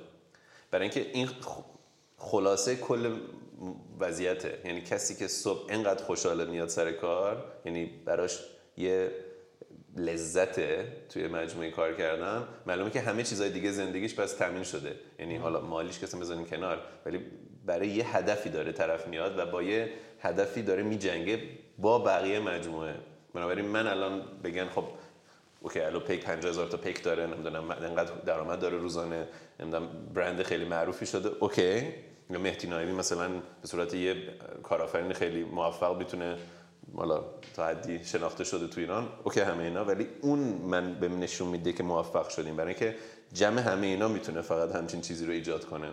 [0.70, 1.28] برای اینکه این
[2.18, 3.20] خلاصه کل
[4.00, 4.58] وضعیته.
[4.64, 8.40] یعنی کسی که صبح اینقدر خوشحاله میاد سر کار یعنی براش
[8.76, 9.10] یه
[9.96, 12.44] لذته توی مجموعه کار کردن.
[12.66, 14.94] معلومه که همه چیزهای دیگه زندگیش بس تامین شده.
[15.18, 17.20] یعنی حالا مالیش کسی بزنیم کنار ولی
[17.66, 21.42] برای یه هدفی داره طرف میاد و با یه هدفی داره میجنگه
[21.78, 22.94] با بقیه مجموعه.
[23.34, 24.84] بنابراین من الان بگن خب
[25.60, 29.28] OK الو پیک 50 هزار تا پیک داره نمی‌دونم انقدر درآمد داره روزانه
[29.60, 31.82] نمی‌دونم برند خیلی معروفی شده OK.
[32.30, 33.28] مهدی نایمی مثلا
[33.62, 34.14] به صورت یه
[34.62, 36.38] کارآفرین خیلی موفق می‌تونه
[36.96, 37.24] حالا
[37.54, 39.08] تا حدی شناخته شده تو ایران.
[39.24, 39.84] OK همه اینا.
[39.84, 42.56] ولی اون من به نشون میده که موفق شدیم.
[42.56, 42.96] برای اینکه
[43.32, 45.90] جمع همه اینا می‌تونه فقط همچین چیزی رو ایجاد کنه.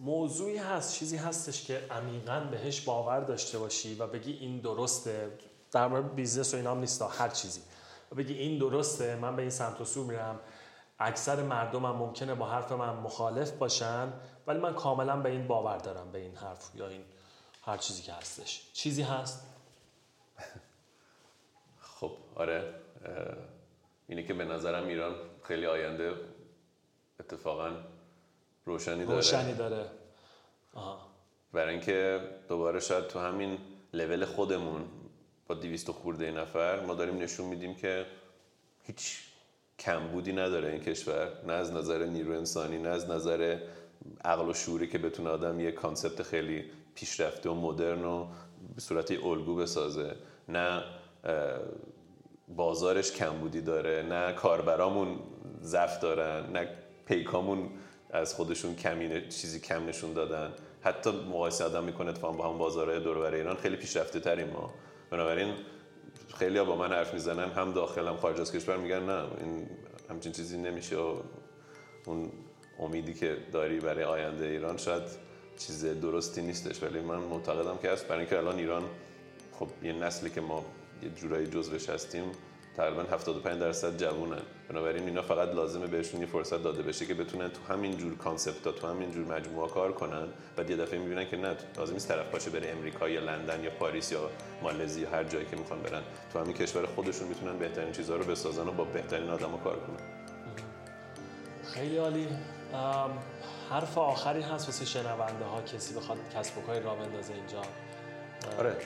[0.00, 5.30] موضوعی هست چیزی هستش که عمیقا بهش باور داشته باشی و بگی این درسته.
[5.72, 7.60] در مورد business و اینا هم نیست هر چیزی.
[8.12, 10.40] و بگی این درسته من به این سمت و سو میرم.
[10.98, 14.12] اکثر مردم هم ممکنه با حرف من مخالف باشن
[14.46, 17.04] ولی من کاملا به این باور دارم به این حرف یا این
[17.62, 18.70] هر چیزی که هستش.
[18.72, 19.46] چیزی هست؟
[22.00, 22.74] خب آره
[24.08, 26.14] اینه که به نظرم ایران خیلی آینده
[27.20, 27.70] اتفاقا
[28.64, 29.16] روشنی داره.
[29.16, 29.90] روشنی داره.
[30.74, 31.06] آها.
[31.52, 33.58] برای اینکه دوباره شاید تو همین
[33.92, 34.84] لول خودمون
[35.46, 38.06] با 200 خورده نفر ما داریم نشون میدیم که
[38.82, 39.22] هیچ
[39.78, 41.28] کمبودی نداره این کشور.
[41.46, 43.58] نه از نظر نیرو انسانی نه از نظر
[44.24, 48.26] عقل و شعوری که بتونه آدم یه کانسپت خیلی پیشرفته و مدرن و
[48.74, 50.14] به صورت الگو بسازه.
[50.48, 50.82] نه
[52.48, 55.18] بازارش کمبودی داره نه کاربرامون
[55.62, 56.68] ضعف دارن نه
[57.06, 57.70] پیکامون
[58.10, 60.52] از خودشون کمی چیزی کم نشون دادن.
[60.82, 64.74] حتی مقایسه آدم می‌کنه اتفاقا با هم بازارهای دور ایران خیلی پیشرفته تریم ما.
[65.10, 65.54] بنابراین
[66.38, 69.68] خیلی با من حرف می‌زنن هم داخل هم خارج از کشور میگن نه این
[70.10, 71.16] همچین چیزی نمیشه و
[72.06, 72.32] اون
[72.78, 75.02] امیدی که داری برای آینده ایران شاید
[75.58, 76.82] چیز درستی نیستش.
[76.82, 78.08] ولی من معتقدم که هست.
[78.08, 78.82] برای اینکه الان ایران
[79.52, 80.64] خب یه نسلی که ما
[81.02, 82.32] یه جورایی جزوش هستیم
[82.76, 87.48] تقریبا 75 درصد جوونن بنابراین اینا فقط لازمه بهشون یه فرصت داده بشه که بتونن
[87.48, 90.28] تو همین جور concept تو همین جور مجموعه کار کنن.
[90.56, 93.70] بعد یه دفعه می‌بینن که نه لازم نیست طرف باشه بره امریکا یا لندن یا
[93.70, 94.30] پاریس یا
[94.62, 96.02] مالزی یا هر جایی که می‌خوان برن.
[96.32, 99.96] تو همین کشور خودشون می‌تونن بهترین چیزها رو بسازن و با بهترین آدما کار کنن.
[101.74, 102.28] خیلی عالی.
[103.70, 107.62] حرف آخری هست واسه شنونده ها کسی بخواد کسب و کاری را بندازه اینجا.
[108.58, 108.76] آره.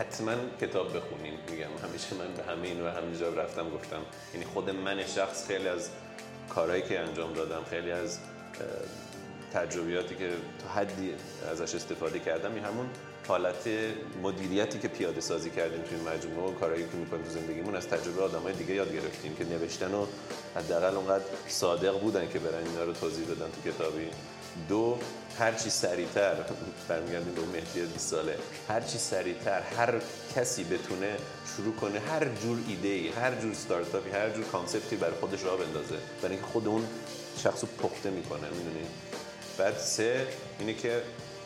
[0.00, 4.02] حتما کتاب بخونین میگم همیشه من به همه و همینجا رفتم گفتم.
[4.34, 5.90] یعنی خود من شخص خیلی از
[6.48, 8.18] کارهایی که انجام دادم خیلی از
[9.52, 10.30] تجربیاتی که
[10.62, 11.14] تا حدی
[11.52, 12.86] ازش استفاده کردم این همون
[13.28, 13.68] حالت
[14.22, 18.22] مدیریتی که پیاده سازی کردیم توی مجموعه و کارهایی که می‌کنیم تو زندگیمون از تجربه
[18.22, 20.06] آدمای دیگه یاد گرفتیم که نوشتن و
[20.56, 24.08] حداقل اونقدر صادق بودن که برن اینا رو توضیح بدن تو کتابی.
[24.68, 24.98] دو
[25.40, 26.34] هر چی سریعتر
[26.88, 28.36] برمیگردیم به مهدی 20 ساله
[28.68, 29.94] هر چی سریعتر هر
[30.36, 31.16] کسی بتونه
[31.56, 35.44] شروع کنه هر جور ایده ای هر جور استارتاپی هر جور concept ی برای خودش
[35.44, 35.96] راه بندازه.
[36.22, 36.86] برای اینکه خود اون
[37.38, 38.86] شخصو پخته می‌کنه می‌دونی؟
[39.58, 40.26] بعد سه
[40.58, 41.02] اینه که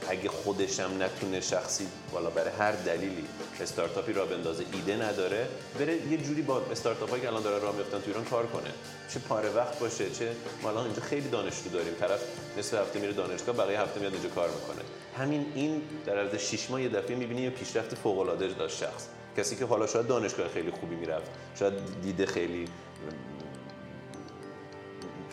[0.09, 3.24] اگه خودشم نتونه شخصی والا برای هر دلیلی
[3.60, 5.48] استارتاپی راه بندازه ایده نداره
[5.78, 8.70] بره یه جوری با استارتاپ که الان داره راه میفتن تو ایران کار کنه.
[9.12, 10.32] چه پاره وقت باشه چه
[10.62, 11.94] ما اینجا خیلی دانشجو داریم.
[11.94, 12.20] طرف
[12.59, 14.82] نصف هفته میره دانشگاه بقیه هفته میاد اینجا کار می‌کنه.
[15.18, 19.06] همین این در عرض 6 ماه یه دفعه می‌بینی یه پیشرفت فوق العاده داشت شخص.
[19.36, 22.68] کسی که حالا شاید دانشگاه خیلی خوبی می‌رفت شاید دیده خیلی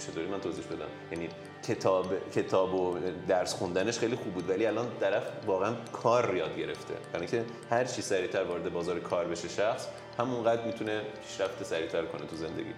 [0.07, 1.29] چطوری من توضیح بدم؟ یعنی
[1.67, 6.93] کتاب کتاب و درس خوندنش خیلی خوب بود ولی الان طرف واقعا کار یاد گرفته.
[7.13, 9.87] یعنی که هر چی سریعتر وارد بازار کار بشه شخص
[10.19, 12.73] همونقدر می‌تونه پیشرفت سریعتر کنه تو زندگی.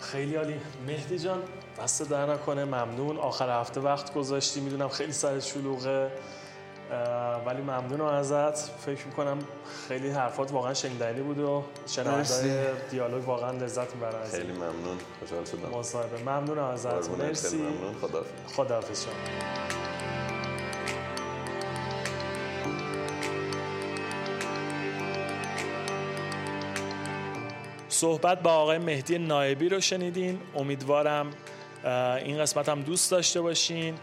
[0.00, 0.60] خیلی عالی.
[0.86, 1.42] مهدی جان
[1.78, 3.16] دست در نکنه ممنون.
[3.16, 6.10] آخر هفته وقت گذاشتی می‌دونم خیلی سر شلوغه.
[7.46, 8.58] ولی ممنونم ازت.
[8.58, 9.38] فکر می‌کنم
[9.88, 12.50] خیلی حرفات واقعا شنیدنی بود و شنوندای
[12.90, 14.98] دیالوگ واقعا لذت می‌برن خیلی ممنون.
[15.20, 15.78] خوشحال شدم.
[15.78, 16.22] مصاحبه.
[16.22, 17.10] ممنونم ازت.
[17.10, 17.56] مرسی.
[17.56, 17.94] ممنون.
[18.00, 18.24] خدا
[18.56, 19.04] خداحافظ.
[19.04, 19.12] شما.
[27.88, 30.40] صحبت با آقای مهدی نایبی رو شنیدین.
[30.56, 31.30] امیدوارم
[32.24, 33.94] این قسمت هم دوست داشته باشین.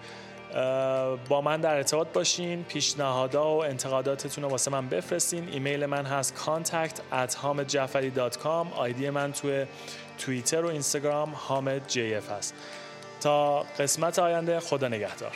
[1.29, 5.49] با من در ارتباط باشین پیشنهادها و انتقاداتتون رو واسه من بفرستین.
[5.51, 9.65] ایمیل من هست contact at hamedjafari.com آیدی من توی
[10.17, 12.53] توییتر و اینستاگرام حامد جی اف هست.
[13.21, 15.31] تا قسمت آینده خدا نگهدار.